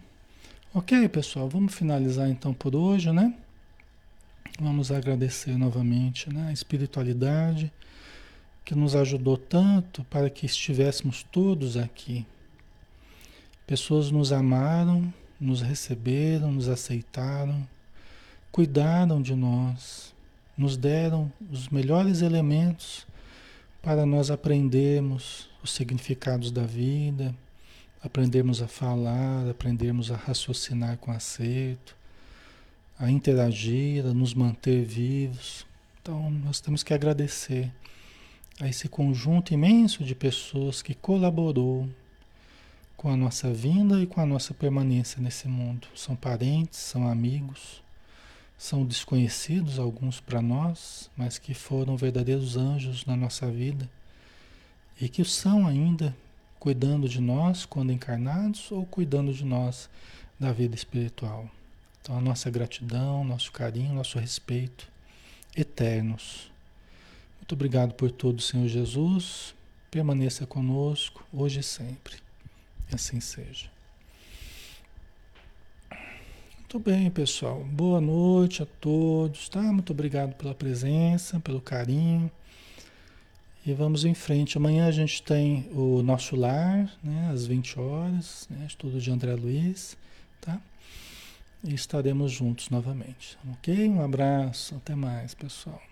Ok, 0.74 1.08
pessoal, 1.08 1.48
vamos 1.48 1.74
finalizar 1.74 2.28
então 2.30 2.54
por 2.54 2.74
hoje, 2.74 3.12
né? 3.12 3.34
Vamos 4.60 4.90
agradecer 4.90 5.56
novamente 5.56 6.32
né, 6.32 6.48
a 6.48 6.52
espiritualidade 6.52 7.72
que 8.64 8.74
nos 8.74 8.94
ajudou 8.94 9.36
tanto 9.36 10.04
para 10.04 10.30
que 10.30 10.46
estivéssemos 10.46 11.22
todos 11.22 11.76
aqui. 11.76 12.24
Pessoas 13.66 14.10
nos 14.10 14.32
amaram, 14.32 15.12
nos 15.40 15.60
receberam, 15.60 16.52
nos 16.52 16.68
aceitaram, 16.68 17.66
cuidaram 18.50 19.20
de 19.20 19.34
nós, 19.34 20.14
nos 20.56 20.76
deram 20.76 21.32
os 21.50 21.68
melhores 21.68 22.22
elementos 22.22 23.06
para 23.82 24.06
nós 24.06 24.30
aprendermos 24.30 25.50
os 25.62 25.72
significados 25.72 26.52
da 26.52 26.62
vida, 26.62 27.34
aprendermos 28.02 28.62
a 28.62 28.68
falar, 28.68 29.48
aprendermos 29.50 30.10
a 30.10 30.16
raciocinar 30.16 30.96
com 30.98 31.10
acerto, 31.10 31.96
a 32.98 33.10
interagir, 33.10 34.06
a 34.06 34.14
nos 34.14 34.34
manter 34.34 34.84
vivos. 34.84 35.66
Então, 36.00 36.30
nós 36.30 36.60
temos 36.60 36.84
que 36.84 36.94
agradecer 36.94 37.72
a 38.60 38.68
esse 38.68 38.88
conjunto 38.88 39.52
imenso 39.52 40.04
de 40.04 40.14
pessoas 40.14 40.80
que 40.80 40.94
colaborou 40.94 41.88
com 42.96 43.08
a 43.08 43.16
nossa 43.16 43.52
vinda 43.52 44.00
e 44.00 44.06
com 44.06 44.20
a 44.20 44.26
nossa 44.26 44.54
permanência 44.54 45.20
nesse 45.20 45.48
mundo. 45.48 45.88
São 45.94 46.14
parentes, 46.14 46.78
são 46.78 47.08
amigos, 47.08 47.82
são 48.62 48.86
desconhecidos 48.86 49.76
alguns 49.76 50.20
para 50.20 50.40
nós, 50.40 51.10
mas 51.16 51.36
que 51.36 51.52
foram 51.52 51.96
verdadeiros 51.96 52.56
anjos 52.56 53.04
na 53.04 53.16
nossa 53.16 53.50
vida 53.50 53.90
e 55.00 55.08
que 55.08 55.24
são 55.24 55.66
ainda 55.66 56.16
cuidando 56.60 57.08
de 57.08 57.20
nós 57.20 57.66
quando 57.66 57.90
encarnados 57.90 58.70
ou 58.70 58.86
cuidando 58.86 59.34
de 59.34 59.44
nós 59.44 59.90
da 60.38 60.52
vida 60.52 60.76
espiritual. 60.76 61.50
Então, 62.00 62.16
a 62.16 62.20
nossa 62.20 62.48
gratidão, 62.52 63.24
nosso 63.24 63.50
carinho, 63.50 63.96
nosso 63.96 64.16
respeito 64.16 64.88
eternos. 65.56 66.48
Muito 67.38 67.56
obrigado 67.56 67.94
por 67.94 68.12
tudo, 68.12 68.40
Senhor 68.40 68.68
Jesus. 68.68 69.56
Permaneça 69.90 70.46
conosco 70.46 71.26
hoje 71.32 71.58
e 71.58 71.64
sempre. 71.64 72.14
Assim 72.92 73.18
seja. 73.18 73.71
Muito 76.72 76.90
bem, 76.90 77.10
pessoal. 77.10 77.62
Boa 77.64 78.00
noite 78.00 78.62
a 78.62 78.66
todos, 78.80 79.46
tá? 79.46 79.60
Muito 79.60 79.92
obrigado 79.92 80.32
pela 80.36 80.54
presença, 80.54 81.38
pelo 81.38 81.60
carinho. 81.60 82.30
E 83.66 83.74
vamos 83.74 84.06
em 84.06 84.14
frente. 84.14 84.56
Amanhã 84.56 84.86
a 84.86 84.90
gente 84.90 85.22
tem 85.22 85.68
o 85.74 86.02
nosso 86.02 86.34
lar, 86.34 86.90
né, 87.04 87.30
às 87.30 87.44
20 87.44 87.78
horas, 87.78 88.48
né, 88.48 88.64
estudo 88.66 88.98
de 88.98 89.10
André 89.10 89.34
Luiz, 89.34 89.98
tá? 90.40 90.58
E 91.62 91.74
estaremos 91.74 92.32
juntos 92.32 92.70
novamente, 92.70 93.36
ok? 93.52 93.86
Um 93.90 94.02
abraço, 94.02 94.74
até 94.76 94.94
mais, 94.94 95.34
pessoal. 95.34 95.91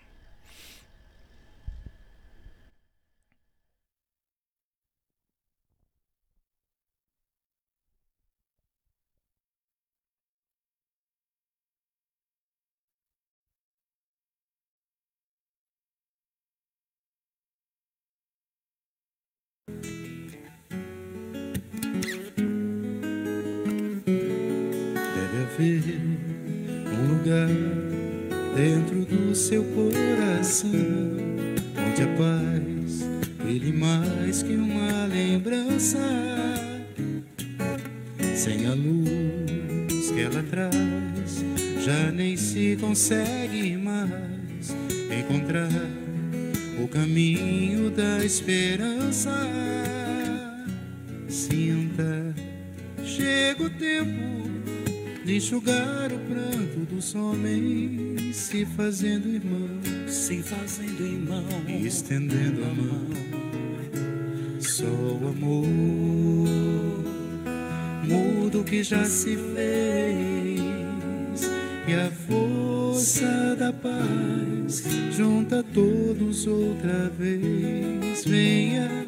Sinta, 51.41 52.35
chega 53.03 53.63
o 53.63 53.69
tempo 53.71 54.47
de 55.25 55.37
enxugar 55.37 56.11
o 56.13 56.19
pranto 56.19 56.85
dos 56.87 57.15
homens, 57.15 58.35
se 58.35 58.63
fazendo 58.63 59.27
irmão, 59.27 59.67
se 60.07 60.43
fazendo 60.43 61.03
irmão, 61.03 61.43
e 61.67 61.87
estendendo 61.87 62.63
a 62.63 62.67
mão. 62.67 63.07
Só 64.59 64.85
o 64.85 65.29
amor 65.29 65.67
muda 68.07 68.59
o 68.59 68.63
que 68.63 68.83
já 68.83 69.03
se 69.03 69.35
fez, 69.35 70.61
e 71.87 71.93
a 71.95 72.11
força 72.27 73.55
da 73.55 73.73
paz 73.73 74.83
junta 75.17 75.63
todos 75.73 76.45
outra 76.45 77.09
vez. 77.17 78.23
Venha, 78.25 79.07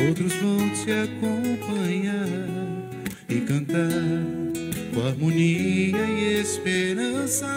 Outros 0.00 0.34
vão 0.34 0.70
te 0.70 0.90
acompanhar 0.90 2.28
e 3.28 3.40
cantar 3.40 3.88
com 4.94 5.06
harmonia 5.06 5.98
e 5.98 6.40
esperança. 6.40 7.48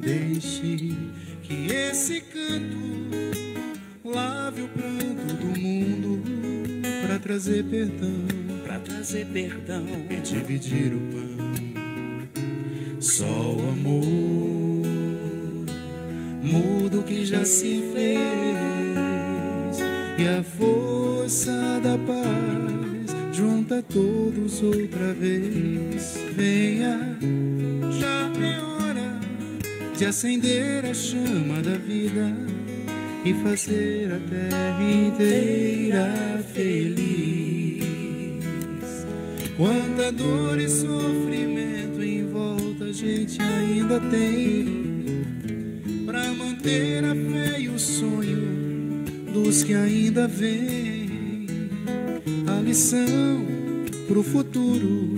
Deixe 0.00 0.94
que 1.42 1.72
esse 1.72 2.20
canto 2.20 2.76
lave 4.04 4.62
o 4.62 4.68
pranto 4.68 5.34
do 5.34 5.60
mundo 5.60 6.22
para 7.06 7.18
trazer 7.18 7.64
perdão, 7.64 8.24
para 8.64 8.78
trazer 8.80 9.26
perdão 9.26 9.84
e 10.10 10.16
dividir 10.16 10.92
o 10.94 11.00
pão. 11.12 11.36
Só 13.00 13.24
o 13.24 13.68
amor 13.70 14.06
muda 16.42 16.98
o 16.98 17.02
que 17.02 17.24
já 17.24 17.44
se 17.44 17.82
fez 17.92 18.85
e 20.18 20.26
a 20.26 20.42
força 20.42 21.80
da 21.82 21.98
paz 21.98 23.36
junta 23.36 23.82
todos 23.82 24.62
outra 24.62 25.12
vez. 25.12 26.16
Venha, 26.34 27.18
já 28.00 28.30
é 28.42 28.60
hora 28.62 29.20
de 29.96 30.06
acender 30.06 30.86
a 30.86 30.94
chama 30.94 31.60
da 31.62 31.76
vida 31.76 32.34
e 33.24 33.34
fazer 33.34 34.10
a 34.12 34.18
terra 34.30 34.82
inteira 34.82 36.44
feliz. 36.54 37.84
Quanta 39.56 40.12
dor 40.12 40.58
e 40.58 40.68
sofrimento 40.68 42.02
em 42.02 42.26
volta 42.30 42.84
a 42.84 42.92
gente 42.92 43.40
ainda 43.40 44.00
tem 44.00 44.86
para 46.06 46.32
manter 46.32 47.04
a 47.04 47.14
fé 47.14 47.60
e 47.60 47.68
o 47.68 47.78
sonho 47.78 48.55
dos 49.36 49.62
que 49.62 49.74
ainda 49.74 50.26
vêm 50.26 51.46
a 52.48 52.60
lição 52.62 53.44
pro 54.08 54.22
futuro 54.22 55.14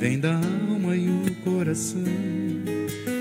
vem 0.00 0.18
da 0.18 0.34
alma 0.34 0.96
e 0.96 1.08
o 1.08 1.34
coração. 1.44 2.02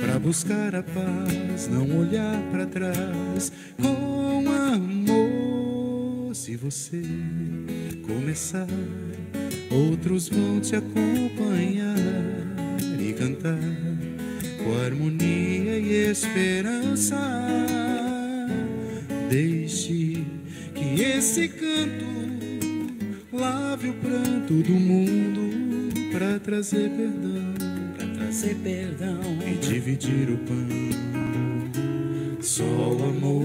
Para 0.01 0.17
buscar 0.17 0.73
a 0.75 0.81
paz, 0.81 1.67
não 1.67 1.99
olhar 1.99 2.41
para 2.51 2.65
trás 2.65 3.51
com 3.79 4.49
amor. 4.49 6.33
Se 6.33 6.55
você 6.55 7.03
começar, 8.07 8.67
outros 9.69 10.27
vão 10.27 10.59
te 10.59 10.75
acompanhar 10.75 11.95
e 12.99 13.13
cantar 13.13 13.59
com 14.63 14.75
harmonia 14.85 15.77
e 15.77 16.09
esperança. 16.09 17.94
Esse 21.25 21.47
canto 21.47 22.05
lave 23.33 23.89
o 23.89 23.93
pranto 23.95 24.53
do 24.61 24.73
mundo 24.73 25.91
para 26.11 26.39
trazer 26.39 26.87
perdão, 26.91 27.53
para 27.97 28.07
trazer 28.09 28.55
perdão 28.57 29.19
e 29.43 29.55
dividir 29.57 30.29
o 30.29 30.37
pão. 30.37 30.69
Só 32.39 32.63
o 32.63 33.05
amor 33.09 33.43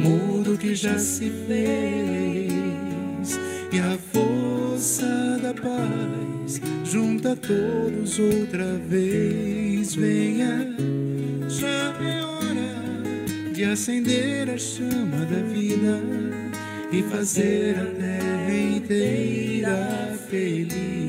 muda 0.00 0.52
o 0.52 0.58
que 0.58 0.74
já 0.74 0.98
se 0.98 1.30
fez 1.46 3.38
e 3.70 3.78
a 3.78 3.98
força 4.10 5.38
da 5.42 5.52
paz 5.52 6.62
junta 6.82 7.36
todos 7.36 8.18
outra 8.18 8.78
vez. 8.88 9.94
Venha, 9.94 10.66
já 11.46 11.94
é 12.02 12.24
hora 12.24 13.52
de 13.52 13.64
acender 13.64 14.15
chama 14.58 15.24
da 15.26 15.42
vida 15.42 16.00
e 16.90 17.02
fazer 17.02 17.76
a 17.78 17.84
terra 17.84 18.54
inteira 18.54 20.18
feliz. 20.30 21.05